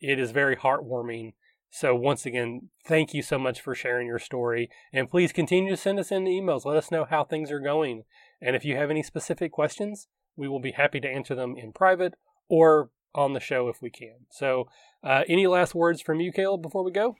it 0.00 0.20
is 0.20 0.30
very 0.30 0.54
heartwarming 0.54 1.32
so, 1.72 1.94
once 1.94 2.26
again, 2.26 2.68
thank 2.84 3.14
you 3.14 3.22
so 3.22 3.38
much 3.38 3.60
for 3.60 3.76
sharing 3.76 4.08
your 4.08 4.18
story. 4.18 4.68
And 4.92 5.08
please 5.08 5.32
continue 5.32 5.70
to 5.70 5.76
send 5.76 6.00
us 6.00 6.10
in 6.10 6.24
emails. 6.24 6.64
Let 6.64 6.76
us 6.76 6.90
know 6.90 7.06
how 7.08 7.22
things 7.22 7.52
are 7.52 7.60
going. 7.60 8.02
And 8.42 8.56
if 8.56 8.64
you 8.64 8.76
have 8.76 8.90
any 8.90 9.04
specific 9.04 9.52
questions, 9.52 10.08
we 10.36 10.48
will 10.48 10.58
be 10.58 10.72
happy 10.72 10.98
to 11.00 11.08
answer 11.08 11.36
them 11.36 11.54
in 11.56 11.72
private 11.72 12.14
or 12.48 12.90
on 13.14 13.34
the 13.34 13.40
show 13.40 13.68
if 13.68 13.80
we 13.80 13.88
can. 13.88 14.26
So, 14.30 14.66
uh, 15.04 15.22
any 15.28 15.46
last 15.46 15.74
words 15.74 16.02
from 16.02 16.20
you, 16.20 16.32
Caleb, 16.32 16.62
before 16.62 16.82
we 16.82 16.90
go? 16.90 17.16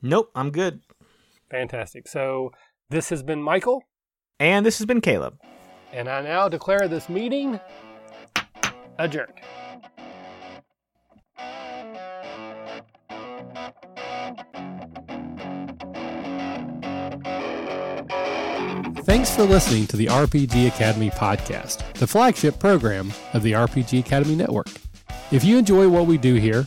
Nope, 0.00 0.30
I'm 0.34 0.50
good. 0.50 0.80
Fantastic. 1.50 2.08
So 2.08 2.50
this 2.90 3.08
has 3.10 3.22
been 3.22 3.42
Michael, 3.42 3.82
And 4.38 4.64
this 4.66 4.78
has 4.78 4.86
been 4.86 5.00
Caleb. 5.00 5.38
and 5.92 6.08
I 6.08 6.20
now 6.20 6.48
declare 6.48 6.86
this 6.88 7.08
meeting 7.08 7.58
adjourned. 8.98 9.32
Thanks 19.04 19.34
for 19.34 19.42
listening 19.44 19.86
to 19.88 19.96
the 19.96 20.06
RPG 20.06 20.68
Academy 20.68 21.10
podcast, 21.10 21.92
the 21.94 22.06
flagship 22.06 22.58
program 22.58 23.12
of 23.32 23.42
the 23.42 23.52
RPG 23.52 24.00
Academy 24.00 24.36
Network. 24.36 24.68
If 25.32 25.44
you 25.44 25.56
enjoy 25.58 25.88
what 25.88 26.06
we 26.06 26.18
do 26.18 26.34
here, 26.34 26.66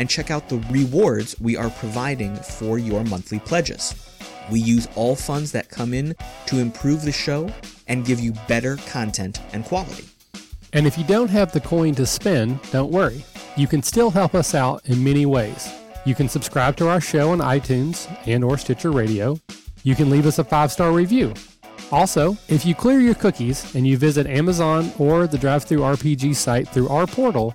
and 0.00 0.08
check 0.08 0.30
out 0.30 0.48
the 0.48 0.56
rewards 0.70 1.38
we 1.42 1.58
are 1.58 1.68
providing 1.68 2.34
for 2.34 2.78
your 2.78 3.04
monthly 3.04 3.38
pledges. 3.38 3.94
We 4.50 4.58
use 4.58 4.88
all 4.96 5.14
funds 5.14 5.52
that 5.52 5.68
come 5.68 5.92
in 5.92 6.16
to 6.46 6.58
improve 6.58 7.02
the 7.02 7.12
show 7.12 7.52
and 7.86 8.06
give 8.06 8.18
you 8.18 8.32
better 8.48 8.76
content 8.88 9.42
and 9.52 9.62
quality. 9.62 10.06
And 10.72 10.86
if 10.86 10.96
you 10.96 11.04
don't 11.04 11.28
have 11.28 11.52
the 11.52 11.60
coin 11.60 11.94
to 11.96 12.06
spend, 12.06 12.60
don't 12.70 12.90
worry. 12.90 13.22
You 13.56 13.66
can 13.66 13.82
still 13.82 14.10
help 14.10 14.34
us 14.34 14.54
out 14.54 14.80
in 14.86 15.04
many 15.04 15.26
ways. 15.26 15.70
You 16.06 16.14
can 16.14 16.30
subscribe 16.30 16.76
to 16.76 16.88
our 16.88 17.02
show 17.02 17.32
on 17.32 17.40
iTunes 17.40 18.10
and 18.26 18.42
or 18.42 18.56
Stitcher 18.56 18.92
Radio. 18.92 19.38
You 19.82 19.94
can 19.94 20.08
leave 20.08 20.24
us 20.24 20.38
a 20.38 20.44
five-star 20.44 20.92
review. 20.92 21.34
Also, 21.92 22.38
if 22.48 22.64
you 22.64 22.74
clear 22.74 23.00
your 23.00 23.16
cookies 23.16 23.74
and 23.74 23.86
you 23.86 23.98
visit 23.98 24.26
Amazon 24.26 24.92
or 24.98 25.26
the 25.26 25.36
DriveThruRPG 25.36 26.34
site 26.34 26.68
through 26.68 26.88
our 26.88 27.06
portal, 27.06 27.54